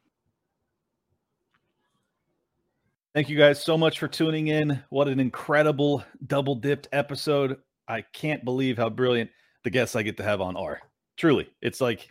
[3.14, 4.82] Thank you guys so much for tuning in.
[4.88, 7.58] What an incredible double dipped episode.
[7.86, 9.30] I can't believe how brilliant
[9.64, 10.80] the guests I get to have on are.
[11.16, 12.08] Truly, it's like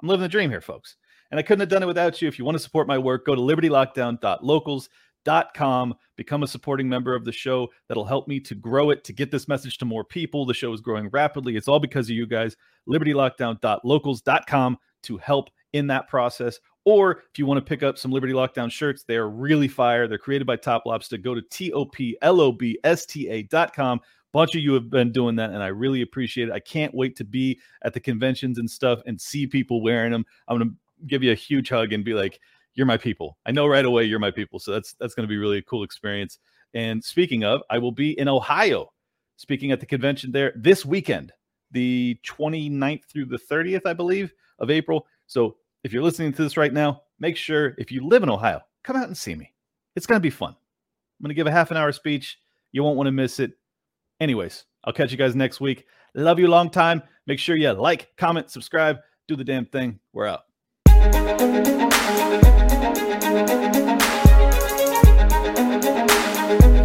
[0.00, 0.94] I'm living the dream here, folks.
[1.30, 2.28] And I couldn't have done it without you.
[2.28, 7.24] If you want to support my work, go to libertylockdown.locals.com, become a supporting member of
[7.24, 7.68] the show.
[7.88, 10.46] That'll help me to grow it, to get this message to more people.
[10.46, 11.56] The show is growing rapidly.
[11.56, 12.56] It's all because of you guys.
[12.88, 16.60] libertylockdown.locals.com to help in that process.
[16.84, 20.06] Or if you want to pick up some Liberty Lockdown shirts, they are really fire.
[20.06, 21.18] They're created by Top Lobster.
[21.18, 24.00] Go to T O P L O B S T A.com
[24.36, 26.52] bunch of you have been doing that and i really appreciate it.
[26.52, 30.26] I can't wait to be at the conventions and stuff and see people wearing them
[30.46, 30.74] i'm to
[31.06, 32.38] give you a huge hug and be like
[32.74, 33.38] you're my people.
[33.46, 35.84] I know right away you're my people so that's that's to be really a cool
[35.84, 36.38] experience.
[36.74, 38.92] And speaking of i will be in ohio
[39.36, 41.32] speaking at the convention there this weekend
[41.70, 45.06] the 29th through the 30th i believe of april.
[45.26, 48.60] So if you're listening to this right now make sure if you live in ohio
[48.82, 49.52] come out and see me.
[49.96, 50.50] It's going to be fun.
[50.50, 52.38] I'm going to give a half an hour speech.
[52.72, 53.52] You won't want to miss it
[54.20, 55.84] Anyways, I'll catch you guys next week.
[56.14, 57.02] Love you long time.
[57.26, 58.98] Make sure you like, comment, subscribe,
[59.28, 60.00] do the damn thing.
[60.12, 60.42] We're out.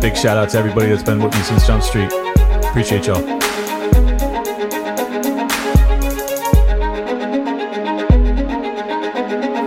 [0.01, 2.11] Big shout out to everybody that's been with me since Jump Street.
[2.65, 3.40] Appreciate y'all.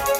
[0.00, 0.19] Bye.